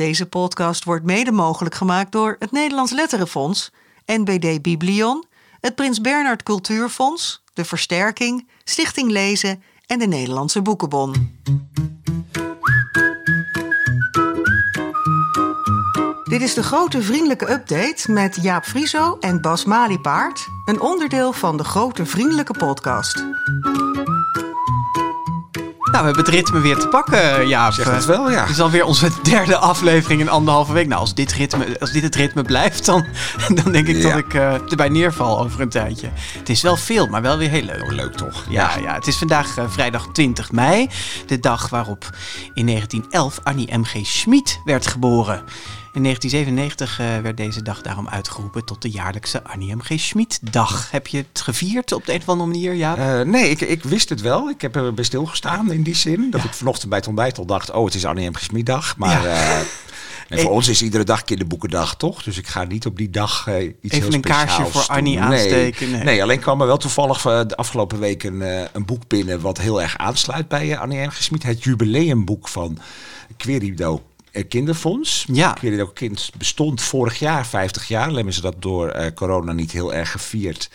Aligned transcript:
Deze 0.00 0.26
podcast 0.26 0.84
wordt 0.84 1.04
mede 1.04 1.32
mogelijk 1.32 1.74
gemaakt 1.74 2.12
door 2.12 2.36
het 2.38 2.52
Nederlands 2.52 2.92
Letterenfonds, 2.92 3.70
NBD 4.06 4.62
Biblion, 4.62 5.24
het 5.60 5.74
Prins 5.74 6.00
Bernhard 6.00 6.42
Cultuurfonds, 6.42 7.44
de 7.52 7.64
Versterking, 7.64 8.48
Stichting 8.64 9.10
Lezen 9.10 9.62
en 9.86 9.98
de 9.98 10.06
Nederlandse 10.06 10.62
Boekenbon. 10.62 11.40
Dit 16.24 16.42
is 16.42 16.54
de 16.54 16.62
grote 16.62 17.02
vriendelijke 17.02 17.50
update 17.50 18.12
met 18.12 18.38
Jaap 18.42 18.64
Frieso 18.64 19.16
en 19.18 19.40
Bas 19.40 19.64
Maliepaard, 19.64 20.46
een 20.64 20.80
onderdeel 20.80 21.32
van 21.32 21.56
de 21.56 21.64
grote 21.64 22.06
vriendelijke 22.06 22.54
podcast. 22.58 23.24
Nou, 25.90 26.04
we 26.04 26.10
hebben 26.10 26.24
het 26.24 26.34
ritme 26.34 26.60
weer 26.60 26.76
te 26.78 26.88
pakken, 26.88 27.48
Jaap. 27.48 27.72
Zeg 27.72 27.90
het 27.94 28.04
wel, 28.04 28.30
ja. 28.30 28.40
Het 28.40 28.50
is 28.50 28.60
alweer 28.60 28.84
onze 28.84 29.08
derde 29.22 29.56
aflevering 29.56 30.20
in 30.20 30.28
anderhalve 30.28 30.72
week. 30.72 30.86
Nou, 30.86 31.00
als 31.00 31.14
dit, 31.14 31.32
ritme, 31.32 31.80
als 31.80 31.92
dit 31.92 32.02
het 32.02 32.14
ritme 32.14 32.42
blijft, 32.42 32.86
dan, 32.86 33.04
dan 33.62 33.72
denk 33.72 33.86
ik 33.86 33.96
Ja. 33.96 34.08
dat 34.08 34.18
ik 34.18 34.34
eh, 34.34 34.52
erbij 34.70 34.88
neerval 34.88 35.40
over 35.40 35.60
een 35.60 35.68
tijdje. 35.68 36.10
Het 36.38 36.48
is 36.48 36.62
wel 36.62 36.76
veel, 36.76 37.06
maar 37.06 37.22
wel 37.22 37.36
weer 37.36 37.50
heel 37.50 37.62
leuk. 37.62 37.82
Oh, 37.82 37.92
leuk 37.92 38.14
toch? 38.14 38.44
Ja, 38.48 38.70
ja, 38.82 38.94
het 38.94 39.06
is 39.06 39.16
vandaag 39.16 39.56
eh, 39.56 39.64
vrijdag 39.68 40.06
20 40.12 40.52
mei, 40.52 40.88
de 41.26 41.40
dag 41.40 41.68
waarop 41.68 42.10
in 42.54 42.66
1911 42.66 43.40
Annie 43.42 43.78
M.G. 43.78 43.96
Schmid 44.02 44.60
werd 44.64 44.86
geboren. 44.86 45.42
In 45.92 46.02
1997 46.02 46.98
eh, 46.98 47.22
werd 47.22 47.36
deze 47.36 47.62
dag 47.62 47.82
daarom 47.82 48.08
uitgeroepen 48.08 48.64
tot 48.64 48.82
de 48.82 48.90
jaarlijkse 48.90 49.44
Annie 49.44 49.76
M.G. 49.76 49.90
Schmid-dag. 49.96 50.90
Heb 50.90 51.06
je 51.06 51.16
het 51.16 51.40
gevierd 51.40 51.92
op 51.92 52.06
de 52.06 52.12
een 52.12 52.20
of 52.20 52.28
andere 52.28 52.50
manier, 52.50 52.74
ja? 52.74 52.96
Eh, 52.96 53.26
nee, 53.26 53.50
ik, 53.50 53.60
ik 53.60 53.82
wist 53.82 54.08
het 54.08 54.20
wel. 54.20 54.48
Ik 54.48 54.60
heb 54.60 54.76
er 54.76 54.94
bij 54.94 55.04
stilgestaan 55.04 55.72
in 55.72 55.82
die 55.82 55.94
zin. 55.94 56.30
Dat 56.30 56.44
ik 56.44 56.54
vanochtend 56.54 56.88
bij 56.88 56.98
het 56.98 57.06
ontbijt 57.06 57.38
al 57.38 57.44
dacht, 57.46 57.70
oh, 57.70 57.84
het 57.84 57.94
is 57.94 58.04
Annie 58.04 58.30
M. 58.30 58.34
Gesmieddag. 58.34 58.96
Maar 58.96 59.22
Ja. 59.22 59.58
eh, 59.58 59.58
en 60.28 60.38
voor 60.38 60.50
ons 60.50 60.68
is 60.68 60.82
iedere 60.82 61.04
dag 61.04 61.24
kinderboekendag, 61.24 61.96
toch? 61.96 62.22
Dus 62.22 62.38
ik 62.38 62.46
ga 62.46 62.64
niet 62.64 62.86
op 62.86 62.96
die 62.96 63.10
dag 63.10 63.46
eh, 63.46 63.62
iets 63.62 63.94
Even 63.94 64.02
heel 64.06 64.14
een 64.14 64.20
kaarsje 64.20 64.66
voor 64.66 64.86
Annie 64.86 65.20
aansteken, 65.20 65.90
nee. 65.90 66.04
Nee. 66.04 66.22
alleen 66.22 66.40
kwam 66.40 66.60
er 66.60 66.66
wel 66.66 66.76
toevallig 66.76 67.22
de 67.22 67.56
afgelopen 67.56 67.98
week 67.98 68.22
een, 68.22 68.40
een 68.72 68.84
boek 68.84 69.08
binnen... 69.08 69.40
wat 69.40 69.58
heel 69.58 69.82
erg 69.82 69.96
aansluit 69.96 70.48
bij 70.48 70.78
Annie 70.78 71.06
M. 71.06 71.10
Gesmied. 71.10 71.42
Het 71.42 71.64
jubileumboek 71.64 72.48
van 72.48 72.78
Querido 73.36 74.02
Kinderfonds. 74.48 75.26
Ja. 75.32 75.52
Querido 75.52 75.86
Kind 75.86 76.30
bestond 76.38 76.82
vorig 76.82 77.18
jaar 77.18 77.46
50 77.46 77.88
jaar. 77.88 78.02
Alleen 78.02 78.14
hebben 78.14 78.34
ze 78.34 78.40
dat 78.40 78.62
door 78.62 78.88
eh, 78.88 79.12
corona 79.14 79.52
niet 79.52 79.70
heel 79.70 79.94
erg 79.94 80.10
gevierd. 80.10 80.70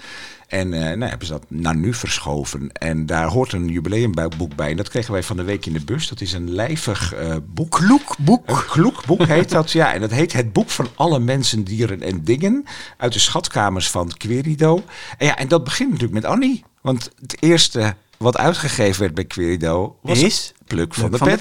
En 0.47 0.73
eh, 0.73 0.79
nou, 0.79 1.09
hebben 1.09 1.27
ze 1.27 1.33
dat 1.33 1.45
naar 1.47 1.75
nu 1.75 1.93
verschoven. 1.93 2.71
En 2.71 3.05
daar 3.05 3.27
hoort 3.27 3.53
een 3.53 3.67
jubileumboek 3.67 4.55
bij. 4.55 4.69
En 4.69 4.77
dat 4.77 4.89
kregen 4.89 5.11
wij 5.11 5.23
van 5.23 5.37
de 5.37 5.43
week 5.43 5.65
in 5.65 5.73
de 5.73 5.83
bus. 5.83 6.07
Dat 6.07 6.21
is 6.21 6.33
een 6.33 6.51
lijvig 6.51 7.13
eh 7.13 7.35
boek. 7.45 7.71
Kloekboek. 7.71 8.49
Een 8.49 8.65
kloekboek 8.65 9.25
heet 9.25 9.49
dat, 9.49 9.71
ja. 9.71 9.93
En 9.93 10.01
dat 10.01 10.11
heet 10.11 10.33
Het 10.33 10.53
Boek 10.53 10.69
van 10.69 10.87
alle 10.95 11.19
mensen, 11.19 11.63
dieren 11.63 12.01
en 12.01 12.23
dingen. 12.23 12.65
Uit 12.97 13.13
de 13.13 13.19
schatkamers 13.19 13.89
van 13.89 14.11
Querido. 14.17 14.83
En 15.17 15.25
ja, 15.25 15.37
en 15.37 15.47
dat 15.47 15.63
begint 15.63 15.91
natuurlijk 15.91 16.21
met 16.21 16.31
Annie. 16.31 16.63
Want 16.81 17.11
het 17.21 17.37
eerste 17.39 17.95
wat 18.17 18.37
uitgegeven 18.37 19.01
werd 19.01 19.13
bij 19.13 19.25
Querido 19.25 19.97
was 20.01 20.21
Is? 20.21 20.53
Pluk 20.67 20.93
van, 20.93 21.11
de 21.11 21.17
van 21.17 21.27
de 21.27 21.33
in 21.33 21.39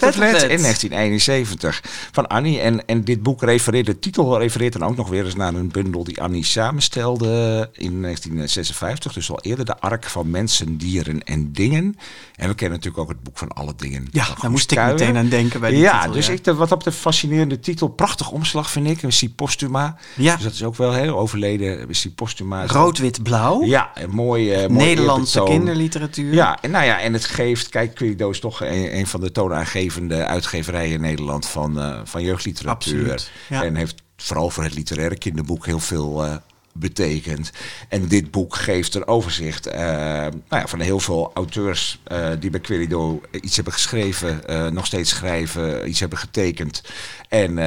1971 0.60 1.82
van 2.12 2.26
Annie. 2.26 2.60
En, 2.60 2.86
en 2.86 3.04
dit 3.04 3.22
boek 3.22 3.42
refereert, 3.42 3.86
de 3.86 3.98
titel 3.98 4.38
refereert 4.38 4.72
dan 4.72 4.82
ook 4.84 4.96
nog 4.96 5.08
weer 5.08 5.24
eens 5.24 5.34
naar 5.34 5.54
een 5.54 5.68
bundel 5.68 6.04
die 6.04 6.22
Annie 6.22 6.44
samenstelde 6.44 7.68
in 7.72 8.02
1956. 8.02 9.12
Dus 9.12 9.30
al 9.30 9.40
eerder 9.40 9.64
de 9.64 9.78
Ark 9.78 10.04
van 10.04 10.30
Mensen, 10.30 10.76
Dieren 10.76 11.22
en 11.24 11.52
Dingen. 11.52 11.96
En 12.36 12.48
we 12.48 12.54
kennen 12.54 12.76
natuurlijk 12.78 13.02
ook 13.02 13.08
het 13.08 13.22
boek 13.22 13.38
van 13.38 13.48
alle 13.48 13.72
dingen. 13.76 14.08
Ja, 14.10 14.26
daar 14.40 14.50
moest 14.50 14.70
ik 14.70 14.78
meteen 14.78 15.16
aan 15.16 15.28
denken 15.28 15.60
bij 15.60 15.70
die 15.70 15.78
Ja, 15.78 15.98
titel, 15.98 16.12
dus 16.14 16.26
ja. 16.26 16.32
ik, 16.32 16.44
wat 16.44 16.72
op 16.72 16.84
de 16.84 16.92
fascinerende 16.92 17.60
titel, 17.60 17.88
prachtig 17.88 18.30
omslag 18.30 18.70
vind 18.70 18.86
ik. 18.88 19.12
Si 19.12 19.34
Postuma. 19.34 19.96
Ja. 20.16 20.34
Dus 20.34 20.44
dat 20.44 20.52
is 20.52 20.62
ook 20.62 20.76
wel 20.76 20.92
heel 20.92 21.18
overleden. 21.18 21.94
Si 21.94 22.10
Postuma. 22.12 22.62
is 22.62 22.70
ook- 22.70 22.76
Rood, 22.76 22.98
wit, 22.98 23.22
blauw. 23.22 23.64
Ja, 23.64 23.90
een 23.94 24.10
mooi, 24.10 24.52
eh, 24.52 24.68
Nederlandse 24.68 25.42
kinderliteratuur. 25.42 26.34
Ja, 26.34 26.58
en 26.60 26.70
nou 26.70 26.84
ja, 26.84 27.00
en 27.00 27.12
het 27.12 27.24
geeft, 27.24 27.68
kijk, 27.68 27.94
Querido 27.94 28.30
is 28.30 28.40
toch 28.40 28.60
een, 28.60 28.96
een 28.96 29.06
van 29.14 29.22
de 29.22 29.32
toonaangevende 29.32 30.26
uitgeverijen 30.26 30.92
in 30.92 31.00
Nederland 31.00 31.46
van, 31.46 31.80
eh, 31.80 32.00
van 32.04 32.22
jeugdliteratuur. 32.22 33.12
Absoluut, 33.12 33.30
ja. 33.48 33.64
En 33.64 33.74
heeft 33.74 34.02
vooral 34.16 34.50
voor 34.50 34.62
het 34.62 34.74
literaire 34.74 35.18
kinderboek 35.18 35.66
heel 35.66 35.80
veel 35.80 36.24
eh, 36.24 36.36
betekend. 36.72 37.50
En 37.88 38.08
dit 38.08 38.30
boek 38.30 38.54
geeft 38.54 38.94
een 38.94 39.06
overzicht 39.06 39.66
eh, 39.66 39.82
nou 39.82 40.32
ja, 40.48 40.66
van 40.66 40.80
heel 40.80 41.00
veel 41.00 41.30
auteurs 41.34 42.00
die 42.38 42.50
bij 42.50 42.60
Querido 42.60 43.20
iets 43.30 43.56
hebben 43.56 43.72
geschreven, 43.72 44.40
nog 44.74 44.86
steeds 44.86 45.10
schrijven, 45.10 45.88
iets 45.88 46.00
hebben 46.00 46.18
getekend. 46.18 46.82
En 47.28 47.58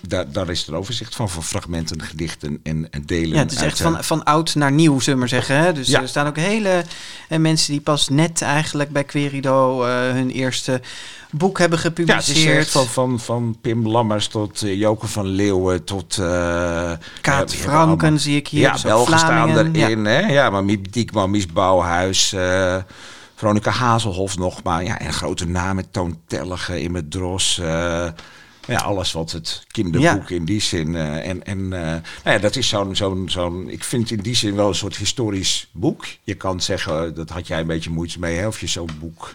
daar, 0.00 0.32
daar 0.32 0.48
is 0.48 0.66
er 0.66 0.74
overzicht 0.74 1.14
van, 1.16 1.28
van 1.30 1.42
fragmenten, 1.42 2.02
gedichten 2.02 2.60
en, 2.62 2.90
en 2.90 3.02
delen. 3.06 3.28
Ja, 3.34 3.38
het 3.38 3.52
is 3.52 3.60
echt 3.62 3.80
eh, 3.80 3.84
van, 3.92 4.04
van 4.04 4.24
oud 4.24 4.54
naar 4.54 4.72
nieuw, 4.72 4.98
zullen 5.00 5.12
we 5.14 5.18
maar 5.18 5.28
zeggen. 5.28 5.56
Hè? 5.58 5.72
Dus 5.72 5.88
Ja. 5.88 6.00
er 6.00 6.08
staan 6.08 6.26
ook 6.26 6.36
hele 6.36 6.84
eh, 7.28 7.38
mensen 7.38 7.72
die 7.72 7.80
pas 7.80 8.08
net 8.08 8.42
eigenlijk 8.42 8.90
bij 8.90 9.04
Querido 9.04 9.84
eh, 9.84 9.90
hun 10.12 10.30
eerste 10.30 10.80
boek 11.30 11.58
hebben 11.58 11.78
Ja, 11.78 11.84
het 11.88 11.94
gepubliceerd. 11.94 12.36
is 12.38 12.44
echt 12.56 12.70
van, 12.70 12.86
van, 12.88 13.20
van 13.20 13.56
Pim 13.60 13.86
Lammers 13.88 14.26
tot 14.28 14.62
uh, 14.62 14.78
Joke 14.78 15.06
van 15.06 15.26
Leeuwen 15.26 15.84
tot... 15.84 16.18
eh 16.18 16.92
Kaat 17.20 17.52
ja, 17.52 17.58
Franken 17.58 17.98
allemaal- 18.00 18.18
zie 18.18 18.36
ik 18.36 18.48
hier. 18.48 18.60
Ja, 18.60 18.76
Belgen 18.82 19.18
staan 19.18 19.48
Vlamingen. 19.50 19.74
Ja. 19.74 19.86
erin. 19.86 20.04
Hè? 20.04 20.18
Ja, 20.18 20.50
maar 20.50 20.64
Diekman, 20.90 21.30
Mies 21.30 21.46
Bouwhuis, 21.46 22.32
eh, 22.32 22.76
Veronica 23.34 23.70
Hazelhof 23.70 24.36
nog 24.38 24.62
maar. 24.62 24.84
Ja, 24.84 24.98
en 24.98 25.12
grote 25.12 25.46
namen, 25.48 25.90
Toon 25.90 26.18
Tellige, 26.26 26.80
Imme 26.80 27.08
Dros... 27.08 27.60
ja, 28.68 28.78
alles 28.78 29.12
wat 29.12 29.32
het 29.32 29.64
kinderboek 29.70 30.30
in 30.30 30.44
die 30.44 30.60
zin. 30.60 30.94
eh, 30.94 31.28
en 31.28 31.44
en 31.44 31.72
eh, 31.72 31.80
nou 31.80 32.02
ja, 32.24 32.38
dat 32.38 32.56
is 32.56 32.68
zo'n, 32.68 32.96
zo'n, 32.96 33.28
zo'n. 33.30 33.68
Ik 33.68 33.84
vind 33.84 34.10
in 34.10 34.20
die 34.20 34.34
zin 34.34 34.54
wel 34.54 34.68
een 34.68 34.74
soort 34.74 34.96
historisch 34.96 35.68
boek. 35.72 36.06
Je 36.22 36.34
kan 36.34 36.60
zeggen, 36.60 37.14
dat 37.14 37.28
had 37.28 37.46
jij 37.46 37.60
een 37.60 37.66
beetje 37.66 37.90
moeite 37.90 38.18
mee, 38.18 38.36
hè, 38.36 38.46
of 38.46 38.60
je 38.60 38.66
zo'n 38.66 38.90
boek. 39.00 39.34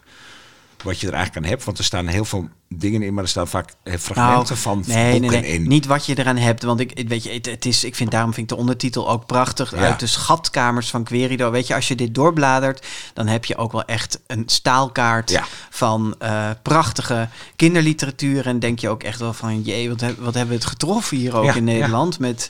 Wat 0.84 1.00
je 1.00 1.08
er 1.08 1.14
eigenlijk 1.14 1.46
aan 1.46 1.52
hebt. 1.52 1.64
Want 1.66 1.78
er 1.78 1.84
staan 1.84 2.08
heel 2.08 2.26
veel 2.26 2.50
dingen 2.70 3.02
in, 3.02 3.14
maar 3.14 3.24
er 3.24 3.30
staan 3.30 3.48
vaak 3.48 3.74
eh, 3.84 3.94
fragmenten 4.00 4.58
van 4.58 4.84
Nou, 4.88 5.00
nee, 5.00 5.12
boeken 5.20 5.42
nee, 5.42 5.50
nee. 5.50 5.60
in. 5.60 5.68
Niet 5.68 5.86
wat 5.86 6.06
je 6.06 6.18
eraan 6.20 6.38
hebt. 6.38 6.64
Want 6.64 6.80
ik, 6.80 7.04
weet 7.08 7.24
je, 7.24 7.32
het, 7.32 7.46
het 7.46 7.66
is, 7.66 7.84
ik 7.84 7.96
vind, 7.96 8.12
daarom 8.12 8.34
vind 8.34 8.52
ik 8.52 8.56
de 8.56 8.62
ondertitel 8.62 9.10
ook 9.10 9.26
prachtig. 9.26 9.72
Ja. 9.72 9.78
Uit 9.78 10.00
de 10.00 10.08
schatkamers 10.08 10.90
van 10.90 11.04
Querido. 11.04 11.52
Weet 11.52 11.68
je, 11.68 11.76
als 11.76 11.88
je 11.88 11.96
dit 11.96 12.16
doorbladert, 12.16 12.86
dan 13.14 13.28
heb 13.28 13.46
je 13.46 13.58
ook 13.58 13.72
wel 13.72 13.84
echt 13.86 14.20
een 14.28 14.44
staalkaart 14.46 15.30
Ja. 15.30 15.44
van 15.70 16.16
eh, 16.20 16.50
prachtige 16.62 17.28
kinderliteratuur. 17.56 18.48
En 18.48 18.60
denk 18.60 18.80
je 18.80 18.90
ook 18.90 19.04
echt 19.04 19.20
wel 19.20 19.34
van, 19.34 19.62
jee, 19.62 19.90
wat, 19.90 20.02
heb- 20.02 20.18
wat 20.20 20.34
hebben 20.34 20.54
we 20.56 20.62
het 20.62 20.70
getroffen 20.70 21.18
hier 21.18 21.36
ook 21.38 21.44
Ja, 21.46 21.54
in. 21.56 21.64
Nederland. 21.64 22.20
Met 22.20 22.50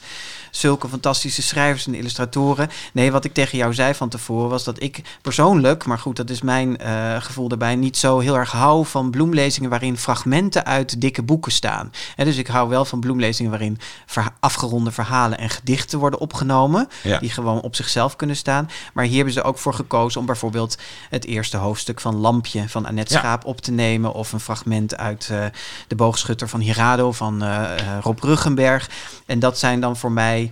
zulke 0.56 0.88
fantastische 0.88 1.41
schrijvers 1.41 1.88
en 1.88 1.94
illustratoren. 1.96 2.69
Nee, 2.94 3.12
wat 3.12 3.25
ik 3.25 3.34
tegen 3.34 3.58
jou 3.58 3.74
zei 3.74 3.94
van 3.94 4.09
tevoren 4.09 4.50
was 4.50 4.64
dat 4.64 4.81
ik 4.84 5.02
persoonlijk, 5.22 5.86
maar 5.86 6.00
goed, 6.00 6.16
dat 6.16 6.30
is 6.30 6.41
mijn 6.41 6.78
eh, 6.78 7.22
gevoel 7.22 7.47
daarbij, 7.47 7.75
niet 7.75 7.97
zo 7.97 8.19
heel 8.19 8.38
erg 8.38 8.52
hou 8.52 8.86
van 8.86 9.12
bloemlezingen 9.12 9.69
waarin 9.69 9.97
fragmenten 9.97 10.66
uit 10.66 11.02
dikke 11.02 11.24
boeken 11.24 11.52
staan. 11.52 11.91
Hè, 12.16 12.24
dus 12.25 12.38
ik 12.38 12.47
hou 12.47 12.69
wel 12.69 12.86
van 12.86 13.00
bloemlezingen 13.00 13.52
waarin 13.52 13.80
verha- 14.06 14.36
afgeronde 14.40 14.91
verhalen 14.91 15.38
en 15.38 15.50
gedichten 15.50 16.00
worden 16.00 16.19
opgenomen, 16.19 16.88
Ja. 17.03 17.20
die 17.20 17.30
gewoon 17.30 17.62
op 17.62 17.75
zichzelf 17.75 18.16
kunnen 18.16 18.35
staan. 18.35 18.70
Maar 18.94 19.06
hier 19.06 19.16
hebben 19.16 19.34
ze 19.34 19.44
ook 19.44 19.58
voor 19.58 19.74
gekozen 19.74 20.20
om 20.20 20.25
bijvoorbeeld 20.25 20.78
het 21.09 21.25
eerste 21.25 21.58
hoofdstuk 21.58 22.00
van 22.00 22.16
Lampje 22.16 22.70
van 22.70 22.85
Annette 22.85 23.14
Ja. 23.14 23.20
Schaap 23.20 23.46
op 23.46 23.62
te 23.62 23.72
nemen, 23.72 24.14
of 24.14 24.31
een 24.34 24.40
fragment 24.40 24.97
uit 24.97 25.28
eh, 25.31 25.46
De 25.88 25.96
Boogschutter 25.96 26.50
van 26.50 26.59
Hirado 26.59 27.12
van 27.12 27.44
eh, 27.44 27.64
Rob 28.02 28.20
Ruggenberg. 28.20 28.90
En 29.25 29.40
dat 29.40 29.59
zijn 29.59 29.80
dan 29.80 29.97
voor 29.97 30.12
mij 30.12 30.42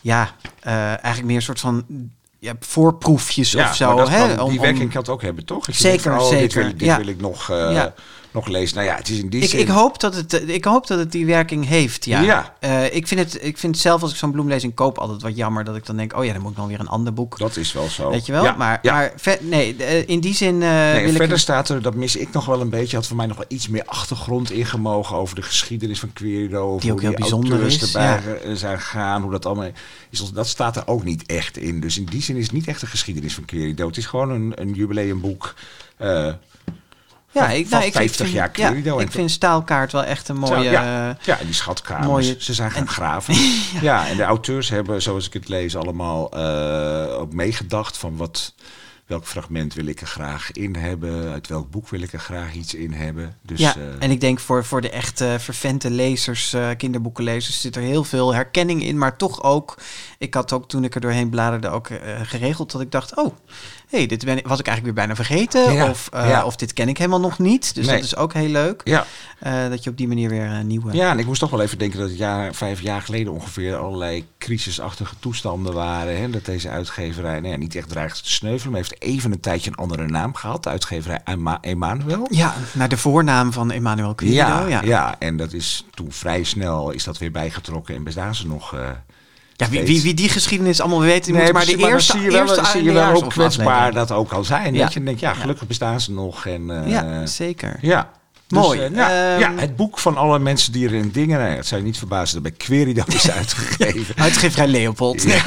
ja, 0.00 0.30
eh, 0.60 0.72
eigenlijk 0.88 1.24
meer 1.24 1.36
een 1.36 1.42
soort 1.42 1.60
van 1.60 1.84
ja, 2.38 2.52
voorproefjes 2.60 3.52
ja, 3.52 3.68
of 3.68 3.76
zo. 3.76 4.08
hè, 4.08 4.34
om- 4.42 4.50
die 4.50 4.60
werking 4.60 4.90
kan 4.90 5.00
het 5.00 5.10
ook 5.10 5.22
hebben, 5.22 5.44
toch? 5.44 5.66
Je 5.66 5.72
Zeker, 5.72 6.10
denkt 6.10 6.24
oh, 6.24 6.30
Dit 6.30 6.38
zeker, 6.38 6.62
wil, 6.62 6.72
dit 6.72 6.80
ja. 6.80 6.96
wil 6.96 7.06
ik 7.06 7.20
nog, 7.20 7.50
eh, 7.50 7.56
Ja. 7.72 7.94
Nog 8.36 8.46
lezen. 8.46 8.76
Nou 8.76 8.88
ja, 8.88 8.96
het 8.96 9.08
is 9.08 9.18
in 9.18 9.28
die 9.28 9.42
ik, 9.42 9.48
zin... 9.48 9.60
ik, 9.60 9.68
hoop 9.68 10.00
dat 10.00 10.14
het, 10.14 10.48
ik 10.48 10.64
hoop 10.64 10.86
dat 10.86 10.98
het 10.98 11.12
die 11.12 11.26
werking 11.26 11.66
heeft, 11.66 12.04
ja. 12.04 12.20
Ja. 12.20 12.54
Eh, 12.60 12.94
ik, 12.94 13.06
vind 13.06 13.20
het, 13.20 13.44
ik 13.44 13.58
vind 13.58 13.78
zelf, 13.78 14.02
als 14.02 14.10
ik 14.10 14.16
zo'n 14.16 14.30
bloemlezing 14.30 14.74
koop, 14.74 14.98
altijd 14.98 15.22
wat 15.22 15.36
jammer 15.36 15.64
dat 15.64 15.76
ik 15.76 15.86
dan 15.86 15.96
denk, 15.96 16.16
oh 16.16 16.24
ja, 16.24 16.32
dan 16.32 16.42
moet 16.42 16.50
ik 16.50 16.56
nog 16.56 16.66
weer 16.66 16.80
een 16.80 16.88
ander 16.88 17.12
boek. 17.12 17.38
Dat 17.38 17.56
is 17.56 17.72
wel 17.72 17.88
zo. 17.88 18.10
Weet 18.10 18.26
je 18.26 18.32
wel? 18.32 18.44
Ja, 18.44 18.52
maar 18.52 18.78
ja. 18.82 18.92
maar 18.92 19.12
ver- 19.16 19.38
nee, 19.40 19.76
eh, 19.76 20.08
in 20.08 20.20
die 20.20 20.34
zin 20.34 20.58
Nee, 20.58 21.04
wil 21.04 21.12
verder 21.12 21.36
ik... 21.36 21.42
staat 21.42 21.68
er, 21.68 21.82
dat 21.82 21.94
mis 21.94 22.16
ik 22.16 22.32
nog 22.32 22.44
wel 22.44 22.60
een 22.60 22.70
beetje, 22.70 22.96
had 22.96 23.06
voor 23.06 23.16
mij 23.16 23.26
nog 23.26 23.36
wel 23.36 23.46
iets 23.48 23.68
meer 23.68 23.84
achtergrond 23.84 24.50
ingemogen 24.50 25.16
over 25.16 25.34
de 25.34 25.42
geschiedenis 25.42 26.00
van 26.00 26.12
Querido. 26.12 26.66
Over 26.66 26.80
Die 26.80 26.92
ook 26.92 27.00
heel 27.00 27.12
bijzonder 27.12 27.62
is, 27.62 27.82
erbij 27.82 28.20
ja. 28.44 28.54
zijn 28.54 28.80
gegaan, 28.80 29.22
hoe 29.22 29.30
dat 29.30 29.46
allemaal 29.46 29.70
is. 30.10 30.30
Dat 30.32 30.48
staat 30.48 30.76
er 30.76 30.86
ook 30.86 31.04
niet 31.04 31.26
echt 31.26 31.56
in. 31.56 31.80
Dus 31.80 31.98
in 31.98 32.04
die 32.04 32.22
zin 32.22 32.36
is 32.36 32.42
het 32.42 32.52
niet 32.52 32.66
echt 32.66 32.80
de 32.80 32.86
geschiedenis 32.86 33.34
van 33.34 33.44
Querido. 33.44 33.86
Het 33.86 33.96
is 33.96 34.06
gewoon 34.06 34.30
een, 34.30 34.52
een 34.54 34.72
jubileumboek. 34.72 35.54
Ja, 37.42 37.50
ik, 37.50 37.68
nou, 37.68 37.84
ik, 37.84 37.92
50 37.92 38.10
ik 38.10 38.16
vind, 38.16 38.30
jaar 38.32 38.50
ja. 38.84 38.94
En 38.96 38.98
ik 39.04 39.10
vind 39.10 39.30
Staalkaart 39.30 39.92
wel 39.92 40.04
echt 40.04 40.28
een 40.28 40.36
mooie... 40.36 40.70
ja, 40.70 41.08
eh, 41.10 41.24
ja, 41.24 41.38
die 41.44 41.54
schatkamers. 41.54 42.06
mooie- 42.06 42.36
Ze 42.38 42.54
zijn 42.54 42.70
gaan 42.70 42.82
en- 42.82 42.88
graven. 42.88 43.34
ja. 43.80 44.08
en 44.08 44.16
de 44.16 44.22
auteurs 44.22 44.68
hebben, 44.68 45.02
zoals 45.02 45.26
ik 45.26 45.32
het 45.32 45.48
lees, 45.48 45.76
allemaal 45.76 46.30
eh, 46.30 47.18
ook 47.20 47.32
meegedacht 47.32 47.96
van 47.96 48.16
wat, 48.16 48.54
welk 49.06 49.26
fragment 49.26 49.74
wil 49.74 49.86
ik 49.86 50.00
er 50.00 50.06
graag 50.06 50.52
in 50.52 50.76
hebben, 50.76 51.32
uit 51.32 51.48
welk 51.48 51.70
boek 51.70 51.88
wil 51.88 52.00
ik 52.00 52.12
er 52.12 52.18
graag 52.18 52.54
iets 52.54 52.74
in 52.74 52.92
hebben. 52.92 53.36
Dus, 53.42 53.58
ja, 53.60 53.74
eh, 53.76 53.82
en 53.98 54.10
ik 54.10 54.20
denk 54.20 54.40
voor, 54.40 54.64
voor 54.64 54.80
de 54.80 54.90
echte 54.90 55.36
vervente 55.38 55.90
lezers, 55.90 56.54
uh, 56.54 56.68
kinderboekenlezers, 56.76 57.60
zit 57.60 57.76
er 57.76 57.82
heel 57.82 58.04
veel 58.04 58.34
herkenning 58.34 58.82
in, 58.82 58.98
maar 58.98 59.16
toch 59.16 59.42
ook, 59.42 59.78
ik 60.18 60.34
had 60.34 60.52
ook 60.52 60.68
toen 60.68 60.84
ik 60.84 60.94
er 60.94 61.00
doorheen 61.00 61.30
bladerde 61.30 61.68
ook 61.68 61.88
uh, 61.88 61.98
geregeld 62.22 62.72
dat 62.72 62.80
ik 62.80 62.90
dacht, 62.90 63.16
oh, 63.16 63.34
hey, 63.90 64.06
dit 64.06 64.24
ben, 64.24 64.34
was 64.44 64.58
ik 64.58 64.66
eigenlijk 64.66 64.82
weer 64.84 65.06
bijna 65.06 65.14
vergeten. 65.14 65.72
Ja, 65.72 65.90
of, 65.90 66.08
uh, 66.14 66.28
ja. 66.28 66.44
of 66.44 66.56
dit 66.56 66.72
ken 66.72 66.88
ik 66.88 66.98
helemaal 66.98 67.20
nog 67.20 67.38
niet. 67.38 67.74
Dus 67.74 67.86
Nee. 67.86 67.94
dat 67.96 68.04
is 68.04 68.16
ook 68.16 68.32
heel 68.32 68.48
leuk. 68.48 68.80
ja. 68.84 69.06
Uh, 69.46 69.68
dat 69.68 69.84
je 69.84 69.90
op 69.90 69.96
die 69.96 70.08
manier 70.08 70.28
weer 70.28 70.44
een 70.46 70.66
nieuwe... 70.66 70.92
ja, 70.92 71.10
en 71.10 71.18
ik 71.18 71.26
moest 71.26 71.40
toch 71.40 71.50
wel 71.50 71.60
even 71.60 71.78
denken 71.78 71.98
dat 71.98 72.08
het 72.08 72.18
jaar, 72.18 72.54
vijf 72.54 72.80
jaar 72.80 73.02
geleden 73.02 73.32
ongeveer 73.32 73.76
allerlei 73.76 74.24
crisisachtige 74.38 75.14
toestanden 75.18 75.72
waren. 75.74 76.18
Hè, 76.20 76.30
dat 76.30 76.44
deze 76.44 76.68
uitgeverij 76.68 77.40
nou 77.40 77.52
ja, 77.52 77.56
niet 77.58 77.74
echt 77.74 77.88
dreigt 77.88 78.22
te 78.24 78.30
sneuvelen, 78.32 78.72
maar 78.72 78.80
heeft 78.80 79.02
even 79.02 79.32
een 79.32 79.40
tijdje 79.40 79.70
een 79.70 79.76
andere 79.76 80.06
naam 80.06 80.34
gehad. 80.34 80.62
De 80.62 80.68
uitgeverij 80.68 81.20
Ema- 81.24 81.58
Emanuel. 81.60 82.26
Ja, 82.30 82.54
naar 82.72 82.88
de 82.88 82.96
voornaam 82.96 83.52
van 83.52 83.70
Emmanuel 83.70 84.14
Quirido. 84.14 84.36
Ja, 84.38 84.66
Ja, 84.68 84.80
ja. 84.84 85.16
en 85.18 85.36
dat 85.36 85.52
is 85.52 85.84
toen 85.94 86.12
vrij 86.12 86.44
snel 86.44 86.90
is 86.90 87.04
dat 87.04 87.18
weer 87.18 87.30
bijgetrokken 87.30 87.94
en 87.94 88.04
bestaan 88.04 88.34
ze 88.34 88.46
nog. 88.46 88.74
Eh, 89.56 89.66
Ja, 89.66 89.72
wie, 89.72 89.82
wie, 89.86 90.02
wie 90.02 90.14
die 90.14 90.28
geschiedenis 90.28 90.80
allemaal 90.80 91.00
weet, 91.00 91.24
die 91.24 91.34
moet 91.34 91.52
maar 91.52 91.64
de 91.66 91.76
dan 91.76 91.90
eerste, 91.90 92.12
zie 92.12 92.20
je 92.20 92.30
wel, 92.30 92.40
eerste 92.40 92.64
zie 92.64 92.82
je 92.82 92.92
wel 92.92 93.12
hoe 93.12 93.26
kwetsbaar 93.26 93.92
dat 93.92 94.10
ook 94.12 94.32
al 94.32 94.44
zijn. 94.44 94.74
Ja. 94.74 94.82
Dat 94.82 94.92
je 94.92 95.02
denkt, 95.02 95.20
ja, 95.20 95.34
gelukkig 95.34 95.66
bestaan 95.66 96.00
ze 96.00 96.12
nog. 96.12 96.46
En, 96.46 96.84
eh, 96.84 96.90
Ja, 96.90 97.26
zeker. 97.26 97.78
ja. 97.80 98.10
Mooi. 98.48 98.78
Dus, 98.78 98.88
eh, 98.88 98.96
ja, 98.96 99.10
Ehm, 99.32 99.40
ja, 99.40 99.52
het 99.60 99.76
boek 99.76 99.98
van 99.98 100.16
alle 100.16 100.38
mensen, 100.38 100.72
dieren 100.72 101.00
en 101.00 101.10
dingen. 101.10 101.38
Nou 101.38 101.50
het 101.50 101.66
zou 101.66 101.80
je 101.80 101.86
niet 101.86 101.98
verbazen 101.98 102.34
dat 102.34 102.42
bij 102.42 102.66
Querido 102.66 103.02
is 103.06 103.30
uitgegeven. 103.40 104.14
Uitgeverij 104.16 104.66
Leopold. 104.66 105.22
Ja. 105.22 105.42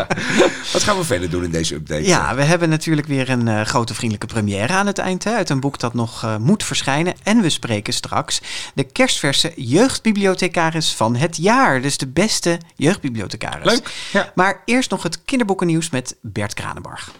Wat 0.72 0.82
gaan 0.82 0.96
we 0.96 1.04
verder 1.04 1.30
doen 1.30 1.44
in 1.44 1.50
deze 1.50 1.74
update? 1.74 2.06
Ja, 2.06 2.34
we 2.34 2.42
hebben 2.42 2.68
natuurlijk 2.68 3.06
weer 3.06 3.30
een 3.30 3.48
eh, 3.48 3.60
grote 3.60 3.94
vriendelijke 3.94 4.34
première 4.34 4.72
aan 4.72 4.86
het 4.86 4.98
eind. 4.98 5.24
Hè, 5.24 5.34
uit 5.34 5.48
een 5.50 5.60
boek 5.60 5.78
dat 5.78 5.94
nog 5.94 6.24
eh, 6.24 6.36
moet 6.36 6.64
verschijnen. 6.64 7.14
En 7.22 7.40
we 7.40 7.50
spreken 7.50 7.92
straks 7.92 8.40
de 8.74 8.84
kerstverse 8.84 9.52
jeugdbibliothecaris 9.56 10.94
van 10.94 11.16
het 11.16 11.36
jaar. 11.36 11.80
Dus 11.82 11.96
de 11.96 12.06
beste 12.06 12.58
jeugdbibliothecaris. 12.76 13.64
Leuk. 13.72 13.90
Ja. 14.12 14.32
Maar 14.34 14.62
eerst 14.64 14.90
nog 14.90 15.02
het 15.02 15.24
kinderboekennieuws 15.24 15.90
met 15.90 16.16
Bert 16.20 16.54
Kranenbarg. 16.54 17.10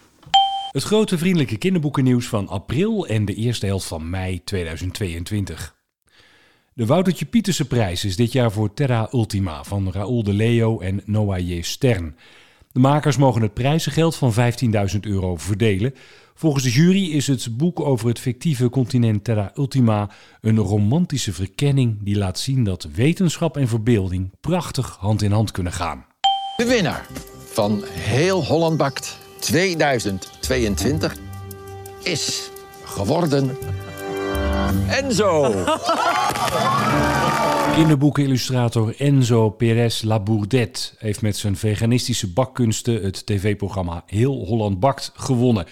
Het 0.72 0.82
grote 0.82 1.18
vriendelijke 1.18 1.56
kinderboekennieuws 1.56 2.26
van 2.26 2.48
april 2.48 3.06
en 3.06 3.24
de 3.24 3.34
eerste 3.34 3.66
helft 3.66 3.86
van 3.86 4.10
mei 4.10 4.44
2022. 4.44 5.74
De 6.74 6.86
Woutertje 6.86 7.24
Pieterse 7.24 7.66
prijs 7.66 8.04
is 8.04 8.16
dit 8.16 8.32
jaar 8.32 8.52
voor 8.52 8.74
Terra 8.74 9.08
Ultima 9.12 9.64
van 9.64 9.92
Raoul 9.92 10.22
de 10.22 10.32
Leo 10.32 10.80
en 10.80 11.02
Noah 11.04 11.48
J. 11.48 11.62
Stern. 11.62 12.16
De 12.72 12.80
makers 12.80 13.16
mogen 13.16 13.42
het 13.42 13.54
prijzengeld 13.54 14.16
van 14.16 14.34
15.000 14.94 15.00
euro 15.00 15.36
verdelen. 15.36 15.94
Volgens 16.34 16.64
de 16.64 16.70
jury 16.70 17.10
is 17.10 17.26
het 17.26 17.56
boek 17.56 17.80
over 17.80 18.08
het 18.08 18.18
fictieve 18.18 18.68
continent 18.68 19.24
Terra 19.24 19.52
Ultima 19.56 20.10
een 20.40 20.58
romantische 20.58 21.32
verkenning 21.32 21.98
die 22.00 22.16
laat 22.16 22.38
zien 22.38 22.64
dat 22.64 22.88
wetenschap 22.94 23.56
en 23.56 23.68
verbeelding 23.68 24.30
prachtig 24.40 24.96
hand 25.00 25.22
in 25.22 25.32
hand 25.32 25.50
kunnen 25.50 25.72
gaan. 25.72 26.06
De 26.56 26.64
winnaar 26.64 27.06
van 27.44 27.82
Heel 27.84 28.44
Holland 28.44 28.76
Bakt 28.76 29.21
2022 29.42 31.16
is 32.02 32.50
geworden 32.84 33.56
Enzo. 34.88 35.42
Kinderboekenillustrator 37.74 38.94
Enzo 38.98 39.50
Perez 39.50 40.02
Labourdet 40.02 40.94
heeft 40.98 41.22
met 41.22 41.36
zijn 41.36 41.56
veganistische 41.56 42.32
bakkunsten 42.32 43.02
het 43.02 43.26
tv-programma 43.26 44.02
Heel 44.06 44.44
Holland 44.46 44.80
Bakt 44.80 45.12
gewonnen. 45.14 45.66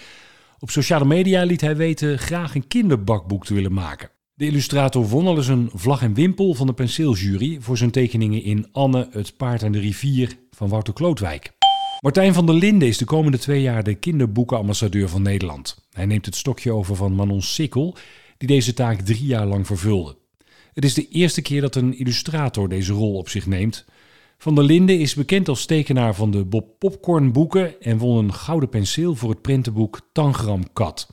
Op 0.59 0.69
sociale 0.69 1.05
media 1.05 1.43
liet 1.43 1.61
hij 1.61 1.75
weten 1.75 2.19
graag 2.19 2.55
een 2.55 2.67
kinderbakboek 2.67 3.45
te 3.45 3.53
willen 3.53 3.73
maken. 3.73 4.09
De 4.33 4.45
illustrator 4.45 5.07
won 5.07 5.27
al 5.27 5.37
eens 5.37 5.47
een 5.47 5.69
vlag 5.73 6.01
en 6.01 6.13
wimpel 6.13 6.53
van 6.53 6.67
de 6.67 6.73
penseeljury 6.73 7.57
voor 7.61 7.77
zijn 7.77 7.91
tekeningen 7.91 8.43
in 8.43 8.67
Anne, 8.71 9.07
het 9.11 9.37
paard 9.37 9.63
en 9.63 9.71
de 9.71 9.79
rivier 9.79 10.37
van 10.51 10.69
Wouter 10.69 10.93
Klootwijk. 10.93 11.60
Martijn 12.01 12.33
van 12.33 12.45
der 12.45 12.55
Linden 12.55 12.87
is 12.87 12.97
de 12.97 13.05
komende 13.05 13.37
twee 13.37 13.61
jaar 13.61 13.83
de 13.83 13.95
kinderboekenambassadeur 13.95 15.09
van 15.09 15.21
Nederland. 15.21 15.87
Hij 15.91 16.05
neemt 16.05 16.25
het 16.25 16.35
stokje 16.35 16.71
over 16.71 16.95
van 16.95 17.13
Manon 17.13 17.41
Sikkel, 17.41 17.95
die 18.37 18.47
deze 18.47 18.73
taak 18.73 19.01
drie 19.01 19.25
jaar 19.25 19.45
lang 19.45 19.67
vervulde. 19.67 20.17
Het 20.73 20.85
is 20.85 20.93
de 20.93 21.07
eerste 21.07 21.41
keer 21.41 21.61
dat 21.61 21.75
een 21.75 21.97
illustrator 21.97 22.69
deze 22.69 22.93
rol 22.93 23.13
op 23.13 23.29
zich 23.29 23.45
neemt. 23.45 23.85
Van 24.37 24.55
der 24.55 24.63
Linden 24.63 24.99
is 24.99 25.13
bekend 25.13 25.47
als 25.47 25.65
tekenaar 25.65 26.15
van 26.15 26.31
de 26.31 26.45
Bob 26.45 26.79
Popcorn 26.79 27.31
boeken 27.31 27.81
en 27.81 27.97
won 27.97 28.17
een 28.17 28.33
gouden 28.33 28.69
penseel 28.69 29.15
voor 29.15 29.29
het 29.29 29.41
prentenboek 29.41 30.01
Tangram 30.11 30.73
Kat. 30.73 31.11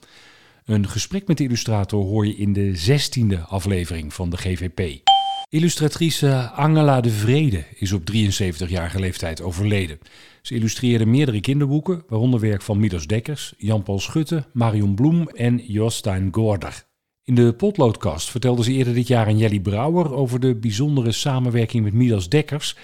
Een 0.65 0.89
gesprek 0.89 1.27
met 1.27 1.37
de 1.37 1.45
illustrator 1.45 2.05
hoor 2.05 2.27
je 2.27 2.37
in 2.37 2.53
de 2.53 2.77
zestiende 2.77 3.39
aflevering 3.39 4.15
van 4.15 4.31
de 4.31 4.37
GVP. 4.37 5.01
Illustratrice 5.51 6.51
Angela 6.55 7.01
de 7.01 7.11
Vrede 7.11 7.65
is 7.75 7.93
op 7.93 8.03
73-jarige 8.13 9.01
leeftijd 9.01 9.41
overleden. 9.41 9.99
Ze 10.43 10.55
illustreerde 10.55 11.07
meerdere 11.07 11.41
kinderboeken, 11.41 12.03
waaronder 12.09 12.41
werk 12.41 12.63
van 12.63 12.79
Midas 12.79 13.07
Dekkers, 13.07 13.55
Jan-Paul 13.57 14.01
Schutte, 14.01 14.45
Marion 14.53 14.95
Bloem 14.95 15.29
en 15.29 15.57
Jostein 15.57 16.29
Gorder. 16.33 16.85
In 17.25 17.35
de 17.35 17.55
potloodkast 17.55 18.31
vertelde 18.31 18.63
ze 18.63 18.73
eerder 18.73 18.95
dit 18.95 19.07
jaar 19.07 19.27
aan 19.27 19.39
Jelly 19.39 19.61
Brouwer 19.61 20.13
over 20.13 20.41
de 20.41 20.55
bijzondere 20.55 21.13
samenwerking 21.13 21.85
met 21.85 21.93
Midas 21.93 22.29
Dekkers, 22.29 22.77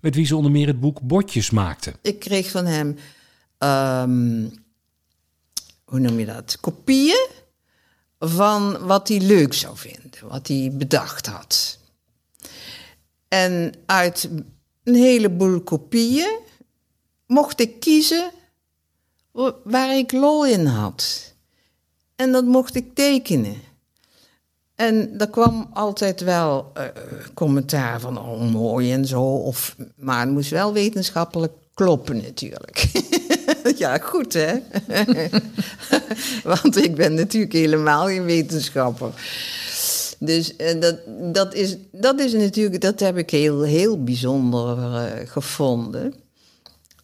met 0.00 0.14
wie 0.14 0.26
ze 0.26 0.36
onder 0.36 0.50
meer 0.50 0.66
het 0.66 0.80
boek 0.80 1.00
Botjes 1.00 1.50
maakte. 1.50 1.92
Ik 2.02 2.18
kreeg 2.18 2.50
van 2.50 2.66
hem, 2.66 2.96
ehm, 3.58 4.46
hoe 5.84 6.00
noem 6.00 6.18
je 6.18 6.26
dat, 6.26 6.58
kopieën 6.60 7.28
van 8.18 8.86
wat 8.86 9.08
hij 9.08 9.20
leuk 9.20 9.54
zou 9.54 9.76
vinden, 9.76 10.28
wat 10.28 10.48
hij 10.48 10.72
bedacht 10.74 11.26
had. 11.26 11.77
En 13.28 13.72
uit 13.86 14.28
een 14.84 14.94
heleboel 14.94 15.60
kopieën 15.60 16.38
mocht 17.26 17.60
ik 17.60 17.80
kiezen 17.80 18.30
wa- 19.30 19.54
waar 19.64 19.96
ik 19.96 20.12
lol 20.12 20.46
in 20.46 20.66
had. 20.66 21.34
En 22.16 22.32
dat 22.32 22.44
mocht 22.44 22.74
ik 22.74 22.94
tekenen. 22.94 23.56
En 24.74 25.14
er 25.18 25.30
kwam 25.30 25.70
altijd 25.72 26.20
wel 26.20 26.70
eh, 26.74 26.84
commentaar 27.34 28.00
van, 28.00 28.18
oh 28.18 28.40
mooi 28.52 28.92
en 28.92 29.06
zo. 29.06 29.22
Of, 29.22 29.76
maar 29.96 30.20
het 30.20 30.30
moest 30.30 30.50
wel 30.50 30.72
wetenschappelijk 30.72 31.52
kloppen 31.74 32.16
natuurlijk. 32.16 32.86
ja, 33.78 33.98
goed 33.98 34.32
hè. 34.32 34.54
Want 36.44 36.76
ik 36.76 36.94
ben 36.94 37.14
natuurlijk 37.14 37.52
helemaal 37.52 38.06
geen 38.06 38.24
wetenschapper. 38.24 39.10
Dus 40.18 40.56
eh, 40.56 40.80
dat, 40.80 40.98
dat, 41.34 41.54
is, 41.54 41.76
dat 41.92 42.20
is 42.20 42.32
natuurlijk, 42.32 42.80
dat 42.80 43.00
heb 43.00 43.16
ik 43.16 43.30
heel, 43.30 43.62
heel 43.62 44.04
bijzonder 44.04 44.78
eh, 44.78 45.28
gevonden. 45.28 46.14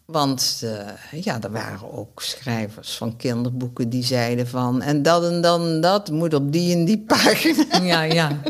Want 0.05 0.61
eh, 0.63 1.23
ja, 1.23 1.41
er 1.41 1.51
waren 1.51 1.91
ook 1.91 2.21
schrijvers 2.21 2.97
van 2.97 3.15
kinderboeken 3.15 3.89
die 3.89 4.03
zeiden 4.03 4.47
van... 4.47 4.81
en 4.81 5.01
dat 5.01 5.25
en 5.31 5.41
dan 5.41 5.67
en 5.67 5.81
dat 5.81 6.11
moet 6.11 6.33
op 6.33 6.51
die 6.51 6.75
en 6.75 6.85
die 6.85 6.99
pagina. 7.07 7.81
Ja, 7.81 8.01
ja. 8.01 8.41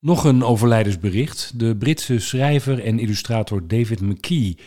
Nog 0.00 0.24
een 0.24 0.44
overlijdensbericht. 0.44 1.52
De 1.54 1.76
Britse 1.76 2.18
schrijver 2.18 2.84
en 2.84 2.98
illustrator 2.98 3.68
David 3.68 4.00
McKee, 4.00 4.58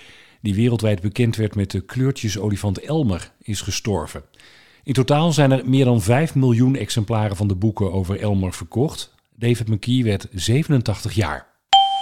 die 0.42 0.56
wereldwijd 0.56 1.02
bekend 1.02 1.36
werd 1.36 1.56
met 1.56 1.72
de 1.72 1.82
kleurtjesolifant 1.82 2.80
Elmer, 2.80 3.32
is 3.42 3.62
gestorven. 3.62 4.24
In 4.84 4.94
totaal 4.94 5.32
zijn 5.32 5.52
er 5.52 5.70
meer 5.70 5.86
dan 5.86 6.02
5 6.02 6.36
miljoen 6.36 6.76
exemplaren 6.76 7.36
van 7.36 7.48
de 7.48 7.56
boeken 7.56 7.92
over 7.92 8.20
Elmer 8.20 8.54
verkocht. 8.54 9.14
David 9.36 9.68
McKee 9.68 10.04
werd 10.04 10.28
87 10.32 11.14
jaar. 11.14 11.48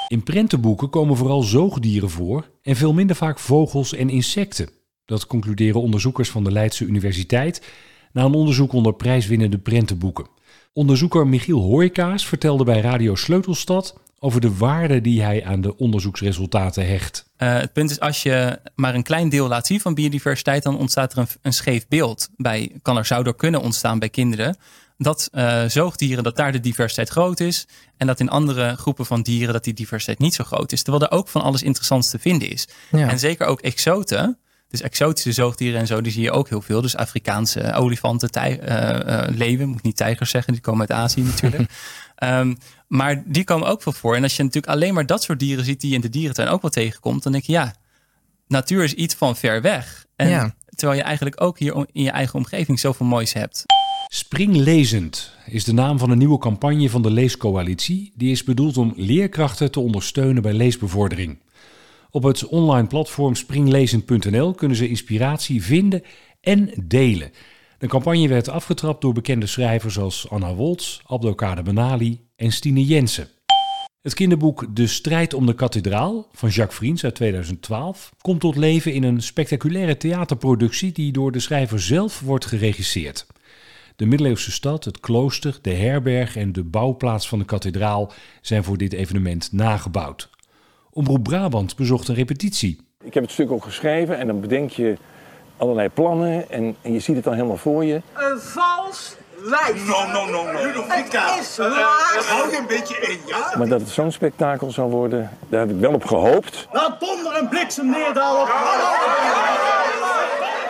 In 0.07 0.23
prentenboeken 0.23 0.89
komen 0.89 1.17
vooral 1.17 1.41
zoogdieren 1.41 2.09
voor 2.09 2.49
en 2.61 2.75
veel 2.75 2.93
minder 2.93 3.15
vaak 3.15 3.39
vogels 3.39 3.93
en 3.93 4.09
insecten. 4.09 4.69
Dat 5.05 5.27
concluderen 5.27 5.81
onderzoekers 5.81 6.29
van 6.29 6.43
de 6.43 6.51
Leidse 6.51 6.85
Universiteit 6.85 7.67
na 8.13 8.23
een 8.23 8.33
onderzoek 8.33 8.73
onder 8.73 8.93
prijswinnende 8.93 9.57
prentenboeken. 9.57 10.27
Onderzoeker 10.73 11.27
Michiel 11.27 11.59
Hoijkaas 11.59 12.25
vertelde 12.27 12.63
bij 12.63 12.81
Radio 12.81 13.15
Sleutelstad 13.15 13.99
over 14.19 14.41
de 14.41 14.57
waarde 14.57 15.01
die 15.01 15.21
hij 15.21 15.45
aan 15.45 15.61
de 15.61 15.77
onderzoeksresultaten 15.77 16.87
hecht. 16.87 17.25
Uh, 17.37 17.53
het 17.53 17.73
punt 17.73 17.91
is, 17.91 17.99
als 17.99 18.23
je 18.23 18.59
maar 18.75 18.95
een 18.95 19.03
klein 19.03 19.29
deel 19.29 19.47
laat 19.47 19.67
zien 19.67 19.79
van 19.79 19.93
biodiversiteit, 19.93 20.63
dan 20.63 20.77
ontstaat 20.77 21.11
er 21.11 21.17
een, 21.17 21.27
een 21.41 21.53
scheef 21.53 21.87
beeld. 21.87 22.29
Bij, 22.37 22.71
kan 22.81 22.97
er 22.97 23.05
zou 23.05 23.25
er 23.25 23.35
kunnen 23.35 23.61
ontstaan 23.61 23.99
bij 23.99 24.09
kinderen 24.09 24.57
dat 24.99 25.29
uh, 25.33 25.63
zoogdieren, 25.67 26.23
dat 26.23 26.35
daar 26.35 26.51
de 26.51 26.59
diversiteit 26.59 27.09
groot 27.09 27.39
is. 27.39 27.67
En 27.97 28.07
dat 28.07 28.19
in 28.19 28.29
andere 28.29 28.75
groepen 28.75 29.05
van 29.05 29.21
dieren 29.21 29.53
dat 29.53 29.63
die 29.63 29.73
diversiteit 29.73 30.19
niet 30.19 30.33
zo 30.33 30.43
groot 30.43 30.71
is. 30.71 30.83
Terwijl 30.83 31.03
er 31.03 31.17
ook 31.17 31.27
van 31.27 31.41
alles 31.41 31.63
interessants 31.63 32.09
te 32.09 32.19
vinden 32.19 32.49
is. 32.49 32.67
Ja. 32.91 33.09
En 33.09 33.19
zeker 33.19 33.47
ook 33.47 33.61
exoten. 33.61 34.37
Dus 34.69 34.81
exotische 34.81 35.31
zoogdieren 35.31 35.79
en 35.79 35.87
zo, 35.87 36.01
die 36.01 36.11
zie 36.11 36.21
je 36.21 36.31
ook 36.31 36.49
heel 36.49 36.61
veel. 36.61 36.81
Dus 36.81 36.95
Afrikaanse 36.95 37.73
olifanten, 37.73 38.31
tij, 38.31 38.59
uh, 38.69 39.27
uh, 39.29 39.35
leeuwen, 39.37 39.67
moet 39.67 39.77
ik 39.77 39.83
niet 39.83 39.97
tijgers 39.97 40.29
zeggen, 40.29 40.53
die 40.53 40.61
komen 40.61 40.79
uit 40.79 40.91
Azië 40.91 41.21
natuurlijk. 41.21 41.71
um, 42.23 42.57
maar 42.99 43.23
die 43.25 43.43
komen 43.43 43.67
ook 43.67 43.81
veel 43.81 43.91
voor. 43.91 44.15
En 44.15 44.23
als 44.23 44.35
je 44.35 44.43
natuurlijk 44.43 44.73
alleen 44.73 44.93
maar 44.93 45.05
dat 45.05 45.23
soort 45.23 45.39
dieren 45.39 45.65
ziet 45.65 45.81
die 45.81 45.89
je 45.89 45.95
in 45.95 46.01
de 46.01 46.09
dierentuin 46.09 46.47
ook 46.47 46.61
wel 46.61 46.71
tegenkomt, 46.71 47.23
dan 47.23 47.31
denk 47.31 47.43
je 47.43 47.51
ja, 47.51 47.75
natuur 48.47 48.83
is 48.83 48.93
iets 48.93 49.15
van 49.15 49.35
ver 49.35 49.61
weg. 49.61 50.05
En 50.15 50.29
ja. 50.29 50.55
terwijl 50.75 50.99
je 50.99 51.05
eigenlijk 51.05 51.41
ook 51.41 51.59
hier 51.59 51.75
in 51.75 52.03
je 52.03 52.11
eigen 52.11 52.35
omgeving 52.35 52.79
zoveel 52.79 53.05
moois 53.05 53.33
hebt. 53.33 53.65
Springlezend 54.07 55.31
is 55.45 55.63
de 55.63 55.73
naam 55.73 55.99
van 55.99 56.09
een 56.09 56.17
nieuwe 56.17 56.37
campagne 56.37 56.89
van 56.89 57.01
de 57.01 57.11
Leescoalitie. 57.11 58.11
Die 58.15 58.31
is 58.31 58.43
bedoeld 58.43 58.77
om 58.77 58.93
leerkrachten 58.95 59.71
te 59.71 59.79
ondersteunen 59.79 60.41
bij 60.41 60.53
leesbevordering. 60.53 61.39
Op 62.11 62.23
het 62.23 62.45
online 62.47 62.87
platform 62.87 63.35
springlezend.nl 63.35 64.53
kunnen 64.53 64.77
ze 64.77 64.89
inspiratie 64.89 65.63
vinden 65.63 66.03
en 66.41 66.71
delen. 66.83 67.31
De 67.77 67.87
campagne 67.87 68.27
werd 68.27 68.49
afgetrapt 68.49 69.01
door 69.01 69.13
bekende 69.13 69.45
schrijvers 69.45 69.97
als 69.99 70.29
Anna 70.29 70.53
Woltz, 70.53 70.99
Abdelkader 71.05 71.63
Benali 71.63 72.19
en 72.35 72.51
Stine 72.51 72.85
Jensen. 72.85 73.27
Het 74.01 74.13
kinderboek 74.13 74.75
De 74.75 74.87
strijd 74.87 75.33
om 75.33 75.45
de 75.45 75.53
kathedraal 75.53 76.27
van 76.31 76.49
Jacques 76.49 76.77
Vriends 76.77 77.03
uit 77.03 77.15
2012 77.15 78.11
komt 78.21 78.39
tot 78.39 78.55
leven 78.55 78.93
in 78.93 79.03
een 79.03 79.21
spectaculaire 79.21 79.97
theaterproductie 79.97 80.91
die 80.91 81.11
door 81.11 81.31
de 81.31 81.39
schrijver 81.39 81.81
zelf 81.81 82.19
wordt 82.19 82.45
geregisseerd. 82.45 83.27
De 83.95 84.05
middeleeuwse 84.05 84.51
stad, 84.51 84.85
het 84.85 84.99
klooster, 84.99 85.59
de 85.61 85.73
herberg 85.73 86.35
en 86.35 86.51
de 86.51 86.63
bouwplaats 86.63 87.27
van 87.27 87.39
de 87.39 87.45
kathedraal 87.45 88.11
zijn 88.41 88.63
voor 88.63 88.77
dit 88.77 88.93
evenement 88.93 89.51
nagebouwd. 89.51 90.29
Omroep 90.93 91.23
Brabant 91.23 91.75
bezocht 91.75 92.07
een 92.07 92.15
repetitie. 92.15 92.77
Ik 93.03 93.13
heb 93.13 93.23
het 93.23 93.31
stuk 93.31 93.51
ook 93.51 93.63
geschreven 93.63 94.17
en 94.17 94.27
dan 94.27 94.39
bedenk 94.41 94.69
je 94.69 94.97
allerlei 95.57 95.89
plannen 95.89 96.49
en, 96.49 96.75
en 96.81 96.93
je 96.93 96.99
ziet 96.99 97.15
het 97.15 97.23
dan 97.23 97.33
helemaal 97.33 97.57
voor 97.57 97.85
je. 97.85 98.01
Een 98.13 98.39
vals 98.39 99.15
wijf. 99.43 99.87
No, 99.87 100.11
no, 100.11 100.25
no, 100.25 100.51
no. 100.51 100.59
Het 100.87 101.13
is 101.39 101.57
waar. 101.57 102.23
Hou 102.27 102.51
je 102.51 102.57
een 102.57 102.67
beetje 102.67 102.95
in, 102.95 103.19
ja? 103.25 103.53
Maar 103.57 103.67
dat 103.67 103.81
het 103.81 103.89
zo'n 103.89 104.11
spektakel 104.11 104.71
zou 104.71 104.91
worden, 104.91 105.29
daar 105.49 105.59
heb 105.59 105.69
ik 105.69 105.79
wel 105.79 105.93
op 105.93 106.05
gehoopt. 106.05 106.67
Laat 106.71 106.99
donder 106.99 107.33
en 107.33 107.47
bliksem 107.47 107.89
neerdalen. 107.89 108.47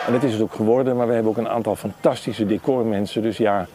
En 0.07 0.13
dat 0.13 0.23
is 0.23 0.33
het 0.33 0.41
ook 0.41 0.53
geworden, 0.53 0.95
maar 0.95 1.07
we 1.07 1.13
hebben 1.13 1.31
ook 1.31 1.37
een 1.37 1.49
aantal 1.49 1.75
fantastische 1.75 2.45
decormensen. 2.45 3.21
Dus 3.21 3.37
ja, 3.37 3.67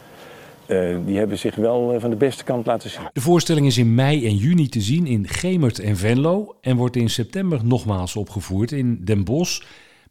eh, 0.67 0.97
die 1.05 1.17
hebben 1.17 1.37
zich 1.37 1.55
wel 1.55 1.93
eh, 1.93 2.01
van 2.01 2.09
de 2.09 2.15
beste 2.15 2.43
kant 2.43 2.65
laten 2.65 2.89
zien. 2.89 3.01
De 3.13 3.21
voorstelling 3.21 3.65
is 3.65 3.77
in 3.77 3.95
mei 3.95 4.25
en 4.25 4.35
juni 4.35 4.69
te 4.69 4.81
zien 4.81 5.07
in 5.07 5.27
Gemert 5.27 5.79
en 5.79 5.97
Venlo 5.97 6.55
en 6.61 6.75
wordt 6.75 6.95
in 6.95 7.09
september 7.09 7.65
nogmaals 7.65 8.15
opgevoerd 8.15 8.71
in 8.71 9.05
Den 9.05 9.23
Bosch 9.23 9.61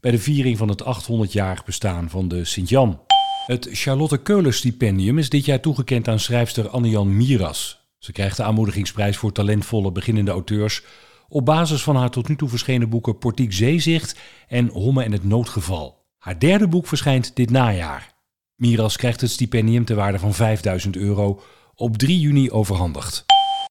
bij 0.01 0.11
de 0.11 0.19
viering 0.19 0.59
van 0.59 0.69
het 0.69 0.83
800-jarig 0.83 1.65
bestaan 1.65 2.11
van 2.11 2.29
de 2.29 2.45
Sint-Jan. 2.45 3.01
Het 3.47 3.69
Charlotte 3.73 4.19
Keuler 4.19 4.53
Stipendium 4.53 5.19
is 5.19 5.29
dit 5.29 5.45
jaar 5.45 5.61
toegekend 5.61 6.09
aan 6.09 6.19
schrijfster 6.19 6.69
Anne-Jan 6.69 7.17
Miras. 7.17 7.89
Ze 7.99 8.13
krijgt 8.13 8.37
de 8.37 8.43
aanmoedigingsprijs 8.43 9.17
voor 9.17 9.33
talentvolle 9.33 9.93
beginnende 9.93 10.31
auteurs 10.31 10.85
op 11.29 11.45
basis 11.45 11.83
van 11.83 11.97
haar 11.97 12.11
tot 12.11 12.29
nu 12.29 12.37
toe 12.37 12.49
verschenen 12.49 12.89
boeken 12.89 13.19
Portiek 13.19 13.53
Zeezicht 13.53 14.21
en 14.49 14.69
Homme 14.69 15.03
en 15.03 15.13
het 15.13 15.25
Noodgeval. 15.25 16.05
Haar 16.19 16.39
derde 16.39 16.69
boek 16.69 16.87
verschijnt 16.87 17.37
dit 17.37 17.51
najaar. 17.51 18.14
Miras 18.57 18.97
krijgt 18.97 19.21
het 19.21 19.31
stipendium 19.31 19.85
ter 19.85 19.97
waarde 19.97 20.19
van 20.19 20.35
5000 20.35 20.97
euro 20.97 21.43
op 21.75 21.97
3 21.97 22.21
juni 22.21 22.51
overhandigd. 22.51 23.25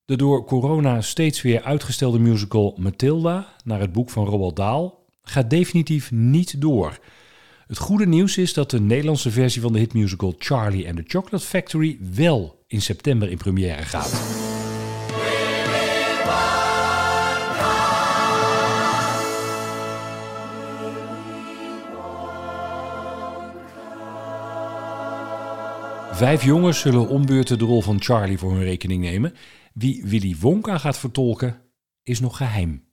De 0.04 0.16
door 0.16 0.44
corona 0.44 1.00
steeds 1.00 1.42
weer 1.42 1.62
uitgestelde 1.62 2.18
musical 2.18 2.76
Matilda, 2.78 3.54
naar 3.64 3.80
het 3.80 3.92
boek 3.92 4.10
van 4.10 4.26
Roald 4.26 4.56
Dahl, 4.56 4.90
gaat 5.22 5.50
definitief 5.50 6.10
niet 6.10 6.60
door. 6.60 6.98
Het 7.66 7.78
goede 7.78 8.06
nieuws 8.06 8.36
is 8.36 8.52
dat 8.52 8.70
de 8.70 8.80
Nederlandse 8.80 9.30
versie 9.30 9.60
van 9.60 9.72
de 9.72 9.78
hitmusical 9.78 10.34
Charlie 10.38 10.88
and 10.88 10.96
the 10.96 11.04
Chocolate 11.06 11.44
Factory 11.44 11.98
wel 12.14 12.64
in 12.66 12.82
september 12.82 13.30
in 13.30 13.38
première 13.38 13.82
gaat. 13.82 14.53
Vijf 26.14 26.44
jongens 26.44 26.80
zullen 26.80 27.08
ombeurten 27.08 27.58
de 27.58 27.64
rol 27.64 27.82
van 27.82 28.02
Charlie 28.02 28.38
voor 28.38 28.52
hun 28.52 28.62
rekening 28.62 29.02
nemen. 29.02 29.34
Wie 29.72 30.04
Willy 30.04 30.36
Wonka 30.40 30.78
gaat 30.78 30.98
vertolken, 30.98 31.60
is 32.02 32.20
nog 32.20 32.36
geheim. 32.36 32.84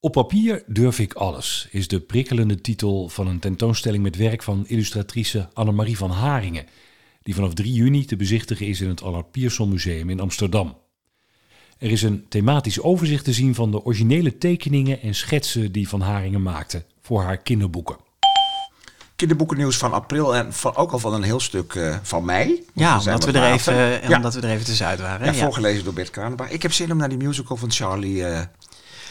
Op 0.00 0.12
papier 0.12 0.64
durf 0.66 0.98
ik 0.98 1.14
alles, 1.14 1.68
is 1.70 1.88
de 1.88 2.00
prikkelende 2.00 2.60
titel 2.60 3.08
van 3.08 3.26
een 3.26 3.38
tentoonstelling 3.38 4.02
met 4.02 4.16
werk 4.16 4.42
van 4.42 4.66
illustratrice 4.66 5.48
Annemarie 5.52 5.96
van 5.96 6.10
Haringen, 6.10 6.66
die 7.22 7.34
vanaf 7.34 7.54
3 7.54 7.72
juni 7.72 8.04
te 8.04 8.16
bezichtigen 8.16 8.66
is 8.66 8.80
in 8.80 8.88
het 8.88 9.02
Allard 9.02 9.30
Pierson 9.30 9.68
Museum 9.68 10.10
in 10.10 10.20
Amsterdam. 10.20 10.78
Er 11.78 11.90
is 11.90 12.02
een 12.02 12.28
thematisch 12.28 12.80
overzicht 12.80 13.24
te 13.24 13.32
zien 13.32 13.54
van 13.54 13.70
de 13.70 13.84
originele 13.84 14.38
tekeningen 14.38 15.00
en 15.00 15.14
schetsen 15.14 15.72
die 15.72 15.88
Van 15.88 16.00
Haringen 16.00 16.42
maakte 16.42 16.84
voor 17.00 17.22
haar 17.22 17.38
kinderboeken. 17.38 18.05
Kinderboekennieuws 19.16 19.76
van 19.76 19.92
april 19.92 20.36
en 20.36 20.52
van, 20.52 20.76
ook 20.76 20.92
al 20.92 20.98
van 20.98 21.14
een 21.14 21.22
heel 21.22 21.40
stuk 21.40 21.74
eh, 21.74 21.94
van 22.02 22.24
mei. 22.24 22.64
Ja, 22.74 22.98
omdat 22.98 23.24
we, 23.24 23.32
er 23.32 23.52
even, 23.52 23.74
Ja. 24.08 24.16
omdat 24.16 24.34
we 24.34 24.40
er 24.40 24.50
even 24.50 24.64
tussenuit 24.64 25.00
waren. 25.00 25.26
Ja, 25.26 25.32
ja. 25.32 25.38
voorgelezen 25.38 25.84
door 25.84 25.92
Bert 25.92 26.10
Kranenbach. 26.10 26.50
Ik 26.50 26.62
heb 26.62 26.72
zin 26.72 26.90
om 26.92 26.96
naar 26.96 27.08
die 27.08 27.18
musical 27.18 27.56
van 27.56 27.70
Charlie 27.72 28.24
eh, 28.26 28.40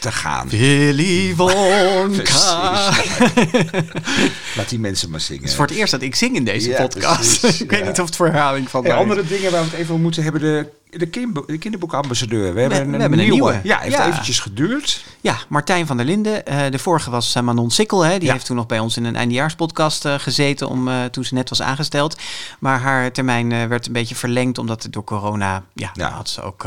te 0.00 0.12
gaan. 0.12 0.48
Willy 0.48 1.34
Wonka. 1.36 2.92
Laat 4.56 4.68
die 4.68 4.78
mensen 4.78 5.10
maar 5.10 5.20
zingen. 5.20 5.42
Het 5.42 5.50
is 5.50 5.56
voor 5.56 5.66
het 5.66 5.74
eerst 5.76 5.90
dat 5.92 6.02
ik 6.02 6.14
zing 6.14 6.36
in 6.36 6.44
deze 6.44 6.68
Ja, 6.70 6.82
podcast. 6.82 7.44
ik 7.60 7.70
weet 7.70 7.84
niet 7.86 8.00
of 8.00 8.06
het 8.06 8.16
voor 8.16 8.26
herhaling 8.26 8.70
van 8.70 8.84
Hey, 8.84 8.94
andere 8.94 9.26
dingen 9.26 9.50
waar 9.50 9.60
we 9.64 9.66
het 9.70 9.76
even 9.78 9.90
over 9.90 10.02
moeten 10.02 10.22
hebben. 10.22 10.40
De, 10.40 10.66
de, 10.98 11.42
de 11.46 11.58
kinderboekambassadeur. 11.58 12.54
We, 12.54 12.60
hebben, 12.60 12.80
een, 12.80 12.90
we 12.90 13.00
hebben 13.00 13.18
een 13.18 13.30
nieuwe. 13.30 13.60
Ja, 13.62 13.78
heeft 13.78 13.96
Ja. 13.96 14.06
eventjes 14.08 14.38
geduurd. 14.40 15.04
Ja, 15.20 15.36
Martijn 15.48 15.86
van 15.86 15.96
der 15.96 16.06
Linden. 16.06 16.46
Eh, 16.46 16.70
de 16.70 16.78
vorige 16.78 17.10
was 17.10 17.34
eh, 17.34 17.42
Manon 17.42 17.70
Sikkel. 17.70 18.04
Hè. 18.04 18.18
Die 18.18 18.26
Ja. 18.26 18.32
heeft 18.32 18.46
toen 18.46 18.56
nog 18.56 18.66
bij 18.66 18.78
ons 18.78 18.96
in 18.96 19.04
een 19.04 19.16
eindejaarspodcast 19.16 20.04
eh, 20.04 20.14
gezeten 20.18 20.68
om, 20.68 20.88
toen 21.10 21.24
ze 21.24 21.34
net 21.34 21.48
was 21.48 21.62
aangesteld. 21.62 22.20
Maar 22.58 22.80
haar 22.80 23.12
termijn 23.12 23.68
werd 23.68 23.86
een 23.86 23.92
beetje 23.92 24.14
verlengd 24.14 24.58
omdat 24.58 24.86
door 24.90 25.04
corona... 25.04 25.62
Ja, 25.72 25.90
Ja. 25.94 26.10
had 26.10 26.28
ze 26.28 26.42
ook 26.42 26.66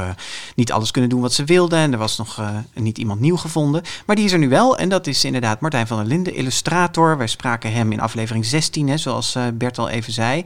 niet 0.55 0.71
alles 0.71 0.91
kunnen 0.91 1.09
doen 1.09 1.21
wat 1.21 1.33
ze 1.33 1.43
wilde. 1.43 1.75
En 1.75 1.91
er 1.91 1.97
was 1.97 2.17
nog 2.17 2.41
niet 2.73 2.97
iemand 2.97 3.19
nieuw 3.19 3.37
gevonden. 3.37 3.81
Maar 4.05 4.15
die 4.15 4.25
is 4.25 4.31
er 4.31 4.39
nu 4.39 4.49
wel. 4.49 4.77
En 4.77 4.89
dat 4.89 5.07
is 5.07 5.23
inderdaad 5.25 5.59
Martijn 5.61 5.87
van 5.87 5.97
der 5.97 6.05
Linden, 6.07 6.33
illustrator. 6.35 7.17
Wij 7.17 7.27
spraken 7.27 7.71
hem 7.73 7.91
in 7.91 7.99
aflevering 8.01 8.45
16, 8.45 8.87
hè, 8.89 8.97
zoals 8.97 9.37
Bert 9.53 9.77
al 9.77 9.89
even 9.89 10.13
zei. 10.13 10.45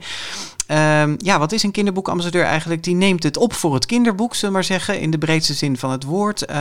Ehm, 0.66 1.14
ja, 1.18 1.38
wat 1.38 1.52
is 1.52 1.62
een 1.62 1.70
kinderboekambassadeur 1.70 2.44
eigenlijk? 2.44 2.82
Die 2.82 2.94
neemt 2.94 3.22
het 3.22 3.36
op 3.36 3.52
voor 3.52 3.74
het 3.74 3.86
kinderboek, 3.86 4.34
zullen 4.34 4.48
we 4.48 4.54
maar 4.54 4.64
zeggen, 4.64 5.00
in 5.00 5.10
de 5.10 5.18
breedste 5.18 5.54
zin 5.54 5.76
van 5.76 5.90
het 5.90 6.04
woord. 6.04 6.44
Eh, 6.44 6.56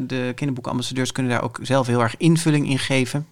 de 0.00 0.32
kinderboekambassadeurs 0.34 1.12
kunnen 1.12 1.32
daar 1.32 1.42
ook 1.42 1.58
zelf 1.62 1.86
heel 1.86 2.00
erg 2.00 2.16
invulling 2.16 2.68
in 2.68 2.78
geven. 2.78 3.26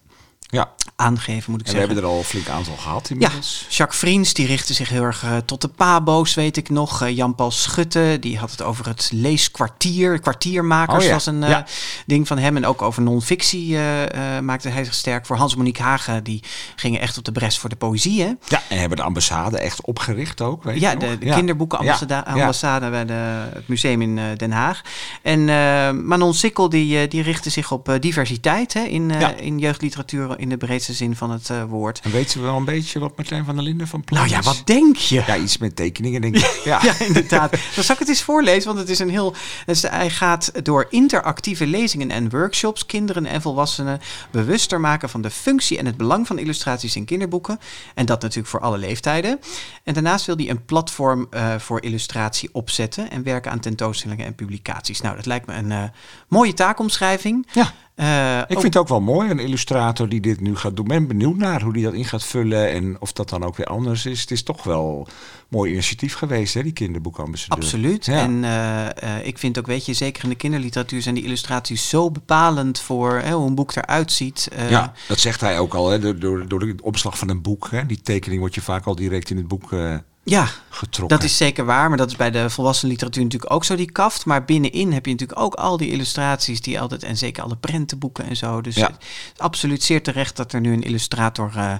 Ja. 0.51 0.71
Aangeven, 0.95 1.51
moet 1.51 1.61
ik 1.61 1.67
En 1.67 1.73
we 1.73 1.79
zeggen. 1.79 1.95
hebben 1.95 1.97
er 2.03 2.09
al 2.09 2.17
een 2.17 2.23
flink 2.23 2.47
aantal 2.47 2.75
gehad 2.75 3.07
Ja, 3.07 3.13
inmiddels. 3.13 3.65
Jacques 3.69 3.99
Vriends, 3.99 4.33
die 4.33 4.45
richtte 4.47 4.73
zich 4.73 4.89
heel 4.89 5.03
erg 5.03 5.23
eh, 5.23 5.37
tot 5.45 5.61
de 5.61 5.67
pabo's, 5.67 6.33
weet 6.33 6.57
ik 6.57 6.69
nog. 6.69 7.01
Eh, 7.01 7.15
Jan-Paul 7.15 7.51
Schutte, 7.51 8.17
die 8.19 8.37
had 8.37 8.51
het 8.51 8.61
over 8.61 8.87
het 8.87 9.09
leeskwartier. 9.13 10.19
Kwartiermakers 10.19 10.97
Oh 11.03 11.03
ja, 11.07 11.13
was 11.13 11.25
een 11.25 11.43
eh, 11.43 11.49
ja. 11.49 11.65
ding 12.05 12.27
van 12.27 12.37
hem. 12.37 12.55
En 12.55 12.65
ook 12.65 12.81
over 12.81 13.01
non-fictie 13.01 13.77
maakte 14.41 14.69
hij 14.69 14.83
zich 14.83 14.93
sterk 14.93 15.25
voor. 15.25 15.35
Hans-Monique 15.35 15.83
Hagen, 15.83 16.23
die 16.23 16.43
gingen 16.75 16.99
echt 17.01 17.17
op 17.17 17.23
de 17.23 17.31
bres 17.31 17.57
voor 17.59 17.69
de 17.69 17.75
poëzie, 17.75 18.21
hè? 18.21 18.31
Ja, 18.47 18.61
en 18.69 18.79
hebben 18.79 18.97
de 18.97 19.03
ambassade 19.03 19.59
echt 19.59 19.81
opgericht 19.81 20.41
ook. 20.41 20.63
Weet 20.63 20.79
Ja, 20.79 20.91
je 20.91 20.97
de, 20.97 21.17
de 21.17 21.25
Ja. 21.25 21.35
kinderboekenambassade 21.35 22.13
Ja, 22.13 22.23
ja. 22.27 22.31
ambassade 22.41 22.89
bij 22.89 23.05
de, 23.05 23.13
het 23.53 23.67
museum 23.67 24.01
in 24.01 24.19
Den 24.37 24.51
Haag. 24.51 24.81
En 25.21 25.45
Manon 26.07 26.33
Sikkel 26.33 26.69
die, 26.69 27.07
die 27.07 27.21
richtte 27.21 27.49
zich 27.49 27.71
op 27.71 27.97
diversiteit 27.99 28.73
hè, 28.73 28.81
in, 28.83 29.09
Ja. 29.09 29.31
in 29.35 29.59
jeugdliteratuur 29.59 30.37
in 30.39 30.49
de 30.49 30.57
breedste 30.57 30.93
zin 30.93 31.15
van 31.15 31.31
het 31.31 31.49
eh, 31.49 31.63
woord. 31.63 31.99
En 32.03 32.11
weet 32.11 32.31
ze 32.31 32.41
wel 32.41 32.55
een 32.55 32.65
beetje 32.65 32.99
wat 32.99 33.17
Martijn 33.17 33.45
van 33.45 33.55
der 33.55 33.63
Linden 33.63 33.87
van 33.87 34.03
plan 34.03 34.19
Nou 34.19 34.33
ja, 34.33 34.41
wat 34.41 34.61
denk 34.65 34.95
je? 34.95 35.23
Ja, 35.27 35.37
iets 35.37 35.57
met 35.57 35.75
tekeningen 35.75 36.21
denk 36.21 36.35
ik. 36.35 36.47
Ja, 36.63 36.79
Ja, 36.83 36.99
inderdaad. 37.07 37.51
Dan 37.51 37.83
zal 37.83 37.93
ik 37.93 37.99
het 37.99 38.09
eens 38.09 38.21
voorlezen, 38.21 38.65
want 38.67 38.79
het 38.79 38.89
is 38.89 38.99
een 38.99 39.09
heel. 39.09 39.35
Dus 39.65 39.81
hij 39.81 40.09
gaat 40.09 40.65
door 40.65 40.87
interactieve 40.89 41.67
lezingen 41.67 42.11
en 42.11 42.29
workshops 42.29 42.85
kinderen 42.85 43.25
en 43.25 43.41
volwassenen 43.41 44.01
bewuster 44.31 44.79
maken 44.79 45.09
van 45.09 45.21
de 45.21 45.29
functie 45.29 45.77
en 45.77 45.85
het 45.85 45.97
belang 45.97 46.27
van 46.27 46.39
illustraties 46.39 46.95
in 46.95 47.05
kinderboeken. 47.05 47.59
En 47.95 48.05
dat 48.05 48.21
natuurlijk 48.21 48.49
voor 48.49 48.59
alle 48.59 48.77
leeftijden. 48.77 49.39
En 49.83 49.93
daarnaast 49.93 50.25
wil 50.25 50.35
hij 50.35 50.49
een 50.49 50.65
platform 50.65 51.27
eh, 51.29 51.55
voor 51.57 51.81
illustratie 51.81 52.49
opzetten 52.51 53.11
en 53.11 53.23
werken 53.23 53.51
aan 53.51 53.59
tentoonstellingen 53.59 54.25
en 54.25 54.35
publicaties. 54.35 55.01
Nou, 55.01 55.15
dat 55.15 55.25
lijkt 55.25 55.45
me 55.45 55.53
een 55.53 55.71
eh, 55.71 55.83
mooie 56.27 56.53
taakomschrijving. 56.53 57.47
Ja. 57.51 57.73
Eh, 57.99 58.37
Ik 58.37 58.41
ook- 58.43 58.47
vind 58.61 58.73
het 58.73 58.77
ook 58.77 58.87
wel 58.87 59.01
mooi, 59.01 59.29
een 59.29 59.39
illustrator 59.39 60.09
die 60.09 60.19
dit 60.21 60.39
nu 60.41 60.55
gaat 60.55 60.75
doen. 60.75 60.85
Ik 60.85 60.91
ben 60.91 61.07
benieuwd 61.07 61.37
naar 61.37 61.61
hoe 61.61 61.73
die 61.73 61.83
dat 61.83 61.93
in 61.93 62.05
gaat 62.05 62.23
vullen 62.23 62.69
en 62.71 62.97
of 62.99 63.13
dat 63.13 63.29
dan 63.29 63.43
ook 63.43 63.55
weer 63.57 63.65
anders 63.65 64.05
is. 64.05 64.21
Het 64.21 64.31
is 64.31 64.43
toch 64.43 64.63
wel 64.63 65.05
een 65.07 65.13
mooi 65.49 65.71
initiatief 65.71 66.13
geweest, 66.13 66.53
hè, 66.53 66.63
die 66.63 66.71
kinderboekambassadeur. 66.71 67.63
Absoluut. 67.63 68.05
Ja. 68.05 68.13
En 68.21 68.43
eh, 68.43 69.17
eh, 69.17 69.25
ik 69.27 69.37
vind 69.37 69.59
ook, 69.59 69.65
weet 69.65 69.85
je, 69.85 69.93
zeker 69.93 70.23
in 70.23 70.29
de 70.29 70.35
kinderliteratuur 70.35 71.01
zijn 71.01 71.15
die 71.15 71.23
illustraties 71.23 71.89
zo 71.89 72.11
bepalend 72.11 72.79
voor 72.79 73.19
hè, 73.23 73.31
hoe 73.31 73.47
een 73.47 73.55
boek 73.55 73.75
eruit 73.75 74.11
ziet. 74.11 74.49
Ja, 74.69 74.93
dat 75.07 75.19
zegt 75.19 75.41
hij 75.41 75.59
ook 75.59 75.73
al, 75.73 75.89
hè, 75.89 75.99
door, 75.99 76.19
door, 76.19 76.47
door 76.47 76.59
de 76.59 76.75
opslag 76.81 77.17
van 77.17 77.29
een 77.29 77.41
boek. 77.41 77.67
Hè. 77.71 77.85
Die 77.85 78.01
tekening 78.01 78.39
wordt 78.39 78.55
je 78.55 78.61
vaak 78.61 78.85
al 78.85 78.95
direct 78.95 79.29
in 79.29 79.37
het 79.37 79.47
boek 79.47 79.69
Ja, 80.23 80.47
getrokken. 80.69 81.17
dat 81.17 81.25
is 81.25 81.37
zeker 81.37 81.65
waar. 81.65 81.89
Maar 81.89 81.97
dat 81.97 82.09
is 82.09 82.15
bij 82.15 82.31
de 82.31 82.49
volwassen 82.49 82.87
literatuur 82.87 83.23
natuurlijk 83.23 83.53
ook 83.53 83.65
zo, 83.65 83.75
die 83.75 83.91
kaft. 83.91 84.25
Maar 84.25 84.45
binnenin 84.45 84.93
heb 84.93 85.05
je 85.05 85.11
natuurlijk 85.11 85.39
ook 85.39 85.53
al 85.53 85.77
die 85.77 85.89
illustraties 85.91 86.61
die 86.61 86.79
altijd... 86.79 87.03
en 87.03 87.17
zeker 87.17 87.43
alle 87.43 87.55
prentenboeken 87.55 88.25
en 88.25 88.35
zo. 88.35 88.61
Dus 88.61 88.75
Ja. 88.75 88.85
het 88.91 88.95
is 89.33 89.39
absoluut 89.39 89.83
zeer 89.83 90.03
terecht 90.03 90.35
dat 90.35 90.53
er 90.53 90.61
nu 90.61 90.73
een 90.73 90.83
illustrator 90.83 91.51
eh, 91.55 91.73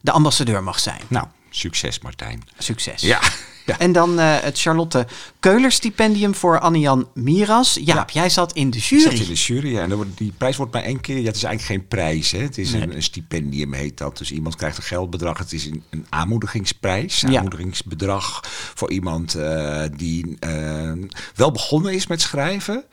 de 0.00 0.10
ambassadeur 0.10 0.62
mag 0.62 0.78
zijn. 0.80 1.00
Nou, 1.08 1.26
succes 1.50 1.98
Martijn. 2.00 2.42
Succes. 2.58 3.00
Ja, 3.00 3.20
ja. 3.66 3.78
En 3.78 3.92
dan 3.92 4.18
eh, 4.18 4.36
het 4.40 4.60
Charlotte 4.60 5.06
Keuler 5.40 5.72
stipendium 5.72 6.34
voor 6.34 6.58
Annian 6.60 7.08
Miras. 7.14 7.78
Jaap, 7.84 8.10
jij 8.10 8.28
zat 8.28 8.52
in 8.52 8.70
de 8.70 8.76
Ik 8.78 8.82
jury. 8.84 9.02
zat 9.02 9.12
in 9.12 9.26
de 9.26 9.32
jury 9.34 9.72
ja, 9.72 9.82
en 9.82 10.12
die 10.14 10.32
prijs 10.38 10.56
wordt 10.56 10.72
maar 10.72 10.82
één 10.82 11.00
keer. 11.00 11.18
Ja, 11.18 11.26
het 11.26 11.36
is 11.36 11.42
eigenlijk 11.44 11.80
geen 11.80 11.88
prijs. 11.88 12.30
Hè. 12.30 12.38
Het 12.38 12.58
is 12.58 12.72
Nee. 12.72 12.82
een, 12.82 12.94
een 12.94 13.02
stipendium, 13.02 13.72
heet 13.72 13.98
dat. 13.98 14.18
Dus 14.18 14.32
iemand 14.32 14.56
krijgt 14.56 14.76
een 14.76 14.82
geldbedrag. 14.82 15.38
Het 15.38 15.52
is 15.52 15.66
een, 15.66 15.82
een 15.90 16.06
aanmoedigingsprijs. 16.08 17.20
Ja. 17.20 17.36
Aanmoedigingsbedrag 17.36 18.40
voor 18.74 18.90
iemand 18.90 19.34
eh, 19.34 19.82
die 19.96 20.36
eh, 20.38 20.92
wel 21.34 21.50
begonnen 21.50 21.92
is 21.94 22.06
met 22.06 22.20
schrijven. 22.20 22.84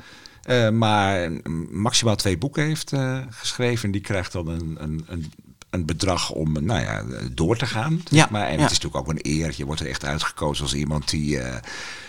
maar 0.73 1.31
maximaal 1.71 2.15
twee 2.15 2.37
boeken 2.37 2.63
heeft 2.65 2.93
eh, 2.93 3.17
geschreven. 3.29 3.83
En 3.85 3.91
die 3.91 4.01
krijgt 4.01 4.31
dan 4.31 4.47
een, 4.47 4.77
een, 4.79 5.05
een, 5.07 5.31
een 5.69 5.85
bedrag 5.85 6.29
om 6.31 6.65
nou 6.65 6.81
ja, 6.81 7.03
door 7.31 7.57
te 7.57 7.65
gaan. 7.65 8.01
Ja, 8.09 8.27
Maar, 8.31 8.47
en 8.47 8.55
ja. 8.57 8.61
het 8.61 8.71
is 8.71 8.79
natuurlijk 8.79 9.07
ook 9.07 9.13
een 9.15 9.31
eer. 9.31 9.53
Je 9.55 9.65
wordt 9.65 9.81
er 9.81 9.87
echt 9.87 10.05
uitgekozen 10.05 10.63
als 10.63 10.73
iemand 10.73 11.09
die 11.09 11.39
eh, 11.39 11.51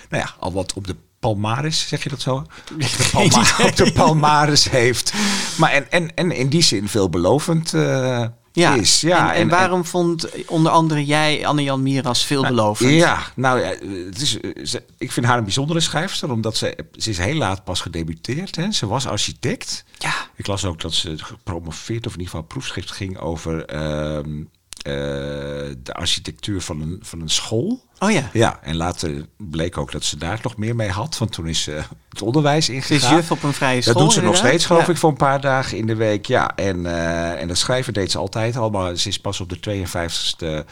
nou 0.08 0.22
ja, 0.22 0.34
al 0.38 0.52
wat 0.52 0.72
op 0.72 0.86
de 0.86 0.96
palmaris, 1.20 1.88
zeg 1.88 2.02
je 2.02 2.08
dat 2.08 2.20
zo? 2.20 2.34
Op 2.36 2.46
de, 2.80 3.08
palma- 3.12 3.64
op 3.64 3.76
de 3.76 3.92
palmaris 3.92 4.70
heeft. 4.70 5.12
Maar 5.58 5.70
en, 5.72 5.90
en, 5.90 6.14
en 6.14 6.30
in 6.32 6.48
die 6.48 6.62
zin 6.62 6.88
veelbelovend 6.88 7.74
eh, 7.74 8.24
Ja, 8.52 8.74
is. 8.74 9.00
Ja, 9.00 9.34
en, 9.34 9.40
en 9.40 9.48
waarom 9.48 9.84
vond 9.84 10.46
onder 10.46 10.72
andere 10.72 11.04
jij 11.04 11.46
Anne-Jan 11.46 11.82
Miras 11.82 12.24
veelbelovend? 12.24 12.90
Ja, 12.90 13.18
nou 13.36 13.60
ja, 13.60 13.66
het 14.06 14.20
is, 14.20 14.38
ze- 14.64 14.82
ik 14.98 15.12
vind 15.12 15.26
haar 15.26 15.38
een 15.38 15.44
bijzondere 15.44 15.80
schrijfster, 15.80 16.30
omdat 16.32 16.56
ze, 16.56 16.76
ze 16.96 17.10
is 17.10 17.18
heel 17.18 17.34
laat 17.34 17.64
pas 17.64 17.80
gedebuteerd. 17.80 18.56
Hè. 18.56 18.72
Ze 18.72 18.86
was 18.86 19.06
architect. 19.06 19.84
Ja. 19.98 20.14
Ik 20.36 20.46
las 20.46 20.64
ook 20.64 20.80
dat 20.80 20.94
ze 20.94 21.18
gepromoveerd, 21.18 22.06
of 22.06 22.12
in 22.12 22.18
ieder 22.18 22.32
geval 22.32 22.46
proefschrift 22.48 22.90
ging 22.90 23.18
over 23.18 23.64
ehm, 23.64 24.42
eh, 24.82 24.92
de 25.82 25.92
architectuur 25.92 26.60
van 26.60 26.80
een, 26.80 26.98
van 27.02 27.20
een 27.20 27.28
school. 27.30 27.88
Oh 27.98 28.10
ja. 28.10 28.30
Ja, 28.32 28.58
en 28.62 28.76
later 28.76 29.26
bleek 29.36 29.78
ook 29.78 29.92
dat 29.92 30.04
ze 30.04 30.16
daar 30.16 30.40
nog 30.42 30.56
meer 30.56 30.76
mee 30.76 30.88
had, 30.88 31.18
want 31.18 31.32
toen 31.32 31.46
is 31.48 31.62
ze 31.62 31.80
het 32.08 32.22
onderwijs 32.22 32.64
Ze 32.66 32.72
ingegaan. 32.74 32.96
is 32.96 33.08
juf 33.16 33.30
op 33.30 33.42
een 33.42 33.52
vrije 33.52 33.80
school. 33.80 33.94
Dat 33.94 34.02
doet 34.02 34.12
ze 34.12 34.22
nog 34.22 34.36
steeds, 34.36 34.66
geloof 34.66 34.86
Ja. 34.86 34.92
ik, 34.92 34.98
voor 34.98 35.10
een 35.10 35.16
paar 35.16 35.40
dagen 35.40 35.78
in 35.78 35.86
de 35.86 35.94
week. 35.94 36.26
Ja, 36.26 36.54
en, 36.56 36.86
eh, 36.86 37.40
en 37.40 37.48
dat 37.48 37.56
schrijven 37.58 37.92
deed 37.92 38.10
ze 38.10 38.18
altijd 38.18 38.56
al, 38.56 38.70
maar 38.70 38.96
ze 38.96 39.08
is 39.08 39.18
pas 39.20 39.40
op 39.40 39.48
de 39.48 39.60
52ste 39.60 40.64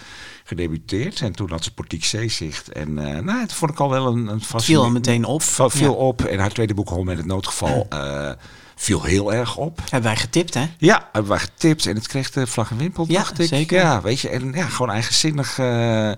gedebuteerd. 0.45 1.21
En 1.21 1.33
toen 1.33 1.51
had 1.51 1.65
ze 1.65 1.75
Portiek 1.75 2.05
Zeezicht. 2.05 2.73
En 2.73 2.99
eh 2.99 3.23
nou, 3.23 3.41
dat 3.41 3.53
vond 3.53 3.71
ik 3.71 3.81
al 3.81 3.91
wel 3.91 4.07
een, 4.07 4.27
een 4.27 4.41
viel 4.61 4.83
al 4.83 4.91
meteen 4.91 5.25
op. 5.25 5.43
Viel, 5.43 5.71
Ja. 5.81 5.89
op. 5.91 6.25
En 6.25 6.39
haar 6.39 6.53
tweede 6.53 6.75
boek, 6.75 6.89
Hol 6.89 7.05
met 7.05 7.17
het 7.17 7.27
noodgeval, 7.27 7.87
eh, 7.91 8.31
viel 8.81 9.03
heel 9.03 9.33
erg 9.33 9.57
op. 9.57 9.79
Hebben 9.81 10.03
wij 10.11 10.17
getipt, 10.21 10.55
hè? 10.55 10.67
Ja, 10.79 11.09
hebben 11.13 11.31
wij 11.31 11.39
getipt 11.41 11.87
en 11.87 11.95
het 11.95 12.07
kreeg 12.07 12.31
de 12.31 12.47
vlag 12.47 12.71
en 12.71 12.77
wimpel, 12.77 13.05
Ja, 13.09 13.15
dacht 13.19 13.39
ik. 13.39 13.49
zeker. 13.49 13.79
Ja, 13.79 14.01
weet 14.03 14.21
je, 14.21 14.29
en 14.29 14.53
ja, 14.53 14.67
gewoon 14.67 14.91
eigenzinnig 14.93 15.59
eh, 15.59 16.13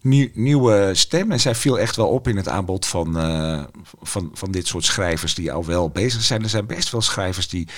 nieuw- 0.00 0.28
nieuwe 0.34 0.90
stem. 0.94 1.32
En 1.32 1.40
zij 1.40 1.54
viel 1.54 1.78
echt 1.78 1.96
wel 1.96 2.08
op 2.08 2.28
in 2.28 2.36
het 2.36 2.48
aanbod 2.48 2.86
van, 2.86 3.18
eh, 3.18 3.62
van, 4.02 4.30
van 4.34 4.50
dit 4.50 4.66
soort 4.66 4.84
schrijvers 4.84 5.34
die 5.34 5.52
al 5.52 5.64
wel 5.64 5.90
bezig 5.90 6.22
zijn. 6.22 6.42
Er 6.42 6.48
zijn 6.48 6.66
best 6.66 6.90
wel 6.90 7.00
schrijvers 7.02 7.48
die 7.48 7.68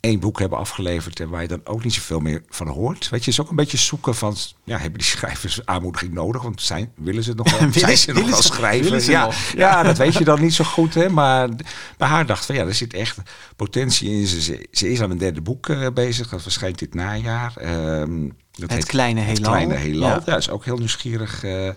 één 0.00 0.20
boek 0.20 0.38
hebben 0.38 0.58
afgeleverd 0.58 1.20
en 1.20 1.28
waar 1.28 1.42
je 1.42 1.48
dan 1.48 1.60
ook 1.64 1.84
niet 1.84 1.94
zoveel 1.94 2.20
meer 2.20 2.42
van 2.48 2.68
hoort. 2.68 3.08
Weet 3.08 3.24
je, 3.24 3.30
is 3.30 3.40
ook 3.40 3.50
een 3.50 3.56
beetje 3.56 3.76
zoeken 3.76 4.14
van, 4.14 4.36
ja, 4.64 4.78
hebben 4.78 4.98
die 4.98 5.08
schrijvers 5.08 5.66
aanmoediging 5.66 6.12
nodig? 6.12 6.42
Want 6.42 6.62
zijn, 6.62 6.92
willen 6.96 7.22
ze 7.22 7.28
het 7.28 7.38
nog 7.38 7.50
wel? 7.50 7.58
Willen- 7.70 7.80
zijn 7.80 7.96
ze 7.96 8.12
nog 8.12 8.30
wel 8.30 8.42
schrijven? 8.42 9.10
ja, 9.10 9.30
ja, 9.56 9.82
dat 9.82 9.98
weet 9.98 10.14
je 10.14 10.24
dan 10.24 10.40
niet 10.40 10.54
zo 10.54 10.64
goed, 10.64 10.94
hè. 10.94 11.08
Maar 11.08 11.48
bij 11.96 12.08
haar 12.08 12.26
dacht 12.26 12.46
van, 12.46 12.54
ja, 12.54 12.64
er 12.64 12.74
zit 12.74 12.94
echt 12.94 13.18
potentie 13.56 14.10
in. 14.10 14.26
Ze, 14.26 14.42
ze, 14.42 14.66
ze 14.70 14.90
is 14.90 15.00
aan 15.00 15.10
een 15.10 15.18
derde 15.18 15.40
boek 15.40 15.68
eh, 15.68 15.86
bezig, 15.94 16.28
dat 16.28 16.42
verschijnt 16.42 16.78
dit 16.78 16.94
najaar. 16.94 17.52
Ehm, 17.56 18.28
dat 18.56 18.70
Het 18.70 18.84
Kleine 18.84 19.20
Het 19.20 19.38
Heelal. 19.38 19.52
Kleine 19.52 19.74
Heelal. 19.74 20.08
Ja. 20.08 20.22
Ja, 20.26 20.36
is 20.36 20.50
ook 20.50 20.64
heel 20.64 20.76
nieuwsgierig 20.76 21.44
eh, 21.44 21.70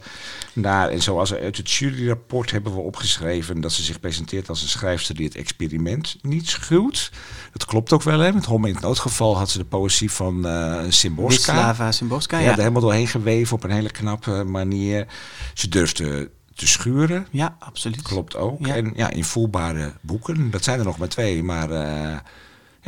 naar. 0.54 0.90
En 0.90 1.02
zoals 1.02 1.34
uit 1.34 1.58
het 1.58 1.72
juryrapport 1.72 2.52
hebben 2.52 2.74
we 2.74 2.80
opgeschreven 2.80 3.62
dat 3.62 3.72
ze 3.72 3.84
zich 3.84 4.00
presenteert 4.00 4.50
als 4.50 4.62
een 4.62 4.68
schrijfster 4.68 5.16
die 5.16 5.26
het 5.26 5.36
experiment 5.36 6.18
niet 6.22 6.50
schuwt. 6.50 7.12
Dat 7.52 7.66
klopt 7.66 7.94
ook 7.94 8.04
wel, 8.04 8.20
hè. 8.20 8.34
Met 8.34 8.46
Homme 8.46 8.68
in 8.68 8.74
het 8.74 8.84
noodgeval 8.84 9.38
had 9.38 9.50
ze 9.50 9.58
de 9.58 9.66
poëzie 9.66 10.12
van 10.12 10.48
eh 10.48 10.78
Simborska. 10.90 11.54
Wisława 11.54 11.92
Szymborska, 11.92 12.38
Ja, 12.38 12.44
ja. 12.44 12.52
er 12.52 12.58
helemaal 12.58 12.82
doorheen 12.82 13.08
geweven 13.08 13.56
op 13.56 13.64
een 13.64 13.72
hele 13.72 13.92
knappe 13.92 14.44
manier. 14.44 15.08
Ze 15.54 15.68
durfde 15.68 16.30
te 16.56 16.68
schuren. 16.68 17.28
Ja, 17.32 17.56
absoluut. 17.60 18.02
Klopt 18.02 18.36
ook. 18.36 18.66
Ja. 18.66 18.76
En 18.76 18.94
ja, 18.96 19.10
invoelbare 19.10 19.94
boeken. 20.02 20.52
Dat 20.52 20.64
zijn 20.64 20.80
er 20.80 20.86
nog 20.86 20.98
maar 20.98 21.08
twee. 21.08 21.44
Maar 21.44 21.72
eh, 21.72 22.18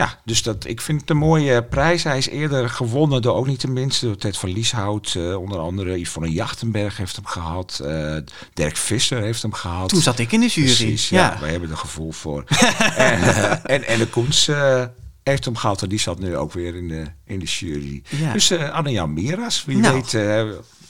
ja, 0.01 0.19
dus 0.25 0.43
dat, 0.43 0.65
ik 0.65 0.81
vind 0.81 1.01
het 1.01 1.09
een 1.09 1.17
mooie 1.17 1.63
prijs. 1.63 2.03
Hij 2.03 2.17
is 2.17 2.29
eerder 2.29 2.69
gewonnen 2.69 3.21
door 3.21 3.35
ook 3.35 3.47
niet 3.47 3.59
tenminste 3.59 4.05
door 4.05 4.15
Ted 4.15 4.37
van 4.37 4.49
Lieshout. 4.49 5.13
eh, 5.17 5.35
onder 5.41 5.59
andere 5.59 5.99
Yvonne 5.99 6.31
Jachtenberg 6.31 6.97
heeft 6.97 7.15
hem 7.15 7.25
gehad. 7.25 7.79
eh, 7.85 8.15
Dirk 8.53 8.77
Visser 8.77 9.21
heeft 9.21 9.41
hem 9.41 9.53
gehad. 9.53 9.89
Toen 9.89 10.01
zat 10.01 10.19
ik 10.19 10.31
in 10.31 10.39
de 10.39 10.47
jury. 10.47 10.65
Precies, 10.67 11.09
ja. 11.09 11.31
Ja. 11.33 11.39
Wij 11.39 11.51
hebben 11.51 11.69
er 11.69 11.77
gevoel 11.77 12.11
voor. 12.11 12.43
en, 12.95 13.21
eh, 13.21 13.51
en, 13.63 13.87
en 13.87 13.97
de 13.99 14.07
Koens 14.07 14.49
heeft 15.23 15.45
hem 15.45 15.55
gehad. 15.55 15.81
En 15.81 15.89
die 15.89 15.99
zat 15.99 16.19
nu 16.19 16.37
ook 16.37 16.53
weer 16.53 16.75
in 16.75 16.87
de, 16.87 17.03
in 17.25 17.39
de 17.39 17.45
jury. 17.45 18.03
Ja. 18.09 18.33
Dus 18.33 18.51
Anne-Jan 18.51 19.13
Miras, 19.13 19.65
wie 19.65 19.77
Nou. 19.77 19.93
weet... 19.93 20.13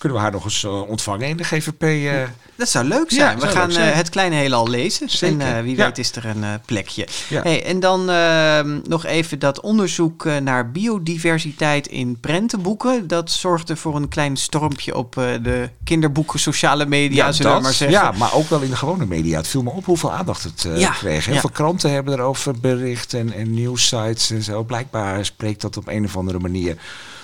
kunnen 0.01 0.17
we 0.17 0.23
haar 0.23 0.33
nog 0.33 0.43
eens 0.43 0.63
eh, 0.63 0.81
ontvangen 0.89 1.27
in 1.27 1.37
de 1.37 1.43
GVP? 1.43 1.81
eh, 1.83 2.13
Dat 2.55 2.69
zou 2.69 2.85
leuk 2.85 3.09
Ja, 3.09 3.15
zijn. 3.15 3.39
we 3.39 3.47
gaan 3.47 3.71
zijn. 3.71 3.89
eh, 3.91 3.95
het 3.95 4.09
kleine 4.09 4.35
heelal 4.35 4.67
lezen. 4.69 5.09
Zeker, 5.09 5.41
En 5.41 5.63
wie 5.63 5.75
ja. 5.75 5.85
weet 5.85 5.97
is 5.97 6.11
er 6.15 6.25
een 6.25 6.45
plekje. 6.65 7.07
Ja. 7.29 7.41
Hey, 7.41 7.65
en 7.65 7.79
dan 7.79 8.09
ehm, 8.09 8.79
nog 8.83 9.05
even 9.05 9.39
dat 9.39 9.59
onderzoek 9.61 10.23
naar 10.41 10.71
biodiversiteit 10.71 11.87
in 11.87 12.19
prentenboeken. 12.19 13.07
Dat 13.07 13.31
zorgde 13.31 13.75
voor 13.75 13.95
een 13.95 14.07
klein 14.07 14.37
stormpje 14.37 14.95
op 14.95 15.13
de 15.13 15.69
kinderboeken, 15.83 16.39
sociale 16.39 16.85
media, 16.85 17.31
zullen 17.31 17.47
we 17.51 17.57
dat. 17.57 17.63
maar 17.63 17.73
zeggen. 17.73 17.97
Ja, 17.99 18.11
maar 18.11 18.33
ook 18.33 18.49
wel 18.49 18.61
in 18.61 18.69
de 18.69 18.75
gewone 18.75 19.05
media. 19.05 19.37
Het 19.37 19.47
viel 19.47 19.63
me 19.63 19.69
op 19.69 19.85
hoeveel 19.85 20.11
aandacht 20.11 20.43
het 20.43 20.67
Ja, 20.75 20.89
kreeg. 20.91 21.25
Heel 21.25 21.33
ja. 21.33 21.39
veel 21.39 21.49
kranten 21.49 21.91
hebben 21.91 22.13
erover 22.13 22.59
bericht 22.59 23.13
en, 23.13 23.33
en 23.33 23.53
nieuwsites 23.53 24.29
en 24.29 24.43
zo. 24.43 24.63
Blijkbaar 24.63 25.25
spreekt 25.25 25.61
dat 25.61 25.77
op 25.77 25.87
een 25.87 26.05
of 26.05 26.17
andere 26.17 26.39
manier 26.39 26.77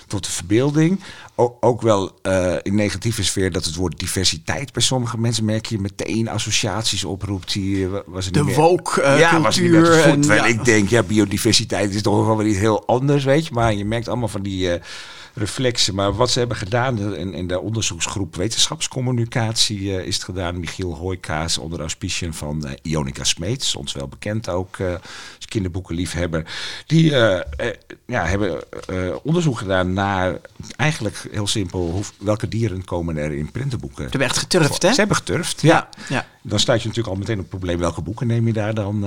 tot 0.07 0.23
de 0.25 0.31
verbeelding. 0.31 0.99
O- 1.35 1.57
ook 1.59 1.81
wel 1.81 2.11
eh, 2.21 2.53
in 2.61 2.75
negatieve 2.75 3.23
sfeer 3.23 3.51
dat 3.51 3.65
het 3.65 3.75
woord 3.75 3.99
diversiteit 3.99 4.73
bij 4.73 4.81
sommige 4.81 5.17
mensen 5.19 5.45
merk 5.45 5.65
je 5.65 5.79
meteen 5.79 6.29
associaties 6.29 7.03
oproept. 7.03 7.53
Die 7.53 7.83
eh, 7.85 7.91
wa- 7.91 8.03
was 8.05 8.25
De 8.25 8.39
niet 8.39 8.45
meer- 8.47 8.55
woke, 8.55 9.01
eh, 9.01 9.19
ja, 9.19 9.41
was 9.41 9.59
niet 9.59 9.71
meer 9.71 9.83
te 9.83 9.85
cultuur 9.89 10.03
voet. 10.03 10.13
en- 10.13 10.21
Terwijl 10.21 10.43
ja. 10.43 10.49
ik 10.49 10.65
denk, 10.65 10.89
ja, 10.89 11.03
biodiversiteit 11.03 11.93
is 11.95 12.01
toch 12.01 12.25
wel 12.25 12.37
weer 12.37 12.47
iets 12.47 12.57
heel 12.59 12.85
anders, 12.87 13.23
weet 13.23 13.45
je. 13.47 13.53
Maar 13.53 13.73
je 13.73 13.85
merkt 13.85 14.07
allemaal 14.07 14.27
van 14.27 14.41
die 14.41 14.69
reflexen. 15.37 15.95
Maar 15.95 16.15
wat 16.15 16.31
ze 16.31 16.39
hebben 16.39 16.57
gedaan 16.57 17.15
in, 17.15 17.33
in 17.33 17.47
de 17.47 17.59
onderzoeksgroep 17.59 18.35
wetenschapscommunicatie 18.35 19.97
eh, 19.97 20.05
is 20.05 20.15
het 20.15 20.23
gedaan. 20.23 20.59
Michiel 20.59 20.95
Hoijkaas 20.95 21.57
onder 21.57 21.79
auspiciën 21.79 22.33
van 22.33 22.65
eh, 22.65 22.73
Ionica 22.81 23.23
Smeets, 23.23 23.75
ons 23.75 23.93
wel 23.93 24.07
bekend 24.07 24.49
ook 24.49 24.77
eh, 24.77 24.91
als 25.35 25.45
kinderboekenliefhebber. 25.45 26.45
Die 26.85 27.11
ja, 28.05 28.25
hebben 28.25 28.63
onderzoek 29.23 29.57
gedaan 29.57 29.93
naar 29.93 30.37
eigenlijk 30.75 31.27
heel 31.31 31.47
simpel 31.47 31.91
hoe, 31.91 32.03
welke 32.19 32.47
dieren 32.47 32.85
komen 32.85 33.17
er 33.17 33.31
in 33.31 33.51
printenboeken. 33.51 34.03
Ze 34.03 34.09
hebben 34.09 34.27
echt 34.27 34.37
geturfd, 34.37 34.81
hè? 34.81 34.89
Ze 34.89 34.99
hebben 34.99 35.15
geturfd, 35.15 35.61
ja. 35.61 35.89
ja. 36.09 36.25
Dan 36.41 36.59
staat 36.59 36.81
je 36.81 36.87
natuurlijk 36.87 37.15
al 37.15 37.19
meteen 37.21 37.35
op 37.35 37.41
het 37.41 37.49
probleem 37.49 37.79
welke 37.79 38.01
boeken 38.01 38.27
neem 38.27 38.47
je 38.47 38.53
daar 38.53 38.73
dan 38.73 39.05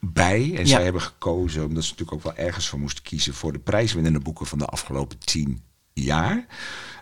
bij. 0.00 0.40
En 0.54 0.60
Ja. 0.60 0.66
zij 0.66 0.82
hebben 0.84 1.02
gekozen, 1.02 1.64
omdat 1.64 1.84
ze 1.84 1.90
natuurlijk 1.90 2.16
ook 2.26 2.34
wel 2.36 2.44
ergens 2.46 2.68
voor 2.68 2.78
moesten 2.78 3.02
kiezen 3.04 3.34
voor 3.34 3.52
de 3.52 3.58
prijswinnende 3.58 4.18
boeken 4.20 4.46
van 4.46 4.58
de 4.58 4.64
afgelopen 4.66 5.18
tien 5.18 5.62
jaar. 5.92 6.46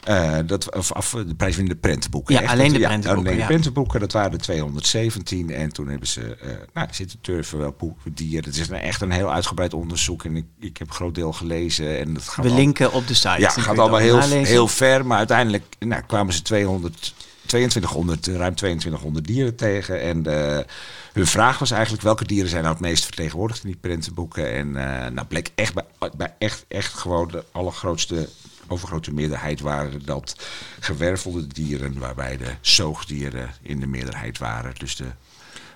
Eh, 0.04 0.38
dat, 0.46 0.74
of 0.76 0.92
af, 0.92 1.10
de 1.10 1.34
prijswinnende 1.34 1.80
prentenboeken. 1.80 2.34
Ja, 2.34 2.40
echt. 2.42 2.52
alleen 2.52 2.72
de 2.72 2.78
Ja, 2.78 2.86
prentenboeken, 2.88 3.26
alleen 3.30 3.40
de 3.40 3.46
prentenboeken, 3.46 4.00
dat 4.00 4.12
waren 4.12 4.32
er 4.32 4.38
217. 4.38 5.50
En 5.50 5.72
toen 5.72 5.88
hebben 5.88 6.08
ze 6.08 6.36
eh 6.36 6.48
nou, 6.74 6.88
zitten 6.90 7.20
turven 7.20 7.58
wel 7.58 7.74
boeken, 7.78 8.14
dieren. 8.14 8.44
Het 8.50 8.56
is 8.60 8.68
echt 8.68 9.00
een 9.00 9.10
heel 9.10 9.32
uitgebreid 9.32 9.74
onderzoek. 9.74 10.24
En 10.24 10.36
ik, 10.36 10.44
ik 10.60 10.76
heb 10.76 10.88
een 10.88 10.94
groot 10.94 11.14
deel 11.14 11.32
gelezen. 11.32 11.98
En 11.98 12.14
dat 12.14 12.28
gaat 12.28 12.44
We 12.44 12.50
al- 12.50 12.56
linken 12.56 12.92
op 12.92 13.06
de 13.06 13.14
site. 13.14 13.40
Ja, 13.40 13.48
gaat 13.48 13.78
allemaal 13.78 13.98
heel, 13.98 14.20
heel 14.20 14.68
ver. 14.68 15.06
Maar 15.06 15.18
uiteindelijk 15.18 15.64
nou, 15.78 16.02
kwamen 16.06 16.34
ze 16.34 16.42
200, 16.42 17.14
2200, 17.58 18.28
eh, 18.28 18.34
ruim 18.36 18.54
2200 18.54 19.26
dieren 19.26 19.56
tegen. 19.56 20.00
En 20.00 20.26
eh, 20.26 20.64
hun 21.12 21.26
vraag 21.26 21.58
was 21.58 21.70
eigenlijk 21.70 22.02
welke 22.02 22.24
dieren 22.24 22.50
zijn 22.50 22.62
nou 22.62 22.74
het 22.74 22.82
meest 22.84 23.04
vertegenwoordigd 23.04 23.64
in 23.64 23.70
die 23.70 23.78
prentenboeken. 23.80 24.52
En 24.52 24.76
eh 24.76 25.10
nou 25.10 25.26
bleek 25.26 25.50
echt 25.54 25.74
bij, 25.74 26.10
bij 26.16 26.34
echt, 26.38 26.64
echt 26.68 26.94
gewoon 26.94 27.28
de 27.28 27.44
allergrootste, 27.52 28.28
overgrote 28.68 29.12
meerderheid 29.12 29.60
waren 29.60 30.04
dat 30.04 30.36
gewervelde 30.80 31.46
dieren. 31.46 31.98
Waarbij 31.98 32.36
de 32.36 32.50
zoogdieren 32.60 33.50
in 33.62 33.80
de 33.80 33.86
meerderheid 33.86 34.38
waren. 34.38 34.72
Dus 34.78 34.96
de 34.96 35.04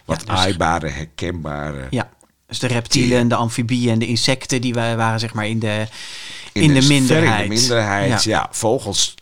wat 0.04 0.22
Ja, 0.26 0.32
dus- 0.32 0.42
aaibare, 0.44 0.88
herkenbare. 0.88 1.86
Ja, 1.90 2.08
dus 2.46 2.58
de 2.58 2.66
reptielen 2.66 3.18
en 3.18 3.28
de 3.28 3.34
amfibieën 3.34 3.92
en 3.92 3.98
de 3.98 4.06
insecten, 4.06 4.60
die 4.60 4.74
wa- 4.74 4.96
waren 4.96 5.20
zeg 5.20 5.34
maar 5.34 5.46
in 5.46 5.58
de, 5.58 5.86
in 6.52 6.74
de, 6.74 6.86
minderheid. 6.86 7.42
In 7.42 7.48
de 7.50 7.54
minderheid, 7.60 8.22
ja. 8.24 8.48
Vogels 8.50 9.14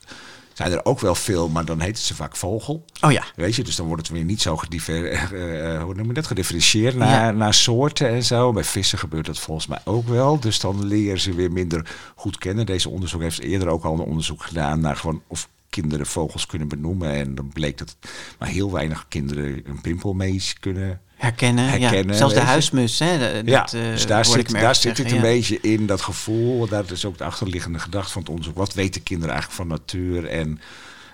zijn 0.56 0.72
er 0.72 0.84
ook 0.84 1.00
wel 1.00 1.14
veel, 1.14 1.48
maar 1.48 1.64
dan 1.64 1.80
heten 1.80 2.02
ze 2.02 2.14
vaak 2.14 2.36
vogel. 2.36 2.84
Oh 3.00 3.12
ja. 3.12 3.24
Weet 3.34 3.54
je, 3.54 3.64
dus 3.64 3.76
dan 3.76 3.86
wordt 3.86 4.02
het 4.06 4.16
weer 4.16 4.24
niet 4.24 4.40
zo 4.42 4.56
gedifer, 4.56 5.04
eh, 5.10 5.74
eh, 5.74 5.82
hoe 5.82 5.94
noem 5.94 6.06
je 6.06 6.12
dat, 6.12 6.26
gedifferentieerd 6.26 6.94
naar, 6.94 7.24
Ja. 7.24 7.30
naar 7.30 7.54
soorten 7.54 8.08
en 8.08 8.24
zo. 8.24 8.52
Bij 8.52 8.64
vissen 8.64 8.98
gebeurt 8.98 9.26
dat 9.26 9.38
volgens 9.38 9.66
mij 9.66 9.78
ook 9.84 10.08
wel. 10.08 10.40
Dus 10.40 10.60
dan 10.60 10.84
leren 10.86 11.20
ze 11.20 11.34
weer 11.34 11.52
minder 11.52 11.94
goed 12.14 12.38
kennen. 12.38 12.66
Deze 12.66 12.88
onderzoek 12.88 13.20
heeft 13.20 13.40
eerder 13.40 13.68
ook 13.68 13.84
al 13.84 13.92
een 13.92 14.00
onderzoek 14.00 14.42
gedaan 14.42 14.80
naar 14.80 14.96
gewoon 14.96 15.22
of 15.26 15.48
kinderen 15.70 16.06
vogels 16.06 16.46
kunnen 16.46 16.68
benoemen. 16.68 17.10
En 17.10 17.34
dan 17.34 17.48
bleek 17.52 17.78
dat 17.78 17.96
maar 18.38 18.48
heel 18.48 18.72
weinig 18.72 19.06
kinderen 19.08 19.60
een 19.64 19.80
pimpelmees 19.80 20.58
kunnen 20.60 21.00
Herkennen, 21.26 21.68
herkennen. 21.68 22.12
ja. 22.12 22.18
Zelfs 22.18 22.34
de 22.34 22.40
huismus, 22.40 22.98
hè. 22.98 23.18
dat, 23.18 23.46
Ja, 23.46 23.60
dat, 23.60 23.72
eh, 23.72 23.80
dus 23.80 24.06
daar 24.06 24.24
zit, 24.24 24.50
daar 24.50 24.74
zit 24.74 24.98
het 24.98 25.10
een 25.10 25.16
ja. 25.16 25.20
beetje 25.20 25.60
in, 25.60 25.86
dat 25.86 26.00
gevoel. 26.00 26.68
Dat 26.68 26.90
is 26.90 27.04
ook 27.04 27.18
de 27.18 27.24
achterliggende 27.24 27.78
gedachte 27.78 28.12
van 28.12 28.20
het 28.22 28.30
onderzoek. 28.30 28.56
Wat 28.56 28.74
weten 28.74 29.02
kinderen 29.02 29.34
eigenlijk 29.34 29.62
van 29.62 29.78
natuur? 29.78 30.26
En 30.28 30.60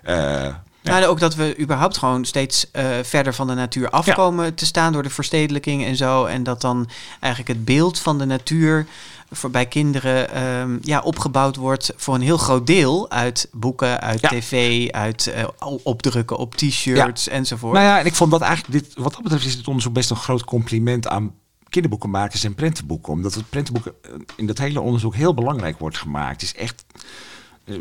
eh, 0.03 0.55
Ja, 0.83 1.01
en 1.01 1.07
ook 1.07 1.21
dat 1.21 1.35
we 1.35 1.59
überhaupt 1.59 1.99
gewoon 1.99 2.25
steeds 2.25 2.71
eh, 2.71 2.85
verder 3.03 3.35
van 3.35 3.47
de 3.47 3.55
natuur 3.55 3.91
afkomen 3.91 4.55
te 4.55 4.67
staan 4.67 4.93
door 4.93 5.03
de 5.03 5.11
verstedelijking 5.11 5.85
en 5.85 5.97
zo. 5.97 6.25
En 6.25 6.43
dat 6.43 6.61
dan 6.61 6.89
eigenlijk 7.21 7.59
het 7.59 7.65
beeld 7.65 7.99
van 7.99 8.19
de 8.19 8.25
natuur 8.25 8.87
voor 9.31 9.51
bij 9.51 9.67
kinderen 9.67 10.31
ehm, 10.31 10.79
ja, 10.81 11.01
opgebouwd 11.01 11.57
wordt 11.57 11.93
voor 11.97 12.15
een 12.15 12.21
heel 12.21 12.37
groot 12.37 12.67
deel 12.67 13.11
uit 13.11 13.49
boeken, 13.53 14.01
uit 14.01 14.21
Ja. 14.21 14.29
tv, 14.29 14.89
uit 14.91 15.27
eh, 15.27 15.45
opdrukken 15.83 16.37
op 16.37 16.55
t-shirts 16.55 17.29
enzovoort. 17.29 17.73
Nou 17.75 17.85
ja, 17.87 17.99
en 17.99 18.07
ik 18.07 18.15
vond 18.15 18.31
dat 18.31 18.41
eigenlijk, 18.41 18.85
dit, 18.85 18.95
wat 18.95 19.13
dat 19.13 19.23
betreft 19.23 19.45
is 19.45 19.57
dit 19.57 19.69
onderzoek 19.69 19.93
best 19.93 20.11
een 20.11 20.17
groot 20.17 20.45
compliment 20.45 21.09
aan 21.09 21.35
kinderboekenmakers 21.69 22.45
en 22.45 22.55
prentenboeken. 22.55 23.13
Omdat 23.13 23.35
het 23.35 23.51
prentenboeken 23.51 23.93
eh, 24.03 24.11
in 24.37 24.47
dat 24.47 24.59
hele 24.59 24.81
onderzoek 24.81 25.15
heel 25.15 25.35
belangrijk 25.35 25.79
wordt 25.79 25.99
gemaakt. 25.99 26.41
Het 26.41 26.43
is 26.43 26.55
echt, 26.55 26.85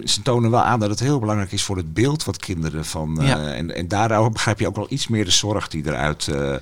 ze 0.06 0.22
tonen 0.22 0.52
wel 0.52 0.62
aan 0.62 0.80
dat 0.80 0.90
het 0.90 1.00
heel 1.00 1.20
belangrijk 1.20 1.52
is 1.52 1.64
voor 1.64 1.78
het 1.78 1.94
beeld 1.94 2.24
wat 2.24 2.38
kinderen 2.38 2.86
van... 2.86 3.22
eh, 3.22 3.58
en, 3.58 3.76
en 3.76 3.88
daardoor 3.88 4.32
begrijp 4.32 4.60
je 4.60 4.68
ook 4.68 4.76
wel 4.76 4.86
iets 4.90 5.08
meer 5.08 5.26
de 5.26 5.32
zorg 5.32 5.68
die 5.68 5.86
eruit 5.86 6.28
eh, 6.28 6.56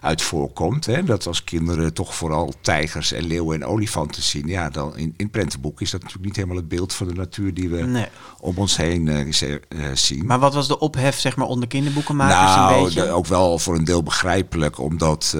uit 0.00 0.22
voorkomt. 0.22 0.86
Hè? 0.86 1.04
Dat 1.04 1.26
als 1.26 1.44
kinderen 1.44 1.92
toch 1.94 2.14
vooral 2.14 2.52
tijgers 2.60 3.12
en 3.12 3.24
leeuwen 3.26 3.62
en 3.62 3.68
olifanten 3.68 4.22
zien. 4.22 4.46
Ja, 4.46 4.70
dan 4.70 4.96
in, 4.96 5.14
in 5.16 5.30
prentenboeken 5.30 5.84
is 5.84 5.90
dat 5.90 6.00
natuurlijk 6.00 6.26
niet 6.26 6.36
helemaal 6.36 6.56
het 6.58 6.68
beeld 6.68 6.92
van 6.94 7.06
de 7.08 7.14
natuur 7.14 7.54
die 7.54 7.68
we 7.68 7.82
Nee. 7.82 8.06
om 8.40 8.56
ons 8.56 8.76
heen 8.76 9.08
eh, 9.08 9.56
zien. 9.94 10.26
Maar 10.26 10.38
wat 10.38 10.54
was 10.54 10.68
de 10.68 10.78
ophef 10.78 11.18
zeg 11.18 11.36
maar 11.36 11.46
onder 11.46 11.68
kinderboekenmakers 11.68 12.50
een 12.54 12.60
Nou, 12.60 12.84
beetje? 12.84 13.02
de- 13.02 13.10
ook 13.10 13.26
wel 13.26 13.58
voor 13.58 13.74
een 13.76 13.84
deel 13.84 14.02
begrijpelijk, 14.02 14.78
omdat... 14.78 15.36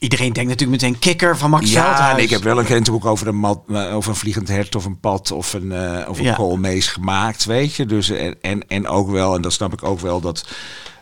Iedereen 0.00 0.32
denkt 0.32 0.50
natuurlijk 0.50 0.82
meteen 0.82 0.98
kikker 0.98 1.38
van 1.38 1.50
Max 1.50 1.70
ja, 1.72 1.84
Veldhuis. 1.84 2.16
en 2.16 2.22
ik 2.22 2.30
heb 2.30 2.42
wel 2.42 2.58
een 2.58 2.64
krentenboek 2.64 3.04
over 3.04 3.26
een, 3.26 3.36
mat, 3.36 3.60
eh, 3.68 3.94
over 3.94 4.10
een 4.10 4.16
vliegend 4.16 4.48
hert 4.48 4.74
of 4.74 4.84
een 4.84 5.00
pad 5.00 5.30
of 5.30 5.52
een, 5.52 5.72
eh 5.72 6.08
of 6.08 6.18
een 6.18 6.24
Ja. 6.24 6.34
koolmees 6.34 6.86
gemaakt, 6.88 7.44
weet 7.44 7.74
je. 7.74 7.86
Dus, 7.86 8.10
en, 8.10 8.36
en, 8.40 8.68
en 8.68 8.86
ook 8.88 9.10
wel, 9.10 9.34
en 9.34 9.42
dat 9.42 9.52
snap 9.52 9.72
ik 9.72 9.82
ook 9.84 10.00
wel, 10.00 10.20
dat 10.20 10.48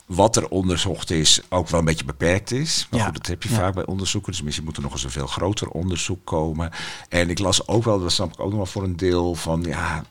wat 0.07 0.37
er 0.37 0.49
onderzocht 0.49 1.11
is 1.11 1.41
ook 1.49 1.69
wel 1.69 1.79
een 1.81 1.87
beetje 1.87 2.05
beperkt 2.05 2.51
is. 2.53 2.87
Maar 2.91 3.01
Ja. 3.01 3.07
goed, 3.07 3.15
dat 3.17 3.27
heb 3.27 3.43
je 3.43 3.49
Ja. 3.49 3.55
vaak 3.55 3.75
bij 3.75 3.87
onderzoeken. 3.87 4.33
Dus 4.33 4.43
misschien 4.43 4.65
moet 4.65 4.77
er 4.77 4.83
nog 4.83 4.93
eens 4.93 5.05
een 5.05 5.11
veel 5.11 5.27
groter 5.27 5.69
onderzoek 5.69 6.25
komen. 6.25 6.71
En 7.09 7.31
ik 7.31 7.39
las 7.39 7.69
ook 7.69 7.85
wel, 7.85 8.01
dat 8.01 8.13
snap 8.13 8.33
ik 8.33 8.41
ook 8.41 8.49
nog 8.49 8.57
wel 8.57 8.67
voor 8.67 8.83
een 8.83 8.97
deel 8.97 9.35
van, 9.35 9.63
ja... 9.67 10.05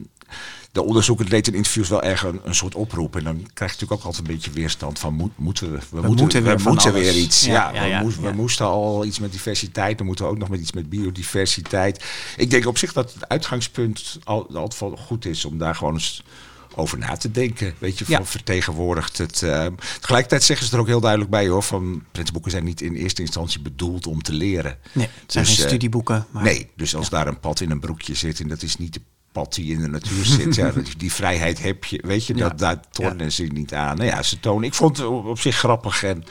De 0.71 0.83
onderzoeker 0.83 1.29
deed 1.29 1.47
in 1.47 1.53
interviews 1.53 1.89
wel 1.89 2.03
erg 2.03 2.23
een, 2.23 2.39
een 2.43 2.55
soort 2.55 2.75
oproep. 2.75 3.15
En 3.15 3.23
dan 3.23 3.35
krijg 3.35 3.71
je 3.71 3.77
natuurlijk 3.77 3.91
ook 3.91 4.03
altijd 4.03 4.27
een 4.27 4.33
beetje 4.33 4.51
weerstand 4.51 4.99
van... 4.99 5.13
Moet, 5.13 5.31
moeten 5.35 5.71
we, 5.71 5.79
we, 5.89 6.07
moeten 6.07 6.43
weer 6.43 6.57
we 6.57 6.69
moeten 6.69 6.93
weer 6.93 7.15
iets. 7.15 7.45
Ja, 7.45 7.51
Ja, 7.73 7.83
ja, 7.83 8.05
we, 8.05 8.11
ja, 8.21 8.21
we 8.21 8.31
moesten 8.35 8.65
al 8.65 9.05
iets 9.05 9.19
met 9.19 9.31
diversiteit. 9.31 9.97
Dan 9.97 10.07
moeten 10.07 10.25
we 10.25 10.31
ook 10.31 10.37
nog 10.37 10.49
met 10.49 10.59
iets 10.59 10.71
met 10.71 10.89
biodiversiteit. 10.89 12.03
Ik 12.37 12.49
denk 12.49 12.65
op 12.65 12.77
zich 12.77 12.93
dat 12.93 13.13
het 13.13 13.27
uitgangspunt 13.29 14.19
al, 14.23 14.55
altijd 14.55 14.99
goed 14.99 15.25
is... 15.25 15.45
om 15.45 15.57
daar 15.57 15.75
gewoon 15.75 15.93
eens 15.93 16.23
over 16.75 16.97
na 16.97 17.15
te 17.17 17.31
denken. 17.31 17.73
Weet 17.77 17.97
je, 17.99 18.05
Ja. 18.07 18.17
van 18.17 18.25
vertegenwoordigt 18.25 19.17
het. 19.17 19.41
eh, 19.43 19.65
tegelijkertijd 19.99 20.43
zeggen 20.43 20.67
ze 20.67 20.73
er 20.73 20.79
ook 20.79 20.87
heel 20.87 20.99
duidelijk 20.99 21.31
bij 21.31 21.47
hoor. 21.47 21.63
Van 21.63 22.03
prentenboeken 22.11 22.51
zijn 22.51 22.63
niet 22.63 22.81
in 22.81 22.93
eerste 22.95 23.21
instantie 23.21 23.59
bedoeld 23.61 24.07
om 24.07 24.21
te 24.21 24.33
leren. 24.33 24.77
Nee, 24.91 25.07
het 25.21 25.31
zijn 25.31 25.45
geen 25.45 25.57
eh, 25.57 25.65
studieboeken. 25.65 26.25
Maar... 26.31 26.43
Nee, 26.43 26.69
dus 26.75 26.95
als 26.95 27.09
daar 27.09 27.27
een 27.27 27.39
pad 27.39 27.59
in 27.59 27.71
een 27.71 27.79
broekje 27.79 28.13
zit 28.15 28.39
en 28.39 28.47
dat 28.47 28.61
is 28.61 28.77
niet 28.77 28.93
de 28.93 29.01
pad 29.37 29.53
die 29.53 29.73
in 29.73 29.81
de 29.81 29.87
natuur 29.87 30.25
zit, 30.25 30.55
ja, 30.55 30.71
die 30.97 31.13
vrijheid 31.13 31.61
heb 31.61 31.83
je, 31.85 32.03
weet 32.05 32.25
je, 32.25 32.33
dat, 32.33 32.59
daar 32.59 32.79
tornen 32.89 33.31
ze 33.31 33.43
niet 33.43 33.73
aan. 33.73 33.97
Nou 33.97 34.09
ja, 34.09 34.23
ze 34.23 34.39
tonen. 34.39 34.63
Ik 34.63 34.73
vond 34.73 34.97
het 34.97 35.07
op 35.07 35.39
zich 35.39 35.55
grappig 35.55 36.03
en, 36.03 36.23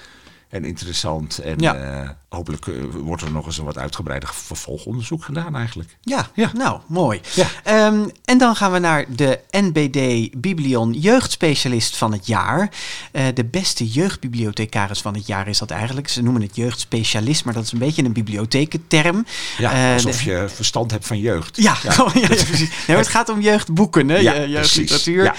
en 0.48 0.64
interessant. 0.64 1.38
En 1.38 1.54
Ja. 1.58 1.74
eh, 1.74 2.10
hopelijk 2.28 2.66
eh, 2.66 2.74
wordt 3.02 3.22
er 3.22 3.30
nog 3.32 3.46
eens 3.46 3.58
een 3.58 3.64
wat 3.64 3.78
uitgebreider 3.78 4.28
vervolgonderzoek 4.32 5.24
gedaan 5.24 5.56
eigenlijk. 5.56 5.96
Ja, 6.00 6.28
Ja. 6.34 6.50
nou, 6.54 6.80
mooi. 6.86 7.20
Ja. 7.34 7.46
Ehm, 7.64 8.08
en 8.24 8.38
dan 8.38 8.56
gaan 8.56 8.72
we 8.72 8.78
naar 8.78 9.04
de 9.16 9.40
NBD 9.50 10.30
Biblion 10.40 10.92
Jeugdspecialist 10.92 11.96
van 11.96 12.12
het 12.12 12.26
jaar. 12.26 12.70
Eh, 13.12 13.24
de 13.34 13.44
beste 13.44 13.86
jeugdbibliothecaris 13.88 15.00
van 15.00 15.14
het 15.14 15.26
jaar 15.26 15.48
is 15.48 15.58
dat 15.58 15.70
eigenlijk. 15.70 16.08
Ze 16.08 16.22
noemen 16.22 16.42
het 16.42 16.56
jeugdspecialist, 16.56 17.44
maar 17.44 17.54
dat 17.54 17.64
is 17.64 17.72
een 17.72 17.78
beetje 17.78 18.04
een 18.04 18.12
bibliothekenterm. 18.12 19.26
Ja, 19.58 19.92
alsof 19.92 20.22
de- 20.22 20.30
je 20.30 20.48
verstand 20.48 20.90
hebt 20.90 21.06
van 21.06 21.18
jeugd. 21.18 21.56
Ja, 21.62 21.76
ja. 21.82 21.94
Nee, 22.14 22.96
het 22.96 23.08
gaat 23.08 23.28
om 23.28 23.40
jeugdboeken, 23.40 24.08
hè? 24.08 24.16
Ja, 24.18 24.32
je- 24.34 24.48
jeugdliteratuur. 24.48 25.34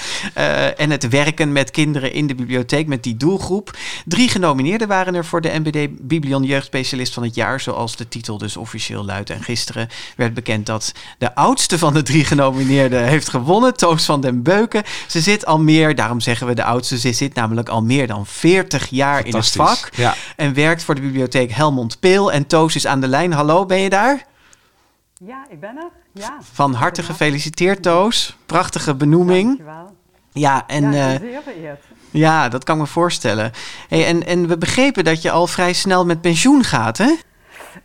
en 0.78 0.90
het 0.92 1.08
werken 1.10 1.52
met 1.52 1.72
kinderen 1.72 2.14
in 2.14 2.28
de 2.28 2.36
bibliotheek 2.36 2.88
met 2.88 3.04
die 3.04 3.18
doelgroep. 3.18 3.78
Drie 4.06 4.30
genomineerden 4.30 4.88
waren 4.88 4.97
er 5.06 5.26
voor 5.26 5.42
de 5.42 5.60
NBD 5.64 6.08
Biblion 6.08 6.44
Jeugdspecialist 6.44 7.14
van 7.14 7.24
het 7.24 7.36
jaar, 7.36 7.60
zoals 7.60 7.96
de 7.96 8.08
titel 8.08 8.38
dus 8.38 8.58
officieel 8.58 9.06
luidt. 9.06 9.30
En 9.30 9.44
gisteren 9.44 9.90
werd 10.16 10.34
bekend 10.34 10.66
dat 10.66 10.92
de 11.18 11.36
oudste 11.36 11.78
van 11.78 11.94
de 11.94 12.02
drie 12.02 12.26
genomineerden 12.26 13.04
heeft 13.04 13.30
gewonnen, 13.30 13.78
Toos 13.78 14.06
van 14.06 14.22
den 14.22 14.44
Beuken. 14.44 14.84
Ze 15.08 15.22
zit 15.22 15.46
al 15.46 15.60
meer, 15.60 15.96
daarom 15.96 16.20
zeggen 16.20 16.48
we 16.48 16.56
de 16.56 16.64
oudste, 16.64 17.00
ze 17.00 17.14
zit 17.14 17.34
namelijk 17.34 17.70
al 17.70 17.82
meer 17.84 18.08
dan 18.08 18.26
40 18.26 18.90
jaar 18.90 19.26
in 19.26 19.36
het 19.36 19.52
vak. 19.52 19.90
ja. 19.96 20.16
En 20.36 20.54
werkt 20.54 20.84
voor 20.84 20.96
de 20.96 21.02
bibliotheek 21.02 21.52
Helmond 21.52 22.00
Peel. 22.00 22.32
En 22.32 22.48
Toos 22.48 22.76
is 22.76 22.88
aan 22.88 23.02
de 23.02 23.08
lijn. 23.08 23.34
Hallo, 23.34 23.66
ben 23.66 23.80
je 23.80 23.90
daar? 23.90 24.26
Ja, 25.26 25.46
ik 25.50 25.60
ben 25.60 25.78
er. 25.78 25.90
Ja. 26.14 26.38
Van 26.54 26.74
harte 26.74 27.04
gefeliciteerd, 27.04 27.82
Toos. 27.82 28.38
Prachtige 28.46 28.96
benoeming. 28.96 29.46
Dankjewel. 29.46 29.96
Ja, 30.32 30.68
en 30.68 30.92
ja, 30.92 31.10
ja, 31.10 31.78
ja 32.12 32.50
dat 32.50 32.64
kan 32.64 32.76
ik 32.76 32.82
me 32.82 32.88
voorstellen. 32.88 33.52
Hey, 33.88 34.06
en, 34.06 34.26
en 34.26 34.48
we 34.48 34.58
begrepen 34.58 35.04
dat 35.04 35.22
je 35.22 35.32
al 35.32 35.48
vrij 35.48 35.74
snel 35.74 36.06
met 36.06 36.22
pensioen 36.22 36.64
gaat, 36.64 36.98
hè? 36.98 37.16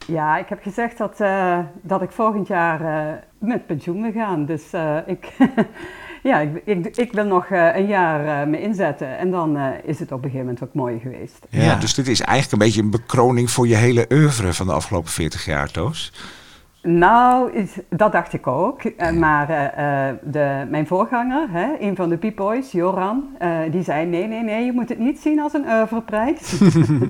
Ja, 0.06 0.38
ik 0.38 0.48
heb 0.48 0.62
gezegd 0.62 0.98
dat, 0.98 1.20
eh, 1.20 1.58
dat 1.82 2.02
ik 2.02 2.10
volgend 2.10 2.46
jaar 2.48 2.80
eh, 2.80 3.14
met 3.38 3.66
pensioen 3.66 4.02
wil 4.02 4.12
gaan. 4.12 4.44
Dus 4.46 4.62
eh, 4.72 4.96
ik, 5.06 5.32
ja, 6.22 6.38
ik, 6.40 6.62
ik, 6.64 6.96
ik 6.96 7.12
wil 7.12 7.24
nog 7.24 7.46
eh, 7.46 7.76
een 7.76 7.86
jaar 7.86 8.40
eh, 8.40 8.46
me 8.48 8.60
inzetten. 8.60 9.18
En 9.18 9.30
dan 9.30 9.56
eh, 9.56 9.66
is 9.84 9.98
het 9.98 10.12
op 10.12 10.18
een 10.18 10.30
gegeven 10.30 10.46
moment 10.46 10.64
ook 10.64 10.74
mooi 10.74 10.98
geweest. 10.98 11.38
Ja, 11.50 11.62
Ja. 11.62 11.74
Dus 11.74 11.94
dit 11.94 12.08
is 12.08 12.20
eigenlijk 12.20 12.52
een 12.52 12.68
beetje 12.68 12.82
een 12.82 12.90
bekroning 12.90 13.50
voor 13.50 13.68
je 13.68 13.74
hele 13.74 14.06
oeuvre 14.10 14.54
van 14.54 14.66
de 14.66 14.72
afgelopen 14.72 15.10
40 15.10 15.44
jaar, 15.44 15.70
Toos. 15.70 16.12
Nou, 16.82 17.66
dat 17.88 18.12
dacht 18.12 18.32
ik 18.32 18.46
ook. 18.46 18.82
Eh, 18.82 19.10
maar 19.10 19.48
eh, 19.48 20.08
eh, 20.08 20.16
de, 20.22 20.66
mijn 20.68 20.86
voorganger, 20.86 21.50
hè, 21.50 21.76
een 21.80 21.96
van 21.96 22.08
de 22.08 22.16
Piep-Boys, 22.16 22.72
Joran, 22.72 23.36
die 23.70 23.82
zei: 23.82 24.06
nee, 24.06 24.26
nee, 24.26 24.42
nee, 24.42 24.64
je 24.64 24.72
moet 24.72 24.88
het 24.88 24.98
niet 24.98 25.20
zien 25.20 25.40
als 25.40 25.52
een 25.52 25.68
oeuvreprijs. 25.68 26.60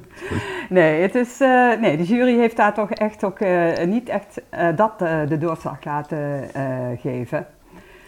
nee, 0.68 1.02
het 1.02 1.14
is, 1.14 1.38
nee, 1.80 1.96
de 1.96 2.04
jury 2.04 2.36
heeft 2.36 2.56
daar 2.56 2.74
toch 2.74 2.90
echt 2.90 3.24
ook 3.24 3.38
niet 3.86 4.08
echt 4.08 4.42
dat 4.76 4.98
de 4.98 5.38
doorslag 5.38 5.84
laten 5.84 6.48
geven. 6.98 7.46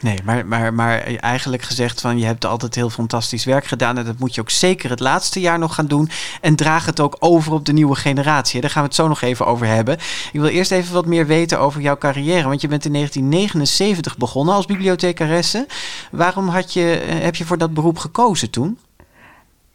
Nee, 0.05 0.19
maar, 0.25 0.47
maar, 0.47 0.75
maar 0.75 1.01
eigenlijk 1.03 1.63
gezegd 1.63 2.01
van 2.01 2.19
je 2.19 2.25
hebt 2.25 2.45
altijd 2.45 2.75
heel 2.75 2.91
fantastisch 2.91 3.45
werk 3.45 3.67
gedaan. 3.67 3.99
En 3.99 4.05
dat 4.05 4.19
moet 4.19 4.35
je 4.35 4.41
ook 4.41 4.51
zeker 4.51 4.91
het 4.91 5.01
laatste 5.01 5.41
jaar 5.41 5.59
nog 5.59 5.75
gaan 5.75 5.87
doen. 5.87 6.11
En 6.41 6.57
draag 6.57 6.87
het 6.87 7.01
ook 7.01 7.17
over 7.19 7.53
op 7.53 7.65
de 7.65 7.73
nieuwe 7.73 7.95
generatie. 7.95 8.61
Daar 8.61 8.71
gaan 8.71 8.83
we 8.83 8.89
het 8.89 8.97
zo 8.97 9.09
nog 9.09 9.21
even 9.21 9.47
over 9.47 9.67
hebben. 9.67 9.95
Ik 10.33 10.41
wil 10.41 10.49
eerst 10.49 10.71
even 10.71 10.95
wat 10.95 11.07
meer 11.07 11.27
weten 11.27 11.61
over 11.61 11.81
jouw 11.81 11.99
carrière. 11.99 12.49
Want 12.49 12.61
je 12.61 12.69
bent 12.69 12.85
in 12.85 12.93
1979 12.93 14.17
begonnen 14.17 14.55
als 14.55 14.67
bibliothecaresse. 14.67 15.67
Waarom 16.11 16.49
had 16.49 16.73
je, 16.73 16.91
eh, 16.91 17.23
heb 17.23 17.37
je 17.37 17.45
voor 17.45 17.59
dat 17.59 17.75
beroep 17.75 17.99
gekozen 17.99 18.51
toen? 18.51 18.79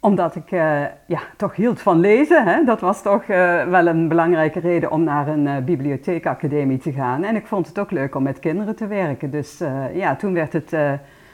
Omdat 0.00 0.36
ik 0.36 0.50
eh, 0.50 0.82
ja, 1.06 1.20
toch 1.36 1.56
hield 1.56 1.80
van 1.80 2.00
lezen. 2.00 2.44
Hè? 2.44 2.64
Dat 2.64 2.80
was 2.80 3.02
toch 3.02 3.22
eh, 3.22 3.64
wel 3.64 3.86
een 3.86 4.08
belangrijke 4.08 4.60
reden 4.60 4.90
om 4.90 5.04
naar 5.04 5.28
een 5.28 5.46
eh, 5.46 5.64
bibliotheekacademie 5.64 6.78
te 6.78 6.92
gaan. 6.92 7.24
En 7.24 7.36
ik 7.36 7.46
vond 7.46 7.66
het 7.66 7.78
ook 7.78 7.90
leuk 7.90 8.14
om 8.14 8.22
met 8.22 8.38
kinderen 8.38 8.76
te 8.76 8.86
werken. 8.86 9.30
Dus 9.30 9.58
ja, 9.94 10.16
toen 10.16 10.32
werd 10.32 10.52
het 10.52 10.70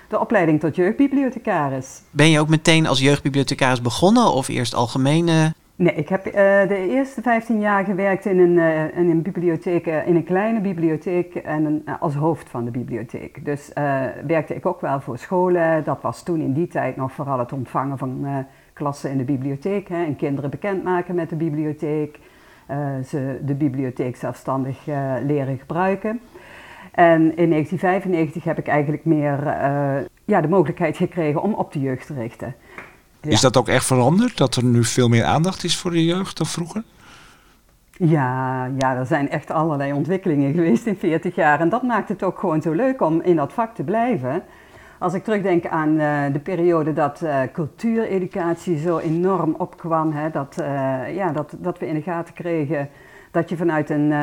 de 0.08 0.20
opleiding 0.20 0.60
tot 0.60 0.76
jeugdbibliothecaris. 0.76 2.02
Ben 2.10 2.30
je 2.30 2.40
ook 2.40 2.48
meteen 2.48 2.86
als 2.86 3.00
jeugdbibliothecaris 3.00 3.80
begonnen 3.80 4.32
of 4.32 4.48
eerst 4.48 4.74
algemene? 4.74 5.54
Nee, 5.78 5.94
ik 5.94 6.08
heb 6.08 6.26
eh, 6.26 6.68
de 6.68 6.88
eerste 6.88 7.22
15 7.22 7.60
jaar 7.60 7.84
gewerkt 7.84 8.24
in 8.24 8.38
een, 8.38 8.58
eh, 8.58 8.98
in 8.98 9.10
een 9.10 9.22
bibliotheek, 9.22 9.86
eh, 9.86 10.06
in 10.06 10.16
een 10.16 10.24
kleine 10.24 10.60
bibliotheek 10.60 11.34
en 11.34 11.84
als 12.00 12.14
hoofd 12.14 12.48
van 12.48 12.64
de 12.64 12.70
bibliotheek. 12.70 13.44
Dus 13.44 13.70
werkte 14.26 14.54
ik 14.54 14.66
ook 14.66 14.80
wel 14.80 15.00
voor 15.00 15.18
scholen. 15.18 15.84
Dat 15.84 16.02
was 16.02 16.22
toen 16.22 16.40
in 16.40 16.52
die 16.52 16.66
tijd 16.66 16.96
nog 16.96 17.12
vooral 17.12 17.38
het 17.38 17.52
ontvangen 17.52 17.98
van 17.98 18.26
klassen 18.72 19.10
in 19.10 19.18
de 19.18 19.24
bibliotheek 19.24 19.88
hè, 19.88 20.04
en 20.04 20.16
kinderen 20.16 20.50
bekendmaken 20.50 21.14
met 21.14 21.28
de 21.28 21.36
bibliotheek. 21.36 22.18
ze 23.06 23.40
de 23.44 23.54
bibliotheek 23.54 24.16
zelfstandig 24.16 24.86
leren 25.26 25.58
gebruiken. 25.58 26.20
En 26.92 27.36
in 27.36 27.50
1995 27.50 28.44
heb 28.44 28.58
ik 28.58 28.66
eigenlijk 28.66 29.04
meer 29.04 29.44
ja, 30.24 30.40
de 30.40 30.48
mogelijkheid 30.48 30.96
gekregen 30.96 31.42
om 31.42 31.54
op 31.54 31.72
de 31.72 31.80
jeugd 31.80 32.06
te 32.06 32.14
richten. 32.14 32.54
Ja. 33.26 33.32
Is 33.32 33.40
dat 33.40 33.56
ook 33.56 33.68
echt 33.68 33.86
veranderd? 33.86 34.36
Dat 34.36 34.54
er 34.54 34.64
nu 34.64 34.84
veel 34.84 35.08
meer 35.08 35.24
aandacht 35.24 35.64
is 35.64 35.76
voor 35.76 35.90
de 35.90 36.04
jeugd 36.04 36.36
dan 36.36 36.46
vroeger? 36.46 36.82
Ja, 37.98 38.64
ja, 38.78 38.96
er 38.96 39.06
zijn 39.06 39.30
echt 39.30 39.50
allerlei 39.50 39.92
ontwikkelingen 39.92 40.52
geweest 40.54 40.86
in 40.86 40.96
40 40.96 41.34
jaar. 41.34 41.60
En 41.60 41.68
dat 41.68 41.82
maakt 41.82 42.08
het 42.08 42.22
ook 42.22 42.38
gewoon 42.38 42.62
zo 42.62 42.72
leuk 42.72 43.02
om 43.02 43.20
in 43.20 43.36
dat 43.36 43.52
vak 43.52 43.74
te 43.74 43.82
blijven. 43.82 44.42
Als 44.98 45.14
ik 45.14 45.24
terugdenk 45.24 45.66
aan 45.66 45.88
uh, 45.88 46.22
de 46.32 46.38
periode 46.38 46.92
dat 46.92 47.20
uh, 47.22 47.40
cultuureducatie 47.52 48.78
zo 48.78 48.98
enorm 48.98 49.54
opkwam, 49.58 50.12
hè, 50.12 50.30
dat, 50.30 50.56
uh, 50.60 51.14
ja, 51.14 51.32
dat, 51.32 51.54
dat 51.58 51.78
we 51.78 51.86
in 51.86 51.94
de 51.94 52.02
gaten 52.02 52.34
kregen 52.34 52.88
dat 53.30 53.48
je 53.48 53.56
vanuit 53.56 53.90
een 53.90 54.14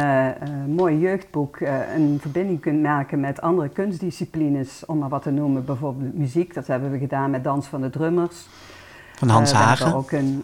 mooi 0.76 1.00
jeugdboek 1.00 1.60
een 1.96 2.18
verbinding 2.22 2.60
kunt 2.60 2.82
maken 2.82 3.20
met 3.20 3.42
andere 3.42 3.70
kunstdisciplines, 3.70 4.86
om 4.86 4.98
maar 4.98 5.10
wat 5.10 5.22
te 5.22 5.32
noemen, 5.32 5.66
bijvoorbeeld 5.66 6.13
muziek. 6.13 6.54
Dat 6.54 6.68
hebben 6.68 6.92
we 6.92 6.98
gedaan 6.98 7.32
met 7.32 7.44
Dans 7.44 7.68
van 7.68 7.82
de 7.82 7.89
Drummers. 7.89 8.48
Van 9.26 9.36
Hans 9.36 9.52
Hagen. 9.52 9.94
ook 9.94 10.12
een, 10.12 10.44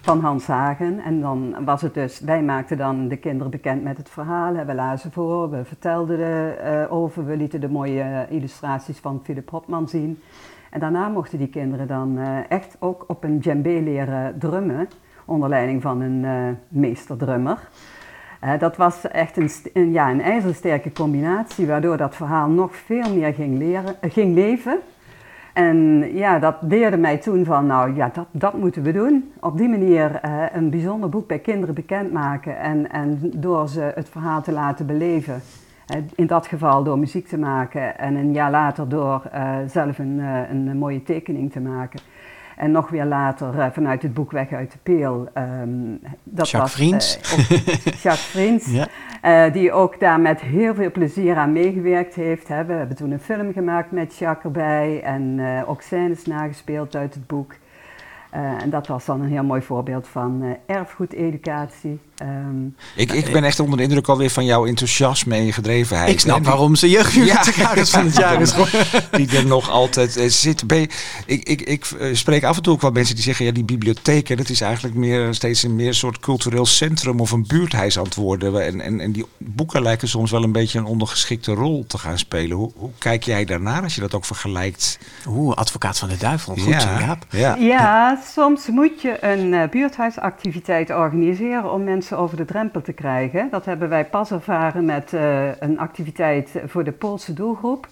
van 0.00 0.20
Hans 0.20 0.46
Hagen. 0.46 1.00
En 1.00 1.20
dan 1.20 1.64
was 1.64 1.82
het 1.82 1.94
dus, 1.94 2.20
wij 2.20 2.42
maakten 2.42 2.76
dan 2.76 3.08
de 3.08 3.16
kinderen 3.16 3.50
bekend 3.50 3.82
met 3.82 3.96
het 3.96 4.10
verhaal. 4.10 4.52
We 4.66 4.74
lazen 4.74 5.12
voor, 5.12 5.50
we 5.50 5.64
vertelden 5.64 6.18
erover, 6.64 7.26
we 7.26 7.36
lieten 7.36 7.60
de 7.60 7.68
mooie 7.68 8.26
illustraties 8.28 8.98
van 8.98 9.20
Philip 9.24 9.50
Hopman 9.50 9.88
zien. 9.88 10.22
En 10.70 10.80
daarna 10.80 11.08
mochten 11.08 11.38
die 11.38 11.48
kinderen 11.48 11.86
dan 11.86 12.18
uh, 12.18 12.50
echt 12.50 12.76
ook 12.78 13.04
op 13.06 13.24
een 13.24 13.40
djembe 13.40 13.82
leren 13.82 14.38
drummen, 14.38 14.88
onder 15.24 15.48
leiding 15.48 15.82
van 15.82 16.00
een 16.00 16.56
meesterdrummer. 16.68 17.68
Uh, 18.44 18.58
dat 18.58 18.76
was 18.76 19.08
echt 19.08 19.36
een, 19.36 19.50
een, 19.72 19.92
ja, 19.92 20.10
een 20.10 20.22
ijzersterke 20.22 20.92
combinatie, 20.92 21.66
waardoor 21.66 21.96
dat 21.96 22.16
verhaal 22.16 22.48
nog 22.48 22.76
veel 22.76 23.14
meer 23.14 23.34
ging, 23.34 23.58
leren, 23.58 23.94
ging 24.00 24.34
leven. 24.34 24.78
En 25.60 26.10
ja, 26.14 26.38
dat 26.38 26.56
leerde 26.60 26.96
mij 26.96 27.18
toen 27.18 27.44
van, 27.44 27.66
nou 27.66 27.94
ja, 27.94 28.10
dat, 28.12 28.26
dat 28.30 28.58
moeten 28.58 28.82
we 28.82 28.92
doen. 28.92 29.32
Op 29.40 29.58
die 29.58 29.68
manier 29.68 30.20
uh, 30.24 30.44
een 30.52 30.70
bijzonder 30.70 31.08
boek 31.08 31.26
bij 31.26 31.38
kinderen 31.38 31.74
bekendmaken 31.74 32.58
en, 32.58 32.90
en 32.90 33.18
door 33.36 33.68
ze 33.68 33.92
het 33.94 34.08
verhaal 34.08 34.42
te 34.42 34.52
laten 34.52 34.86
beleven. 34.86 35.34
Uh, 35.94 35.96
in 36.14 36.26
dat 36.26 36.46
geval 36.46 36.82
door 36.82 36.98
muziek 36.98 37.26
te 37.28 37.38
maken 37.38 37.98
en 37.98 38.14
een 38.14 38.32
jaar 38.32 38.50
later 38.50 38.88
door 38.88 39.22
uh, 39.34 39.56
zelf 39.66 39.98
een, 39.98 40.18
een 40.50 40.78
mooie 40.78 41.02
tekening 41.02 41.52
te 41.52 41.60
maken. 41.60 42.00
En 42.60 42.70
nog 42.70 42.88
weer 42.88 43.04
later 43.04 43.72
vanuit 43.72 44.02
het 44.02 44.14
boek 44.14 44.30
Weg 44.30 44.52
uit 44.52 44.72
de 44.72 44.78
Peel. 44.82 45.28
Um, 45.34 46.00
dat 46.22 46.50
Jacques 46.50 46.60
was, 46.60 46.72
Vriends. 46.72 47.18
Jacques 48.02 48.20
Vriends. 48.20 48.72
ja. 48.72 48.88
Uh, 49.46 49.52
die 49.52 49.72
ook 49.72 50.00
daar 50.00 50.20
met 50.20 50.40
heel 50.40 50.74
veel 50.74 50.90
plezier 50.90 51.36
aan 51.36 51.52
meegewerkt 51.52 52.14
heeft. 52.14 52.48
Hè. 52.48 52.64
We 52.64 52.72
hebben 52.72 52.96
toen 52.96 53.10
een 53.10 53.20
film 53.20 53.52
gemaakt 53.52 53.90
met 53.90 54.16
Jacques 54.16 54.44
erbij 54.44 55.02
en 55.02 55.40
ook 55.66 55.82
scènes 55.82 56.26
nagespeeld 56.26 56.96
uit 56.96 57.14
het 57.14 57.26
boek. 57.26 57.54
En 58.30 58.70
dat 58.70 58.86
was 58.86 59.04
dan 59.04 59.20
een 59.20 59.30
heel 59.30 59.44
mooi 59.44 59.62
voorbeeld 59.62 60.08
van 60.08 60.56
erfgoededucatie. 60.66 62.00
Um, 62.22 62.76
ik, 62.96 63.12
ik 63.12 63.32
ben 63.32 63.44
echt 63.44 63.60
onder 63.60 63.76
de 63.76 63.82
indruk 63.82 64.08
alweer 64.08 64.30
van 64.30 64.44
jouw 64.44 64.66
enthousiasme 64.66 65.34
en 65.34 65.44
je 65.44 65.52
gedrevenheid. 65.52 66.10
Ik 66.10 66.20
snap 66.20 66.44
waarom 66.44 66.74
ze 66.74 66.90
jeugdbibliothecaris 66.90 67.90
ja, 67.90 67.96
van 67.98 68.06
het 68.06 68.16
jaar 68.16 68.40
is 68.40 68.52
Die 69.10 69.36
er 69.36 69.46
nog 69.46 69.70
altijd 69.70 70.16
uh, 70.16 70.28
zit. 70.28 70.64
Ik, 71.26 71.42
ik, 71.42 71.60
ik 71.60 71.90
uh, 71.90 72.14
spreek 72.14 72.44
af 72.44 72.56
en 72.56 72.62
toe 72.62 72.72
ook 72.72 72.80
wel 72.80 72.90
mensen 72.90 73.14
die 73.14 73.24
zeggen... 73.24 73.44
ja, 73.44 73.52
die 73.52 73.64
bibliotheek, 73.64 74.36
dat 74.36 74.48
is 74.48 74.60
eigenlijk 74.60 74.94
meer, 74.94 75.34
steeds 75.34 75.62
een 75.62 75.76
meer 75.76 75.94
soort 75.94 76.18
cultureel 76.18 76.66
centrum... 76.66 77.20
of 77.20 77.30
een 77.30 77.46
buurthuis 77.46 77.98
aan 77.98 78.04
het 78.04 78.14
worden. 78.14 78.64
En, 78.64 78.80
en, 78.80 79.00
en 79.00 79.12
die 79.12 79.26
boeken 79.38 79.82
lijken 79.82 80.08
soms 80.08 80.30
wel 80.30 80.42
een 80.42 80.52
beetje 80.52 80.78
een 80.78 80.84
ondergeschikte 80.84 81.52
rol 81.52 81.84
te 81.86 81.98
gaan 81.98 82.18
spelen. 82.18 82.56
Hoe, 82.56 82.72
hoe 82.76 82.90
kijk 82.98 83.22
jij 83.22 83.44
daarnaar 83.44 83.82
als 83.82 83.94
je 83.94 84.00
dat 84.00 84.14
ook 84.14 84.24
vergelijkt? 84.24 84.98
Oeh, 85.28 85.56
advocaat 85.56 85.98
van 85.98 86.08
de 86.08 86.16
duivel. 86.16 86.56
Goed, 86.56 86.82
ja. 86.82 87.18
Ja. 87.30 87.54
ja, 87.54 88.22
soms 88.32 88.66
moet 88.66 89.02
je 89.02 89.24
een 89.24 89.52
uh, 89.52 89.68
buurthuisactiviteit 89.68 90.90
organiseren... 90.90 91.72
om 91.72 91.84
mensen 91.84 92.09
over 92.12 92.36
de 92.36 92.44
drempel 92.44 92.82
te 92.82 92.92
krijgen. 92.92 93.48
Dat 93.50 93.64
hebben 93.64 93.88
wij 93.88 94.04
pas 94.04 94.30
ervaren 94.30 94.84
met 94.84 95.12
uh, 95.12 95.60
een 95.60 95.78
activiteit 95.78 96.62
voor 96.66 96.84
de 96.84 96.92
Poolse 96.92 97.32
doelgroep. 97.32 97.86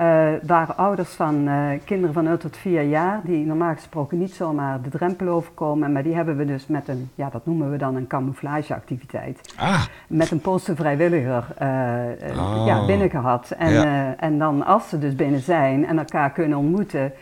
Uh, 0.00 0.02
waar 0.42 0.74
ouders 0.74 1.10
van 1.10 1.48
uh, 1.48 1.68
kinderen 1.84 2.14
van 2.14 2.24
0 2.24 2.36
tot 2.36 2.56
4 2.56 2.82
jaar, 2.82 3.20
die 3.24 3.46
normaal 3.46 3.74
gesproken 3.74 4.18
niet 4.18 4.34
zomaar 4.34 4.82
de 4.82 4.88
drempel 4.88 5.28
overkomen, 5.28 5.92
maar 5.92 6.02
die 6.02 6.14
hebben 6.14 6.36
we 6.36 6.44
dus 6.44 6.66
met 6.66 6.88
een, 6.88 7.10
ja 7.14 7.30
dat 7.30 7.46
noemen 7.46 7.70
we 7.70 7.76
dan 7.76 7.96
een 7.96 8.06
camouflageactiviteit. 8.06 9.54
Ah. 9.56 9.84
Met 10.06 10.30
een 10.30 10.40
Poolse 10.40 10.76
vrijwilliger 10.76 11.44
oh. 11.58 12.62
ja, 12.66 12.86
binnen 12.86 13.10
gehad. 13.10 13.50
En, 13.50 13.72
ja. 13.72 14.14
en 14.18 14.38
dan 14.38 14.64
als 14.66 14.88
ze 14.88 14.98
dus 14.98 15.14
binnen 15.14 15.40
zijn 15.40 15.86
en 15.86 15.98
elkaar 15.98 16.30
kunnen 16.30 16.58
ontmoeten, 16.58 17.12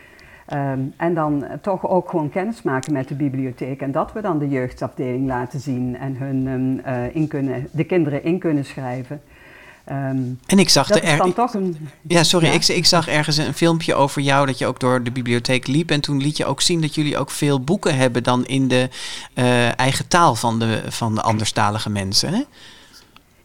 Um, 0.53 0.93
en 0.97 1.13
dan 1.13 1.45
toch 1.61 1.87
ook 1.87 2.09
gewoon 2.09 2.29
kennis 2.29 2.61
maken 2.61 2.93
met 2.93 3.07
de 3.07 3.15
bibliotheek. 3.15 3.81
En 3.81 3.91
dat 3.91 4.13
we 4.13 4.21
dan 4.21 4.39
de 4.39 4.49
jeugdafdeling 4.49 5.27
laten 5.27 5.59
zien 5.59 5.97
en 5.97 6.15
hun 6.17 6.47
um, 6.47 6.81
uh, 6.87 7.15
in 7.15 7.27
kunnen, 7.27 7.67
de 7.71 7.83
kinderen 7.83 8.23
in 8.23 8.39
kunnen 8.39 8.65
schrijven. 8.65 9.21
Um, 9.91 10.39
en 10.45 10.59
ik 10.59 10.69
zag 10.69 10.89
er. 10.89 11.17
dan 11.17 11.33
toch 11.33 11.53
een, 11.53 11.77
ja, 12.07 12.23
sorry, 12.23 12.47
ja? 12.47 12.53
Ik, 12.53 12.67
ik 12.67 12.85
zag 12.85 13.07
ergens 13.07 13.37
een 13.37 13.53
filmpje 13.53 13.95
over 13.95 14.21
jou 14.21 14.45
dat 14.45 14.57
je 14.57 14.65
ook 14.65 14.79
door 14.79 15.03
de 15.03 15.11
bibliotheek 15.11 15.67
liep. 15.67 15.91
En 15.91 16.01
toen 16.01 16.21
liet 16.21 16.37
je 16.37 16.45
ook 16.45 16.61
zien 16.61 16.81
dat 16.81 16.95
jullie 16.95 17.17
ook 17.17 17.31
veel 17.31 17.61
boeken 17.61 17.97
hebben 17.97 18.23
dan 18.23 18.45
in 18.45 18.67
de 18.67 18.89
uh, 19.33 19.79
eigen 19.79 20.07
taal 20.07 20.35
van 20.35 20.59
de, 20.59 20.83
van 20.87 21.15
de 21.15 21.21
anderstalige 21.21 21.89
mensen. 21.89 22.33
Hè? 22.33 22.41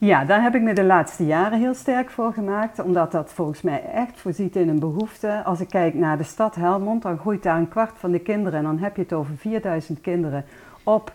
Ja, 0.00 0.24
daar 0.24 0.42
heb 0.42 0.54
ik 0.54 0.62
me 0.62 0.72
de 0.72 0.84
laatste 0.84 1.26
jaren 1.26 1.58
heel 1.58 1.74
sterk 1.74 2.10
voor 2.10 2.32
gemaakt, 2.32 2.78
omdat 2.78 3.12
dat 3.12 3.32
volgens 3.32 3.62
mij 3.62 3.82
echt 3.94 4.20
voorziet 4.20 4.56
in 4.56 4.68
een 4.68 4.78
behoefte. 4.78 5.42
Als 5.44 5.60
ik 5.60 5.68
kijk 5.68 5.94
naar 5.94 6.18
de 6.18 6.24
stad 6.24 6.54
Helmond, 6.54 7.02
dan 7.02 7.18
groeit 7.18 7.42
daar 7.42 7.56
een 7.56 7.68
kwart 7.68 7.92
van 7.94 8.10
de 8.10 8.18
kinderen 8.18 8.58
en 8.58 8.64
dan 8.64 8.78
heb 8.78 8.96
je 8.96 9.02
het 9.02 9.12
over 9.12 9.36
4000 9.36 10.00
kinderen 10.00 10.44
op 10.82 11.12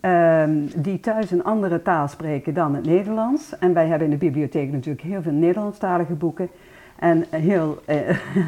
um, 0.00 0.70
die 0.76 1.00
thuis 1.00 1.30
een 1.30 1.44
andere 1.44 1.82
taal 1.82 2.08
spreken 2.08 2.54
dan 2.54 2.74
het 2.74 2.86
Nederlands. 2.86 3.58
En 3.58 3.72
wij 3.72 3.86
hebben 3.86 4.06
in 4.06 4.18
de 4.18 4.24
bibliotheek 4.26 4.72
natuurlijk 4.72 5.04
heel 5.04 5.22
veel 5.22 5.32
Nederlandstalige 5.32 6.14
boeken 6.14 6.48
en 6.98 7.24
heel, 7.30 7.82
uh, 7.86 7.96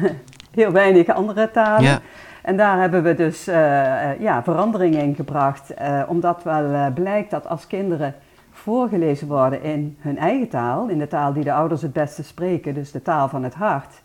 heel 0.59 0.71
weinig 0.71 1.07
andere 1.07 1.51
talen. 1.51 1.83
Ja. 1.83 1.99
En 2.41 2.57
daar 2.57 2.79
hebben 2.79 3.03
we 3.03 3.15
dus 3.15 3.47
uh, 3.47 3.55
ja, 4.19 4.43
veranderingen 4.43 5.01
in 5.01 5.15
gebracht, 5.15 5.71
uh, 5.81 6.03
omdat 6.07 6.43
wel 6.43 6.91
blijkt 6.93 7.31
dat 7.31 7.47
als 7.47 7.67
kinderen 7.67 8.15
voorgelezen 8.61 9.27
worden 9.27 9.61
in 9.61 9.97
hun 9.99 10.17
eigen 10.17 10.47
taal, 10.47 10.87
in 10.87 10.99
de 10.99 11.07
taal 11.07 11.33
die 11.33 11.43
de 11.43 11.53
ouders 11.53 11.81
het 11.81 11.93
beste 11.93 12.23
spreken, 12.23 12.73
dus 12.73 12.91
de 12.91 13.01
taal 13.01 13.29
van 13.29 13.43
het 13.43 13.53
hart, 13.53 14.01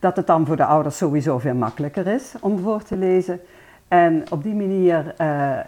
dat 0.00 0.16
het 0.16 0.26
dan 0.26 0.46
voor 0.46 0.56
de 0.56 0.64
ouders 0.64 0.96
sowieso 0.96 1.38
veel 1.38 1.54
makkelijker 1.54 2.06
is 2.06 2.34
om 2.40 2.58
voor 2.58 2.82
te 2.82 2.96
lezen. 2.96 3.40
En 3.88 4.24
op 4.30 4.42
die 4.42 4.54
manier 4.54 5.14
uh, 5.20 5.58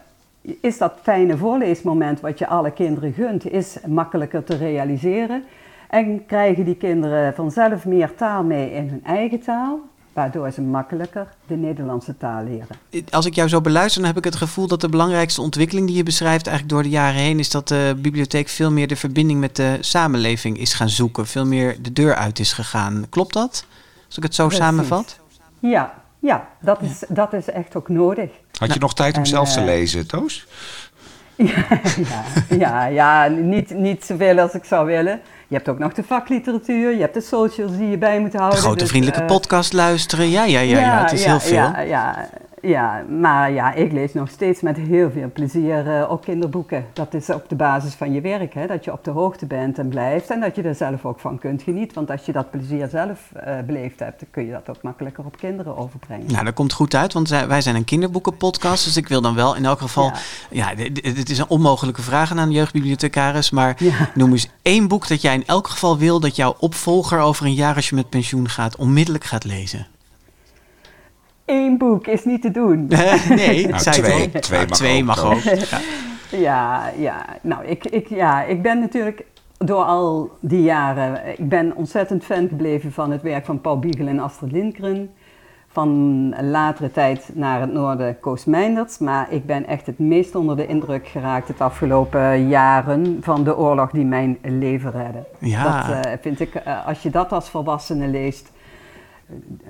is 0.60 0.78
dat 0.78 0.92
fijne 1.02 1.36
voorleesmoment 1.36 2.20
wat 2.20 2.38
je 2.38 2.46
alle 2.46 2.70
kinderen 2.70 3.12
gunt, 3.12 3.50
is 3.50 3.78
makkelijker 3.86 4.44
te 4.44 4.56
realiseren. 4.56 5.44
En 5.88 6.26
krijgen 6.26 6.64
die 6.64 6.76
kinderen 6.76 7.34
vanzelf 7.34 7.86
meer 7.86 8.14
taal 8.14 8.42
mee 8.42 8.72
in 8.72 8.88
hun 8.88 9.04
eigen 9.04 9.40
taal, 9.40 9.80
waardoor 10.16 10.50
ze 10.50 10.60
makkelijker 10.60 11.26
de 11.46 11.56
Nederlandse 11.56 12.16
taal 12.16 12.44
leren. 12.44 12.76
Als 13.10 13.26
ik 13.26 13.34
jou 13.34 13.48
zo 13.48 13.60
beluister, 13.60 14.00
dan 14.00 14.10
heb 14.10 14.18
ik 14.18 14.24
het 14.24 14.36
gevoel 14.36 14.66
dat 14.66 14.80
de 14.80 14.88
belangrijkste 14.88 15.40
ontwikkeling 15.40 15.86
die 15.86 15.96
je 15.96 16.02
beschrijft 16.02 16.46
eigenlijk 16.46 16.76
door 16.76 16.82
de 16.82 16.96
jaren 16.96 17.20
heen 17.20 17.38
is 17.38 17.50
dat 17.50 17.68
de 17.68 17.96
bibliotheek 17.98 18.48
veel 18.48 18.70
meer 18.70 18.88
de 18.88 18.96
verbinding 18.96 19.40
met 19.40 19.56
de 19.56 19.76
samenleving 19.80 20.58
is 20.58 20.74
gaan 20.74 20.88
zoeken, 20.88 21.26
veel 21.26 21.46
meer 21.46 21.82
de 21.82 21.92
deur 21.92 22.14
uit 22.14 22.38
is 22.38 22.52
gegaan. 22.52 23.06
Klopt 23.10 23.32
dat? 23.32 23.66
Als 24.06 24.16
ik 24.16 24.22
het 24.22 24.34
zo 24.34 24.46
Precies. 24.46 24.64
samenvat? 24.64 25.18
Ja, 25.58 25.94
ja, 26.18 26.48
dat 26.60 26.82
is, 26.82 27.04
dat 27.08 27.32
is 27.32 27.50
echt 27.50 27.76
ook 27.76 27.88
nodig. 27.88 28.30
Had 28.58 28.72
je 28.72 28.80
nog 28.80 28.94
tijd 28.94 29.14
om 29.14 29.20
en, 29.20 29.26
zelf 29.26 29.52
te 29.52 29.58
eh, 29.58 29.64
lezen, 29.64 30.06
Toos? 30.06 30.46
Ja, 31.36 31.66
ja, 32.08 32.24
ja, 32.64 32.86
ja 32.86 33.28
niet, 33.28 33.70
niet 33.70 34.04
zoveel 34.04 34.38
als 34.38 34.52
ik 34.52 34.64
zou 34.64 34.86
willen. 34.86 35.20
Je 35.48 35.54
hebt 35.54 35.68
ook 35.68 35.78
nog 35.78 35.92
de 35.92 36.02
vakliteratuur, 36.02 36.94
je 36.94 37.00
hebt 37.00 37.14
de 37.14 37.20
socials 37.20 37.76
die 37.76 37.90
je 37.90 37.98
bij 37.98 38.20
moet 38.20 38.32
houden. 38.32 38.56
De 38.56 38.64
grote 38.64 38.78
dus, 38.78 38.88
vriendelijke 38.88 39.20
eh, 39.20 39.26
podcast 39.26 39.72
luisteren. 39.72 40.30
Ja, 40.30 40.44
ja, 40.44 40.60
ja, 40.60 40.78
ja, 40.78 41.02
het 41.02 41.12
is 41.12 41.24
heel 41.24 41.40
veel. 41.40 41.54
Ja, 41.54 41.80
ja, 41.80 42.28
ja, 42.66 43.04
maar 43.08 43.52
ja, 43.52 43.72
ik 43.72 43.92
lees 43.92 44.12
nog 44.12 44.28
steeds 44.28 44.60
met 44.60 44.76
heel 44.76 45.10
veel 45.10 45.30
plezier 45.32 45.86
uh, 45.86 46.10
ook 46.10 46.22
kinderboeken. 46.22 46.86
Dat 46.92 47.14
is 47.14 47.30
op 47.30 47.48
de 47.48 47.54
basis 47.54 47.94
van 47.94 48.12
je 48.12 48.20
werk, 48.20 48.54
hè? 48.54 48.66
dat 48.66 48.84
je 48.84 48.92
op 48.92 49.04
de 49.04 49.10
hoogte 49.10 49.46
bent 49.46 49.78
en 49.78 49.88
blijft 49.88 50.30
en 50.30 50.40
dat 50.40 50.56
je 50.56 50.62
er 50.62 50.74
zelf 50.74 51.04
ook 51.04 51.20
van 51.20 51.38
kunt 51.38 51.62
genieten. 51.62 51.94
Want 51.94 52.10
als 52.10 52.26
je 52.26 52.32
dat 52.32 52.50
plezier 52.50 52.88
zelf 52.88 53.30
uh, 53.36 53.58
beleefd 53.66 53.98
hebt, 54.00 54.20
dan 54.20 54.28
kun 54.30 54.46
je 54.46 54.52
dat 54.52 54.68
ook 54.76 54.82
makkelijker 54.82 55.24
op 55.24 55.38
kinderen 55.38 55.76
overbrengen. 55.76 56.32
Nou, 56.32 56.44
dat 56.44 56.54
komt 56.54 56.72
goed 56.72 56.94
uit, 56.94 57.12
want 57.12 57.28
wij 57.28 57.60
zijn 57.60 57.76
een 57.76 57.84
kinderboekenpodcast. 57.84 58.84
Dus 58.84 58.96
ik 58.96 59.08
wil 59.08 59.20
dan 59.20 59.34
wel 59.34 59.56
in 59.56 59.64
elk 59.64 59.80
geval... 59.80 60.12
Ja, 60.50 60.70
ja 60.70 60.90
dit 60.90 61.30
is 61.30 61.38
een 61.38 61.48
onmogelijke 61.48 62.02
vraag 62.02 62.30
aan 62.30 62.38
een 62.38 62.50
jeugdbibliothecaris. 62.50 63.50
Maar 63.50 63.74
ja. 63.78 64.10
noem 64.14 64.32
eens 64.32 64.48
één 64.62 64.88
boek 64.88 65.08
dat 65.08 65.22
jij 65.22 65.34
in 65.34 65.46
elk 65.46 65.68
geval 65.68 65.98
wil... 65.98 66.20
dat 66.20 66.36
jouw 66.36 66.54
opvolger 66.58 67.18
over 67.18 67.46
een 67.46 67.54
jaar 67.54 67.74
als 67.74 67.88
je 67.88 67.94
met 67.94 68.08
pensioen 68.08 68.48
gaat... 68.48 68.76
onmiddellijk 68.76 69.24
gaat 69.24 69.44
lezen. 69.44 69.86
Eén 71.46 71.78
boek 71.78 72.06
is 72.06 72.24
niet 72.24 72.42
te 72.42 72.50
doen. 72.50 72.86
nee, 73.28 73.66
Nou, 73.68 73.80
zei 73.80 74.02
twee, 74.02 74.30
twee 74.30 74.66
mag 74.66 74.76
twee 74.76 75.00
ook, 75.00 75.06
mag 75.06 75.20
toch? 75.20 75.34
ook. 75.34 75.42
Ja. 75.42 75.78
Ja, 76.30 76.90
ja. 76.98 77.26
Nou, 77.40 77.64
ik, 77.64 77.84
ik, 77.84 78.08
ja, 78.08 78.42
ik 78.42 78.62
ben 78.62 78.80
natuurlijk 78.80 79.24
door 79.58 79.82
al 79.82 80.30
die 80.40 80.62
jaren... 80.62 81.20
Ik 81.38 81.48
ben 81.48 81.76
ontzettend 81.76 82.24
fan 82.24 82.48
gebleven 82.48 82.92
van 82.92 83.10
het 83.10 83.22
werk 83.22 83.44
van 83.44 83.60
Paul 83.60 83.78
Biegel 83.78 84.06
en 84.06 84.18
Astrid 84.18 84.52
Lindgren. 84.52 85.10
van 85.68 86.34
latere 86.40 86.90
tijd 86.90 87.30
naar 87.34 87.60
het 87.60 87.72
noorden 87.72 88.20
Koosmijnders. 88.20 88.98
Maar 88.98 89.32
ik 89.32 89.46
ben 89.46 89.66
echt 89.66 89.86
het 89.86 89.98
meest 89.98 90.34
onder 90.34 90.56
de 90.56 90.66
indruk 90.66 91.06
geraakt 91.06 91.48
het 91.48 91.60
afgelopen 91.60 92.48
jaren 92.48 93.18
van 93.20 93.44
de 93.44 93.56
oorlog 93.56 93.90
die 93.90 94.04
mijn 94.04 94.38
leven 94.42 94.90
redde. 94.90 95.24
Ja. 95.38 95.86
Dat 95.86 96.04
eh, 96.04 96.12
vind 96.20 96.40
ik, 96.40 96.54
eh, 96.54 96.86
als 96.86 97.02
je 97.02 97.10
dat 97.10 97.32
als 97.32 97.50
volwassene 97.50 98.06
leest, 98.08 98.52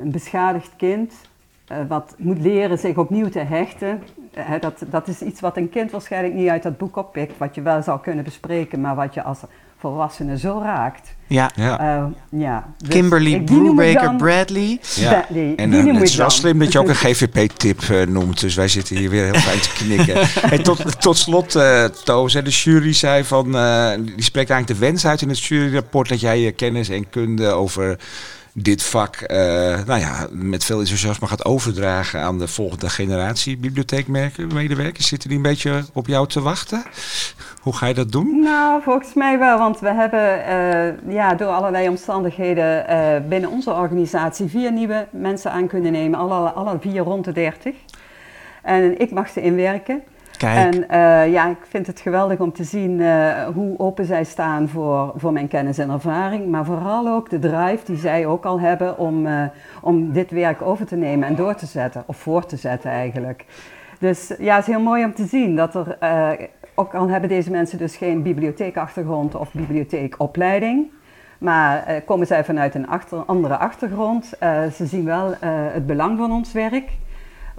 een 0.00 0.10
beschadigd 0.10 0.70
kind 0.76 1.12
wat 1.88 2.14
moet 2.18 2.38
leren 2.38 2.79
zich 2.79 2.96
opnieuw 2.96 3.29
te 3.29 3.38
hechten. 3.38 4.02
eh, 4.35 4.44
dat, 4.61 4.83
dat 4.90 5.09
is 5.09 5.20
iets 5.22 5.40
wat 5.40 5.57
een 5.57 5.68
kind 5.70 5.90
waarschijnlijk 5.90 6.35
niet 6.35 6.48
uit 6.48 6.62
dat 6.62 6.79
boek 6.79 6.96
oppikt, 6.96 7.38
wat 7.38 7.55
je 7.55 7.62
wel 7.62 7.83
zou 7.83 8.00
kunnen 8.00 8.24
bespreken, 8.24 8.81
maar 8.81 8.94
wat 8.94 9.14
je 9.14 9.22
als 9.22 9.38
volwassene 9.79 10.38
zo 10.38 10.61
raakt. 10.62 11.14
Ja. 11.26 11.50
Ja. 11.55 11.79
Eh, 11.81 12.05
ja. 12.40 12.66
Dus 12.79 12.88
Kimberly 12.88 13.40
Brubaker 13.40 14.16
Bradley. 14.16 14.81
Ja. 14.94 15.11
Bradley, 15.11 15.52
En 15.57 15.72
eh, 15.72 15.94
het 15.94 16.02
is 16.02 16.14
wel 16.16 16.31
slim 16.31 16.59
dat 16.59 16.72
je 16.72 16.79
ook 16.79 16.88
een 16.88 16.94
GVP-tip 17.07 17.81
eh, 17.83 18.07
noemt. 18.07 18.40
Dus 18.40 18.55
wij 18.55 18.68
zitten 18.68 18.96
hier 18.96 19.11
weer 19.11 19.24
heel 19.24 19.40
fijn 19.40 19.61
te 19.61 19.70
knikken. 19.72 20.16
en 20.50 20.62
tot, 20.62 21.00
tot 21.00 21.16
slot, 21.16 21.55
eh 21.55 21.85
Toos, 21.85 22.33
de 22.33 22.42
jury 22.50 22.92
zei 22.92 23.24
van... 23.24 23.57
eh, 23.57 23.90
die 23.94 24.22
spreekt 24.22 24.50
eigenlijk 24.50 24.81
de 24.81 24.87
wens 24.87 25.07
uit 25.07 25.22
in 25.22 25.29
het 25.29 25.42
juryrapport... 25.44 26.09
dat 26.09 26.20
jij 26.20 26.40
je 26.40 26.52
kennis 26.52 26.88
en 26.88 27.11
kunde 27.11 27.46
over 27.48 27.98
dit 28.59 28.83
vak... 28.83 29.16
eh, 29.16 29.38
nou 29.87 30.01
ja, 30.01 30.27
met 30.31 30.64
veel 30.64 30.79
enthousiasme 30.79 31.27
gaat 31.27 31.45
overdragen... 31.45 32.21
aan 32.21 32.38
de 32.38 32.49
volgende 32.49 32.88
generatie 32.88 33.57
bibliotheekmedewerkers. 33.57 35.09
Zitten 35.09 35.29
die 35.29 35.38
een 35.38 35.45
beetje 35.45 35.85
op 35.92 36.07
jou 36.07 36.29
te 36.29 36.40
wachten? 36.40 36.83
Hoe 37.61 37.77
ga 37.77 37.87
je 37.87 37.95
dat 37.95 38.12
doen? 38.12 38.40
Nou, 38.40 38.83
volgens 38.83 39.14
mij 39.14 39.38
wel, 39.38 39.59
want 39.59 39.81
we 39.81 39.92
hebben 39.92 40.45
eh, 40.45 41.14
ja, 41.14 41.35
door 41.35 41.49
allerlei 41.49 41.88
omstandigheden 41.88 42.88
eh, 42.88 43.29
binnen 43.29 43.51
onze 43.51 43.73
organisatie 43.73 44.49
vier 44.49 44.73
nieuwe 44.73 45.07
mensen 45.11 45.51
aan 45.51 45.66
kunnen 45.66 45.92
nemen, 45.92 46.19
alle, 46.19 46.51
alle 46.51 46.79
vier 46.81 47.03
rond 47.03 47.25
de 47.25 47.33
30. 47.33 47.75
En 48.62 49.01
ik 49.01 49.11
mag 49.11 49.29
ze 49.29 49.42
inwerken. 49.42 50.03
En 50.42 50.88
eh, 50.88 51.33
ja, 51.33 51.49
ik 51.49 51.66
vind 51.68 51.87
het 51.87 52.01
geweldig 52.01 52.38
om 52.38 52.53
te 52.53 52.64
zien 52.64 53.01
eh, 53.01 53.46
hoe 53.55 53.79
open 53.79 54.05
zij 54.05 54.25
staan 54.25 54.68
voor, 54.68 55.12
voor 55.16 55.33
mijn 55.33 55.49
kennis 55.49 55.79
en 55.79 55.90
ervaring. 55.90 56.49
Maar 56.49 56.64
vooral 56.64 57.09
ook 57.09 57.31
de 57.31 57.38
drive 57.38 57.85
die 57.85 57.96
zij 57.96 58.27
ook 58.27 58.44
al 58.44 58.61
hebben 58.61 58.99
om, 58.99 59.27
eh, 59.27 59.42
om 59.83 60.12
dit 60.12 60.31
werk 60.31 60.62
over 60.62 60.87
te 60.87 60.96
nemen 60.96 61.29
en 61.29 61.35
door 61.35 61.55
te 61.55 61.66
zetten. 61.66 62.03
Of 62.07 62.16
voor 62.16 62.46
te 62.46 62.57
zetten 62.57 62.90
eigenlijk. 62.90 63.44
Dus 63.99 64.33
ja, 64.38 64.55
het 64.55 64.66
is 64.66 64.75
heel 64.75 64.83
mooi 64.83 65.05
om 65.05 65.14
te 65.14 65.27
zien 65.27 65.57
dat 65.57 65.75
er, 65.75 65.99
ook 66.75 66.94
al 66.94 67.09
hebben 67.09 67.29
deze 67.29 67.51
mensen 67.51 67.79
dus 67.79 67.96
geen 67.96 68.22
bibliotheekachtergrond 68.22 69.35
of 69.35 69.53
bibliotheekopleiding. 69.53 70.90
Maar 71.38 72.03
komen 72.05 72.27
zij 72.27 72.44
vanuit 72.44 72.75
een 72.75 72.88
achter, 72.88 73.18
andere 73.18 73.57
achtergrond. 73.57 74.33
ze 74.75 74.87
zien 74.87 75.05
wel 75.05 75.35
het 75.40 75.87
belang 75.87 76.18
van 76.18 76.33
ons 76.33 76.53
werk. 76.53 76.90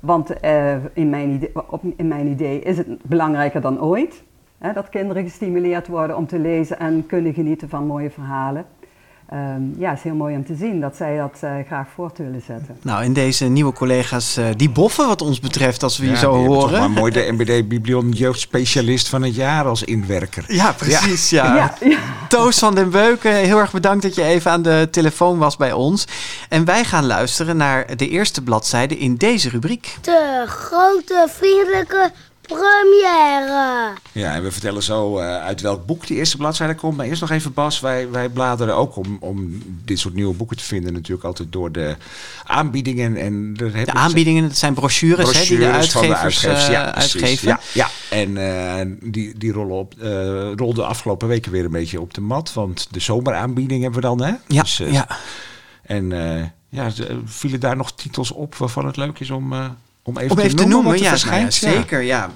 Want 0.02 0.40
eh, 0.40 0.76
in, 0.94 1.10
mijn 1.10 1.30
idee, 1.30 1.52
op, 1.70 1.82
in 1.96 2.08
mijn 2.08 2.28
idee 2.28 2.60
is 2.60 2.78
het 2.78 2.88
belangrijker 3.04 3.62
dan 3.62 3.82
ooit. 3.82 4.24
Hè, 4.58 4.74
dat 4.74 4.90
kinderen 4.90 5.24
gestimuleerd 5.24 5.88
worden 5.88 6.18
om 6.18 6.28
te 6.28 6.40
lezen 6.40 6.80
en 6.80 7.06
kunnen 7.06 7.34
genieten 7.34 7.70
van 7.70 7.86
mooie 7.86 8.10
verhalen. 8.10 8.66
Ehm, 9.30 9.62
ja, 9.78 9.90
het 9.90 9.98
is 9.98 10.04
heel 10.04 10.16
mooi 10.16 10.36
om 10.36 10.46
te 10.46 10.56
zien 10.56 10.82
dat 10.82 10.96
zij 10.96 11.18
dat 11.18 11.38
eh, 11.42 11.52
graag 11.66 11.88
voort 11.96 12.18
willen 12.18 12.42
zetten. 12.46 12.78
Nou, 12.82 13.04
en 13.04 13.14
deze 13.14 13.46
nieuwe 13.46 13.74
collega's, 13.74 14.38
eh, 14.38 14.46
die 14.56 14.70
boffen 14.70 15.08
wat 15.08 15.22
ons 15.22 15.40
betreft, 15.40 15.84
als 15.84 15.98
we 15.98 16.06
je 16.06 16.12
Ja, 16.12 16.18
zo 16.18 16.34
horen. 16.34 16.70
Toch 16.70 16.80
maar 16.80 16.92
mooi 16.92 17.12
de 17.12 17.28
MBD 17.38 17.68
Biblion 17.68 18.10
jeugdspecialist 18.12 19.10
van 19.10 19.22
het 19.22 19.36
jaar 19.36 19.66
als 19.66 19.84
inwerker. 19.84 20.44
Ja, 20.48 20.72
precies. 20.72 21.30
Ja. 21.30 21.56
Ja, 21.56 21.74
ja. 21.80 21.98
Toos 22.28 22.60
van 22.60 22.76
den 22.76 22.90
Beuken, 22.90 23.34
heel 23.34 23.60
erg 23.60 23.72
bedankt 23.72 24.04
dat 24.04 24.16
je 24.16 24.24
even 24.24 24.52
aan 24.52 24.62
de 24.62 24.88
telefoon 24.92 25.38
was 25.38 25.58
bij 25.58 25.74
ons. 25.74 26.08
En 26.50 26.66
wij 26.66 26.84
gaan 26.84 27.06
luisteren 27.06 27.58
naar 27.58 27.96
de 27.96 28.10
eerste 28.10 28.44
bladzijde 28.44 28.98
in 28.98 29.16
deze 29.16 29.50
rubriek. 29.50 29.98
De 30.02 30.44
grote 30.48 31.28
vriendelijke 31.30 32.12
première. 32.48 33.94
Ja, 34.12 34.34
en 34.34 34.44
we 34.44 34.52
vertellen 34.52 34.84
zo 34.84 35.18
eh, 35.18 35.38
uit 35.44 35.62
welk 35.62 35.86
boek 35.86 36.08
die 36.08 36.18
eerste 36.18 36.38
bladzijde 36.38 36.76
komt. 36.76 36.98
Maar 36.98 37.06
eerst 37.06 37.22
nog 37.22 37.30
even 37.32 37.54
Bas, 37.54 37.80
wij, 37.80 38.10
wij 38.12 38.30
bladeren 38.30 38.76
ook 38.76 38.96
om, 38.96 39.18
om 39.20 39.62
dit 39.86 40.00
soort 40.00 40.14
nieuwe 40.14 40.34
boeken 40.34 40.58
te 40.58 40.64
vinden 40.64 40.94
natuurlijk 40.94 41.24
altijd 41.26 41.52
door 41.52 41.72
de 41.72 41.96
aanbiedingen. 42.44 43.16
En 43.18 43.56
heb 43.58 43.74
De 43.74 43.80
ik- 43.80 43.90
aanbiedingen, 43.90 44.44
dat 44.44 44.58
zijn 44.58 44.74
brochures, 44.74 45.32
hè, 45.40 45.46
die 45.46 45.58
de 45.58 45.64
brochures 45.64 45.92
van 45.92 46.02
uitgevers, 46.02 46.40
de 46.40 46.48
uitgevers. 46.48 46.68
eh, 46.68 46.74
Ja, 46.74 46.94
uitgeven. 46.96 47.48
Ja, 47.48 47.60
ja. 47.74 47.90
en 48.10 48.38
eh, 48.38 48.86
die, 49.12 49.38
die 49.38 49.52
rollen 49.52 49.76
op, 49.76 49.94
eh 50.00 50.10
rolden 50.56 50.76
de 50.76 50.86
afgelopen 50.86 51.28
weken 51.28 51.52
weer 51.52 51.66
een 51.66 51.72
beetje 51.72 52.02
op 52.02 52.14
de 52.14 52.22
mat. 52.22 52.54
Want 52.54 52.88
de 52.92 53.00
zomeraanbieding 53.00 53.82
hebben 53.82 54.02
we 54.02 54.08
dan, 54.08 54.22
hè? 54.22 54.34
Ja, 54.48 54.62
Dus, 54.62 54.78
ja. 54.78 55.08
En 55.82 56.12
eh, 56.12 56.44
ja, 56.70 56.90
vielen 57.26 57.60
daar 57.60 57.76
nog 57.76 57.92
titels 57.92 58.32
op 58.32 58.56
waarvan 58.56 58.86
het 58.86 58.98
leuk 58.98 59.20
is 59.20 59.30
om, 59.30 59.54
eh, 59.54 59.66
om 60.08 60.18
even, 60.18 60.32
Om 60.32 60.38
even 60.38 60.50
te 60.50 60.56
noemen? 60.56 60.70
noemen, 60.70 60.92
wat 60.92 61.02
ja, 61.02 61.10
verschijnt? 61.10 61.62
nou 61.62 61.74
ja, 61.74 61.80
zeker, 61.82 62.02
ja. 62.02 62.30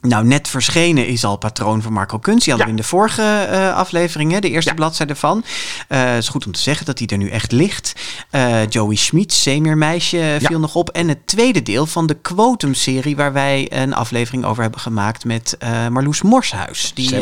Nou, 0.00 0.24
net 0.24 0.48
verschenen 0.48 1.06
is 1.06 1.24
al 1.24 1.36
Patroon 1.36 1.82
van 1.82 1.92
Marco 1.92 2.18
Kunz. 2.18 2.44
Die 2.44 2.48
hadden 2.48 2.64
we 2.72 2.76
in 2.76 2.82
de 2.82 2.88
vorige 2.88 3.22
eh 3.22 3.74
aflevering, 3.74 4.32
hè, 4.32 4.38
de 4.38 4.50
eerste 4.50 4.74
bladzijde 4.74 5.14
van. 5.16 5.44
Eh, 5.88 6.04
Het 6.04 6.22
is 6.22 6.28
goed 6.28 6.46
om 6.46 6.52
te 6.52 6.60
zeggen 6.60 6.86
dat 6.86 6.98
hij 6.98 7.08
er 7.08 7.16
nu 7.16 7.28
echt 7.28 7.52
ligt. 7.52 7.92
Eh, 8.30 8.66
Joey 8.68 8.96
Schmid, 8.96 9.32
Zeemeermeisje, 9.32 10.36
viel 10.40 10.58
nog 10.60 10.74
op. 10.74 10.88
En 10.90 11.08
het 11.08 11.26
tweede 11.26 11.62
deel 11.62 11.86
van 11.86 12.06
de 12.06 12.14
Quotum-serie... 12.14 13.16
waar 13.16 13.32
wij 13.32 13.72
een 13.72 13.94
aflevering 13.94 14.44
over 14.44 14.62
hebben 14.62 14.80
gemaakt 14.80 15.24
met 15.24 15.56
Marloes 15.90 16.22
Morshuis. 16.22 16.92
Die 16.94 17.16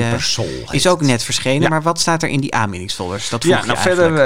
is 0.71 0.87
ook 0.87 1.01
net 1.01 1.23
verschenen. 1.23 1.71
Maar 1.71 1.83
wat 1.83 2.01
staat 2.01 2.23
er 2.23 2.29
in 2.29 2.41
die 2.41 2.55
aanbiedingsfolders? 2.55 3.29
Dat 3.29 3.45
vroeg 3.45 3.57
Ja, 3.57 3.65
nou 3.65 3.79
verder, 3.79 4.17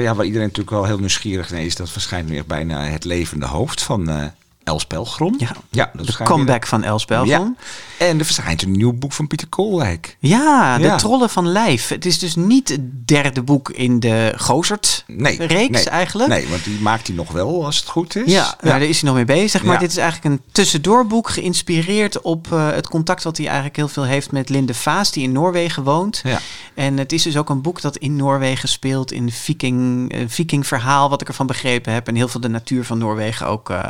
ja, 0.00 0.14
waar 0.14 0.24
iedereen 0.24 0.46
natuurlijk 0.46 0.76
wel 0.76 0.84
heel 0.84 0.98
nieuwsgierig 0.98 1.50
naar 1.50 1.62
is, 1.62 1.74
dat 1.76 1.90
verschijnt 1.90 2.28
weer 2.28 2.44
bijna 2.46 2.84
het 2.84 3.04
levende 3.04 3.46
hoofd 3.46 3.82
van 3.82 4.30
Els 4.68 4.86
Pelgrom. 4.86 5.34
Ja, 5.38 5.50
ja 5.70 5.90
dat 5.92 6.06
de 6.06 6.22
comeback 6.24 6.60
weer- 6.60 6.68
van 6.80 6.84
Els 6.84 7.04
Pelgrom. 7.04 7.56
Ja. 7.56 7.62
En 7.98 8.18
er 8.18 8.24
verschijnt 8.24 8.62
een 8.62 8.70
nieuw 8.70 8.92
boek 8.92 9.12
van 9.12 9.26
Pieter 9.26 9.48
Koolwijk. 9.48 10.16
Ja, 10.20 10.76
de 10.78 10.82
Ja. 10.84 10.96
Trollen 10.96 11.30
van 11.30 11.48
Lijf. 11.48 11.88
Het 11.88 12.06
is 12.06 12.18
dus 12.18 12.36
niet 12.36 12.68
het 12.68 13.08
derde 13.08 13.42
boek 13.42 13.70
in 13.70 14.00
de 14.00 14.32
Gozert-reeks 14.36 15.84
nee, 15.84 15.88
eigenlijk. 15.88 16.30
Nee, 16.30 16.48
want 16.48 16.64
die 16.64 16.80
maakt 16.80 17.06
hij 17.06 17.16
nog 17.16 17.32
wel 17.32 17.64
als 17.64 17.76
het 17.76 17.88
goed 17.88 18.16
is. 18.16 18.32
Ja, 18.32 18.42
Nou, 18.42 18.78
daar 18.78 18.88
is 18.88 19.00
hij 19.00 19.08
nog 19.10 19.14
mee 19.16 19.24
bezig. 19.24 19.62
Maar 19.62 19.74
Ja. 19.74 19.80
dit 19.80 19.90
is 19.90 19.96
eigenlijk 19.96 20.34
een 20.34 20.42
tussendoorboek 20.52 21.28
geïnspireerd 21.28 22.20
op 22.20 22.52
eh, 22.52 22.70
het 22.70 22.88
contact 22.88 23.22
wat 23.22 23.36
hij 23.36 23.46
eigenlijk 23.46 23.76
heel 23.76 23.88
veel 23.88 24.04
heeft 24.04 24.32
met 24.32 24.48
Linde 24.48 24.74
Vaas, 24.74 25.12
die 25.12 25.22
in 25.22 25.32
Noorwegen 25.32 25.82
woont. 25.82 26.20
Ja. 26.24 26.40
En 26.74 26.96
het 26.98 27.12
is 27.12 27.22
dus 27.22 27.36
ook 27.36 27.50
een 27.50 27.62
boek 27.62 27.80
dat 27.80 27.96
in 27.96 28.16
Noorwegen 28.16 28.68
speelt, 28.68 29.12
in 29.12 29.32
viking, 29.32 30.12
eh, 30.12 30.20
viking 30.26 30.66
verhaal, 30.66 31.08
wat 31.10 31.20
ik 31.20 31.28
ervan 31.28 31.46
begrepen 31.46 31.92
heb. 31.92 32.08
En 32.08 32.14
heel 32.14 32.28
veel 32.28 32.40
de 32.40 32.48
natuur 32.48 32.84
van 32.84 32.98
Noorwegen 32.98 33.46
ook 33.46 33.70
eh, 33.70 33.80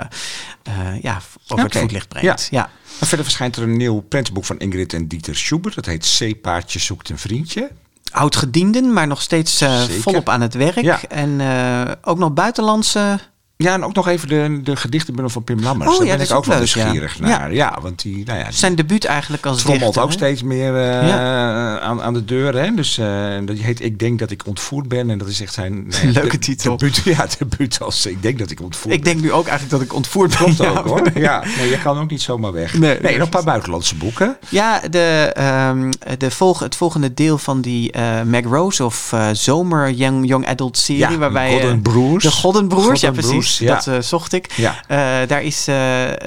ja, 1.02 1.20
over 1.48 1.64
het 1.64 1.76
voetlicht 1.78 2.08
brengt. 2.08 2.48
Ja. 2.50 2.70
Maar 2.98 3.08
verder 3.08 3.24
verschijnt 3.24 3.56
er 3.56 3.62
een 3.62 3.76
nieuw 3.76 4.00
prentenboek 4.00 4.44
van 4.44 4.58
Ingrid 4.58 4.92
en 4.92 5.06
Dieter 5.06 5.36
Schubert. 5.36 5.74
Dat 5.74 5.86
heet 5.86 6.06
Zeepaardje 6.06 6.78
zoekt 6.78 7.08
een 7.08 7.18
vriendje. 7.18 7.70
Oud-gedienden, 8.10 8.92
maar 8.92 9.06
nog 9.06 9.22
steeds 9.22 9.60
eh, 9.60 9.82
volop 9.82 10.28
aan 10.28 10.40
het 10.40 10.54
werk. 10.54 10.80
Ja. 10.80 11.02
En 11.02 11.40
eh, 11.40 11.92
ook 12.02 12.18
nog 12.18 12.32
buitenlandse 12.32 13.18
Ja, 13.64 13.72
en 13.72 13.84
ook 13.84 13.94
nog 13.94 14.08
even 14.08 14.28
de, 14.28 14.60
de 14.62 14.76
gedichtenbundel 14.76 15.32
van 15.32 15.44
Pim 15.44 15.60
Lammers. 15.60 15.90
Oh, 15.90 15.96
Daar 15.98 16.06
ja, 16.06 16.16
ben 16.16 16.18
dat 16.18 16.26
ik 16.28 16.32
is 16.32 16.32
ook 16.32 16.38
ook 16.38 16.44
wel 16.44 16.82
ja. 16.84 16.90
nieuwsgierig 16.92 17.20
naar. 17.20 17.54
Ja, 17.54 17.78
want 17.82 18.02
die, 18.02 18.24
nou 18.24 18.38
ja, 18.38 18.44
die 18.44 18.54
Zijn 18.54 18.74
debuut 18.74 19.04
eigenlijk 19.04 19.46
als 19.46 19.60
trommelt 19.60 19.84
dichter, 19.84 20.02
ook 20.02 20.12
steeds 20.12 20.42
meer 20.42 20.76
eh, 20.76 21.76
aan, 21.76 22.02
aan 22.02 22.14
de 22.14 22.24
deur. 22.24 22.54
Hè? 22.56 22.74
Dus 22.74 22.98
eh, 22.98 23.06
dat 23.44 23.56
heet 23.56 23.80
Ik 23.84 23.98
denk 23.98 24.18
dat 24.18 24.30
ik 24.30 24.46
ontvoerd 24.46 24.88
ben. 24.88 25.10
En 25.10 25.18
dat 25.18 25.28
is 25.28 25.40
echt 25.40 25.52
zijn 25.54 25.86
nou 25.88 26.06
Leuke 26.12 26.28
de- 26.28 26.38
titel. 26.38 26.76
Debuut, 26.76 26.96
ja, 27.16 27.26
debuut 27.38 27.80
als 27.80 28.06
Ik 28.06 28.22
denk 28.22 28.38
dat 28.38 28.50
ik 28.50 28.60
ontvoerd 28.60 28.94
Ik 28.94 29.04
denk 29.04 29.20
nu 29.20 29.32
ook 29.32 29.46
eigenlijk 29.46 29.70
dat 29.70 29.80
ik 29.80 29.94
ontvoerd 29.94 30.28
ben. 30.28 30.38
Klopt 30.38 30.56
Ja. 30.56 30.68
ook 30.68 30.86
hoor. 30.86 31.10
Ja, 31.14 31.44
nee, 31.58 31.68
je 31.70 31.78
kan 31.78 31.98
ook 31.98 32.10
niet 32.10 32.22
zomaar 32.22 32.52
weg. 32.52 32.74
Nee, 32.74 32.98
Nee, 33.00 33.14
nog 33.16 33.24
een 33.24 33.28
paar 33.28 33.44
buitenlandse 33.44 33.94
boeken. 33.94 34.36
Ja, 34.48 34.80
de, 34.90 35.30
ehm, 35.34 35.90
de 36.18 36.30
volg, 36.30 36.58
het 36.58 36.76
volgende 36.76 37.14
deel 37.14 37.38
van 37.38 37.60
die 37.60 37.92
eh 37.92 38.22
Meg 38.22 38.44
Rose 38.44 38.84
of 38.84 39.14
Zomer 39.32 39.90
Young, 39.90 40.28
Young 40.28 40.46
Adult 40.46 40.78
serie. 40.78 41.18
Waarbij, 41.18 41.50
Golden 41.50 41.72
eh, 41.72 41.82
Broers. 41.82 42.24
De 42.24 42.30
Golden 42.30 42.68
Broers, 42.68 43.00
ja 43.00 43.10
precies. 43.10 43.47
Ja. 43.56 43.74
Dat 43.74 43.86
eh, 43.86 44.00
zocht 44.00 44.32
ik. 44.32 44.52
Ja. 44.56 44.74
Eh, 44.88 45.28
daar 45.28 45.42
is, 45.42 45.68
eh, 45.68 45.76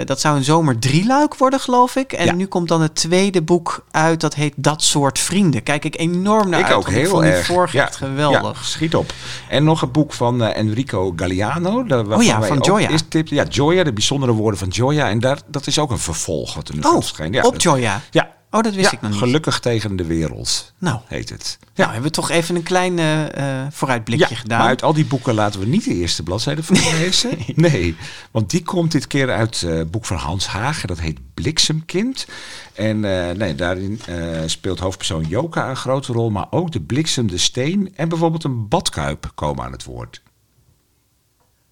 dat 0.05 0.19
zou 0.21 0.37
een 0.37 0.43
zomer 0.43 0.79
drieluik 0.79 1.35
worden, 1.35 1.59
geloof 1.59 1.95
ik. 1.95 2.13
En 2.13 2.25
Ja. 2.25 2.33
nu 2.33 2.45
komt 2.47 2.67
dan 2.67 2.81
het 2.81 2.95
tweede 2.95 3.41
boek 3.41 3.85
uit, 3.91 4.19
dat 4.21 4.33
heet 4.35 4.53
Dat 4.55 4.83
soort 4.83 5.19
vrienden. 5.19 5.63
Kijk 5.63 5.85
ik 5.85 5.97
enorm 5.99 6.49
naar 6.49 6.59
ik 6.59 6.65
uit. 6.65 6.75
ook 6.75 6.83
want 6.83 6.95
heel 6.95 7.23
erg. 7.23 7.71
ja, 7.71 7.85
geweldig. 7.91 8.57
Ja, 8.59 8.65
schiet 8.67 8.95
op. 8.95 9.13
En 9.49 9.63
nog 9.63 9.81
een 9.81 9.91
boek 9.91 10.13
van 10.13 10.43
Enrico 10.43 11.13
Galliano. 11.15 11.85
Oh 12.09 12.23
ja, 12.23 12.41
van 12.41 12.57
ook 12.57 12.65
Joya. 12.65 12.89
eerst 12.89 13.09
tipten. 13.09 13.35
Ja, 13.35 13.43
Joya, 13.49 13.83
de 13.83 13.93
bijzondere 13.93 14.31
woorden 14.31 14.59
van 14.59 14.67
Joya. 14.67 15.09
En 15.09 15.19
daar, 15.19 15.39
dat 15.47 15.67
is 15.67 15.79
ook 15.79 15.91
een 15.91 15.99
vervolg 15.99 16.53
wat 16.53 16.67
er 16.67 16.75
nu 16.75 16.81
Oh, 16.81 17.45
op 17.45 17.61
Joya. 17.61 18.01
Ja. 18.11 18.30
Oh, 18.53 18.61
dat 18.61 18.73
wist 18.73 18.89
Ja, 18.91 18.95
ik 18.97 19.01
nog 19.01 19.11
niet. 19.11 19.19
Gelukkig 19.19 19.59
tegen 19.59 19.95
de 19.95 20.05
wereld 20.05 20.73
Nou. 20.77 20.99
heet 21.05 21.29
het. 21.29 21.59
Nou, 21.75 21.91
hebben 21.91 22.09
we 22.09 22.15
toch 22.15 22.29
even 22.29 22.55
een 22.55 22.63
klein 22.63 22.99
eh, 22.99 23.61
eh, 23.63 23.71
vooruitblikje 23.71 24.25
Ja, 24.29 24.35
gedaan. 24.35 24.59
maar 24.59 24.67
uit 24.67 24.83
al 24.83 24.93
die 24.93 25.05
boeken 25.05 25.33
laten 25.33 25.59
we 25.59 25.65
niet 25.65 25.83
de 25.83 25.93
eerste 25.93 26.23
bladzijde 26.23 26.63
voorlezen. 26.63 27.37
nee. 27.55 27.95
want 28.31 28.49
die 28.49 28.63
komt 28.63 28.91
dit 28.91 29.07
keer 29.07 29.31
uit 29.31 29.61
het 29.61 29.91
boek 29.91 30.05
van 30.05 30.17
Hans 30.17 30.47
Hagen. 30.47 30.87
Dat 30.87 30.99
heet 30.99 31.19
Bliksemkind. 31.33 32.27
En 32.73 33.05
eh, 33.05 33.35
nee, 33.35 33.55
daarin 33.55 33.99
eh, 34.07 34.41
speelt 34.45 34.79
hoofdpersoon 34.79 35.25
Joka 35.27 35.69
een 35.69 35.75
grote 35.75 36.13
rol. 36.13 36.29
Maar 36.29 36.47
ook 36.49 36.71
de 36.71 36.81
bliksem, 36.81 37.27
de 37.27 37.37
steen 37.37 37.95
en 37.95 38.09
bijvoorbeeld 38.09 38.43
een 38.43 38.67
badkuip 38.67 39.31
komen 39.35 39.63
aan 39.63 39.71
het 39.71 39.83
woord. 39.83 40.21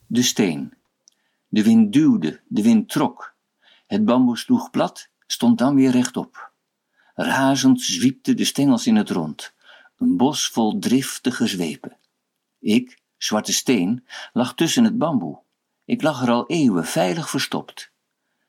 De 0.08 0.22
steen. 0.24 0.74
De 1.48 1.64
wind 1.64 1.94
duwde, 1.94 2.42
de 2.48 2.62
wind 2.62 2.90
trok. 2.90 3.34
Het 3.88 4.06
bamboe 4.06 4.38
sloeg 4.38 4.70
plat, 4.70 5.08
stond 5.28 5.58
dan 5.58 5.76
weer 5.76 5.92
rechtop. 5.92 6.49
Razend 7.22 7.82
zwiepten 7.82 8.38
de 8.38 8.44
stengels 8.44 8.88
in 8.88 8.96
het 8.96 9.10
rond, 9.10 9.54
een 9.98 10.18
bos 10.18 10.48
vol 10.48 10.80
driftige 10.80 11.48
zwepen. 11.48 11.98
Ik, 12.60 13.00
zwarte 13.18 13.54
steen, 13.54 14.06
lag 14.34 14.56
tussen 14.56 14.84
het 14.84 14.98
bamboe. 14.98 15.40
Ik 15.86 16.02
lag 16.02 16.22
er 16.22 16.30
al 16.30 16.48
eeuwen 16.48 16.86
veilig 16.86 17.30
verstopt. 17.30 17.92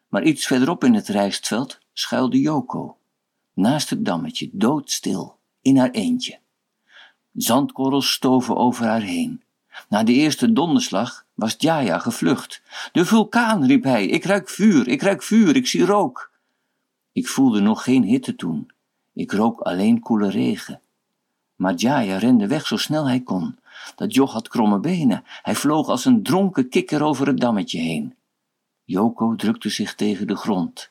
Maar 0.09 0.23
iets 0.23 0.47
verderop 0.47 0.85
in 0.85 0.95
het 0.95 1.09
rijstveld 1.09 1.79
schuilde 1.93 2.41
Joko, 2.41 2.97
naast 3.55 3.91
het 3.91 4.05
dammetje, 4.05 4.49
doodstil, 4.53 5.39
in 5.63 5.77
haar 5.77 5.91
eentje. 5.91 6.39
Zandkorrels 7.33 8.13
stoven 8.13 8.57
over 8.57 8.87
haar 8.87 9.03
heen. 9.03 9.43
Na 9.89 10.03
de 10.03 10.13
eerste 10.13 10.53
donderslag 10.53 11.27
was 11.35 11.59
Djaya 11.59 11.99
gevlucht. 11.99 12.63
De 12.93 13.05
vulkaan, 13.05 13.67
riep 13.67 13.85
hij, 13.85 14.07
ik 14.07 14.25
ruik 14.25 14.49
vuur, 14.49 14.89
ik 14.89 15.03
ruik 15.03 15.23
vuur, 15.23 15.57
ik 15.57 15.67
zie 15.67 15.85
rook. 15.85 16.30
Ik 17.13 17.29
voelde 17.29 17.61
nog 17.61 17.83
geen 17.83 18.03
hitte 18.03 18.37
toen. 18.37 18.71
Ik 19.13 19.33
rook 19.33 19.61
alleen 19.61 20.01
koele 20.01 20.31
regen. 20.31 20.81
Maar 21.57 21.77
Djaya 21.77 22.17
rende 22.17 22.47
weg 22.47 22.67
zo 22.67 22.77
snel 22.77 23.09
hij 23.09 23.21
kon. 23.21 23.59
Dat 23.97 24.15
joch 24.15 24.33
had 24.33 24.49
kromme 24.49 24.79
benen. 24.79 25.23
Hij 25.25 25.55
vloog 25.55 25.89
als 25.89 26.05
een 26.05 26.23
dronken 26.23 26.69
kikker 26.69 27.03
over 27.03 27.27
het 27.27 27.41
dammetje 27.41 27.81
heen. 27.81 28.15
Joko 28.85 29.35
drukte 29.35 29.69
zich 29.69 29.95
tegen 29.95 30.27
de 30.27 30.37
grond. 30.37 30.91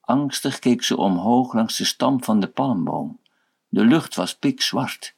Angstig 0.00 0.58
keek 0.58 0.82
ze 0.82 0.96
omhoog 0.96 1.52
langs 1.52 1.76
de 1.76 1.84
stam 1.84 2.24
van 2.24 2.40
de 2.40 2.46
palmboom. 2.46 3.20
De 3.68 3.84
lucht 3.84 4.14
was 4.14 4.36
pikzwart. 4.36 5.14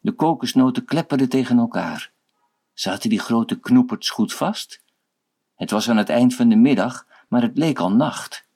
De 0.00 0.12
kokosnoten 0.12 0.84
klepperden 0.84 1.28
tegen 1.28 1.58
elkaar. 1.58 2.10
Zaten 2.74 3.10
die 3.10 3.18
grote 3.18 3.60
knoeperts 3.60 4.10
goed 4.10 4.34
vast? 4.34 4.82
Het 5.54 5.70
was 5.70 5.88
aan 5.88 5.96
het 5.96 6.08
eind 6.08 6.34
van 6.34 6.48
de 6.48 6.56
middag, 6.56 7.06
maar 7.28 7.42
het 7.42 7.58
leek 7.58 7.78
al 7.78 7.92
nacht. 7.92 8.47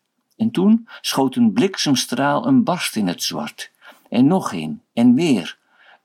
En 0.42 0.50
toen 0.50 0.88
schoot 1.00 1.36
een 1.36 1.52
bliksemstraal 1.52 2.46
een 2.46 2.64
barst 2.64 2.96
in 2.96 3.06
het 3.06 3.22
zwart. 3.22 3.70
En 4.08 4.26
nog 4.26 4.52
een, 4.52 4.82
en 4.92 5.14
weer. 5.14 5.58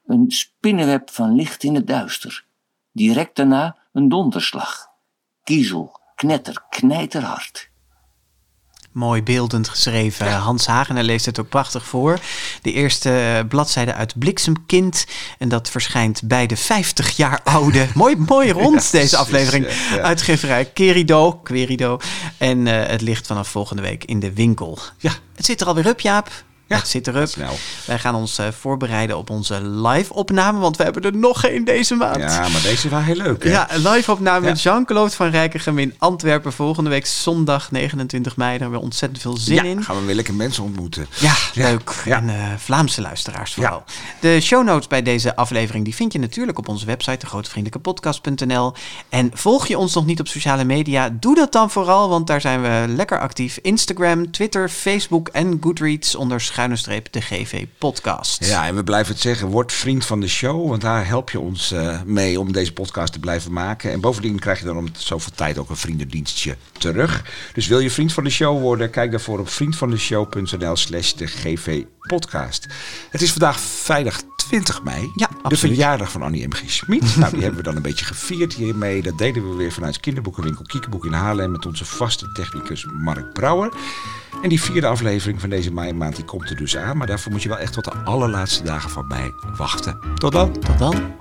Een 0.05 0.31
spinnenweb 0.31 1.09
van 1.09 1.35
licht 1.35 1.63
in 1.63 1.75
het 1.75 1.87
duister. 1.87 2.45
Direct 2.91 3.35
daarna 3.35 3.77
een 3.93 4.09
donderslag. 4.09 4.89
Kiezel, 5.43 5.99
knetter, 6.15 6.65
knijterhard. 6.69 7.69
Mooi 8.97 9.23
beeldend 9.23 9.69
geschreven. 9.69 10.31
Hans 10.33 10.65
Hagener 10.65 11.03
leest 11.03 11.25
het 11.25 11.39
ook 11.39 11.49
prachtig 11.49 11.87
voor. 11.87 12.19
De 12.61 12.73
eerste 12.73 13.45
bladzijde 13.49 13.93
uit 13.93 14.19
Bliksemkind. 14.19 15.05
En 15.37 15.49
dat 15.49 15.69
verschijnt 15.69 16.21
bij 16.23 16.47
de 16.47 16.57
50 16.57 17.15
jaar 17.15 17.39
oude. 17.43 17.87
mooi, 17.93 18.15
mooi 18.15 18.51
rond 18.51 18.91
deze 18.91 19.17
aflevering. 19.17 19.67
Ja. 19.89 20.01
Uitgeverij 20.01 20.65
Querido. 20.65 21.33
Querido. 21.33 21.99
En 22.37 22.67
eh, 22.67 22.89
het 22.89 23.01
ligt 23.01 23.27
vanaf 23.27 23.47
volgende 23.47 23.81
week 23.81 24.03
in 24.03 24.19
de 24.19 24.33
winkel. 24.33 24.79
Ja, 24.97 25.11
het 25.35 25.45
zit 25.45 25.61
er 25.61 25.67
alweer 25.67 25.89
op, 25.89 25.99
Jaap. 25.99 26.29
Ja, 26.67 26.77
het 26.77 26.87
zit 26.87 27.07
erop. 27.07 27.29
Wij 27.85 27.99
gaan 27.99 28.15
ons 28.15 28.37
eh, 28.37 28.47
voorbereiden 28.59 29.17
op 29.17 29.29
onze 29.29 29.61
live-opname, 29.67 30.59
want 30.59 30.77
we 30.77 30.83
hebben 30.83 31.01
er 31.01 31.15
nog 31.15 31.39
geen 31.39 31.63
deze 31.63 31.95
maand. 31.95 32.17
Ja, 32.17 32.39
maar 32.47 32.61
deze 32.61 32.89
was 32.89 33.03
heel 33.03 33.15
leuk. 33.15 33.43
Hè? 33.43 33.49
Ja, 33.49 33.73
een 33.73 33.87
live-opname 33.89 34.45
Ja. 34.45 34.51
met 34.51 34.61
Jean-Claude 34.61 35.11
van 35.11 35.29
Rijkegem 35.29 35.79
in 35.79 35.93
Antwerpen. 35.97 36.53
Volgende 36.53 36.89
week 36.89 37.05
zondag 37.05 37.71
29 37.71 38.37
mei. 38.37 38.49
Daar 38.51 38.59
hebben 38.59 38.79
we 38.79 38.85
ontzettend 38.85 39.21
veel 39.21 39.37
zin 39.37 39.55
ja, 39.55 39.63
in. 39.63 39.83
gaan 39.83 39.99
we 39.99 40.05
weer 40.05 40.15
lekker 40.15 40.33
mensen 40.33 40.63
ontmoeten. 40.63 41.07
Ja, 41.19 41.33
leuk. 41.53 41.95
En 42.05 42.29
eh, 42.29 42.35
Vlaamse 42.57 43.01
luisteraars 43.01 43.53
vooral. 43.53 43.83
De 44.19 44.41
show 44.41 44.63
notes 44.65 44.87
bij 44.87 45.01
deze 45.01 45.35
aflevering 45.35 45.83
die 45.83 45.95
vind 45.95 46.13
je 46.13 46.19
natuurlijk 46.19 46.57
op 46.57 46.67
onze 46.67 46.85
website, 46.85 47.17
degrotevriendelijkepodcast.nl. 47.17 48.73
En 49.09 49.31
volg 49.33 49.67
je 49.67 49.77
ons 49.77 49.93
nog 49.93 50.05
niet 50.05 50.19
op 50.19 50.27
sociale 50.27 50.63
media, 50.63 51.09
doe 51.19 51.35
dat 51.35 51.51
dan 51.51 51.69
vooral, 51.71 52.09
want 52.09 52.27
daar 52.27 52.41
zijn 52.41 52.61
we 52.61 52.85
lekker 52.87 53.19
actief. 53.19 53.59
Instagram, 53.61 54.31
Twitter, 54.31 54.69
Facebook 54.69 55.27
en 55.27 55.57
Goodreads 55.61 56.15
onder 56.15 56.41
schuine 56.57 57.03
de 57.11 57.21
GV 57.21 57.65
podcast. 57.77 58.45
Ja, 58.45 58.67
en 58.67 58.75
we 58.75 58.83
blijven 58.83 59.13
het 59.13 59.21
zeggen, 59.21 59.47
word 59.47 59.73
vriend 59.73 60.05
van 60.05 60.19
de 60.19 60.27
show. 60.27 60.69
Want 60.69 60.81
daar 60.81 61.07
help 61.07 61.29
je 61.29 61.39
ons 61.39 61.71
eh, 61.71 62.01
mee 62.05 62.39
om 62.39 62.51
deze 62.51 62.73
podcast 62.73 63.13
te 63.13 63.19
blijven 63.19 63.53
maken. 63.53 63.91
En 63.91 64.01
bovendien 64.01 64.39
krijg 64.39 64.59
je 64.59 64.65
dan 64.65 64.77
om 64.77 64.87
zoveel 64.97 65.31
tijd 65.35 65.57
ook 65.57 65.69
een 65.69 65.75
vriendendienstje 65.75 66.55
terug. 66.77 67.23
Dus 67.53 67.67
wil 67.67 67.79
je 67.79 67.91
vriend 67.91 68.13
van 68.13 68.23
de 68.23 68.29
show 68.29 68.61
worden? 68.61 68.89
Kijk 68.89 69.11
daarvoor 69.11 69.39
op 69.39 69.49
vriendvandeshow.nl 69.49 70.75
slash 70.75 71.13
de 71.13 71.27
GV 71.27 71.83
podcast. 72.07 72.65
Het 73.09 73.21
is 73.21 73.31
vandaag 73.31 73.59
vrijdag 73.59 74.21
20 74.35 74.83
mei. 74.83 75.11
Ja, 75.15 75.29
de 75.47 75.57
verjaardag 75.57 76.11
van 76.11 76.21
Annie 76.21 76.47
M.G. 76.47 76.63
Schmid. 76.65 77.15
nou, 77.17 77.31
die 77.31 77.41
hebben 77.41 77.57
we 77.57 77.63
dan 77.63 77.75
een 77.75 77.81
beetje 77.81 78.05
gevierd 78.05 78.53
hiermee. 78.53 79.01
Dat 79.01 79.17
deden 79.17 79.49
we 79.49 79.55
weer 79.55 79.71
vanuit 79.71 79.99
kinderboekenwinkel 79.99 80.65
Kiekeboek 80.65 81.05
in 81.05 81.13
Haarlem... 81.13 81.51
met 81.51 81.65
onze 81.65 81.85
vaste 81.85 82.31
technicus 82.31 82.85
Mark 82.93 83.33
Brouwer. 83.33 83.73
En 84.41 84.49
die 84.49 84.61
vierde 84.61 84.87
aflevering 84.87 85.39
van 85.39 85.49
deze 85.49 85.73
mei 85.73 85.93
maand 85.93 86.15
die 86.15 86.25
komt 86.25 86.49
er 86.49 86.55
dus 86.55 86.77
aan. 86.77 86.97
Maar 86.97 87.07
daarvoor 87.07 87.31
moet 87.31 87.43
je 87.43 87.49
wel 87.49 87.57
echt 87.57 87.73
tot 87.73 87.83
de 87.83 87.93
allerlaatste 88.03 88.63
dagen 88.63 88.89
van 88.89 89.07
mei 89.07 89.31
wachten. 89.57 89.99
Tot 90.15 90.31
dan. 90.31 90.59
Tot 90.59 90.77
dan. 90.77 91.15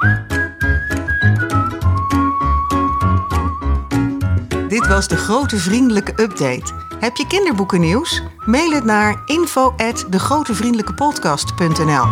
Dit 4.69 4.87
was 4.87 5.09
de 5.09 5.17
grote 5.17 5.57
vriendelijke 5.57 6.23
update. 6.23 6.86
Heb 7.01 7.17
je 7.17 7.27
kinderboekennieuws? 7.27 8.23
Mail 8.45 8.71
het 8.71 8.85
naar 8.85 9.23
info@degrotevriendelijkepodcast.nl. 9.27 12.07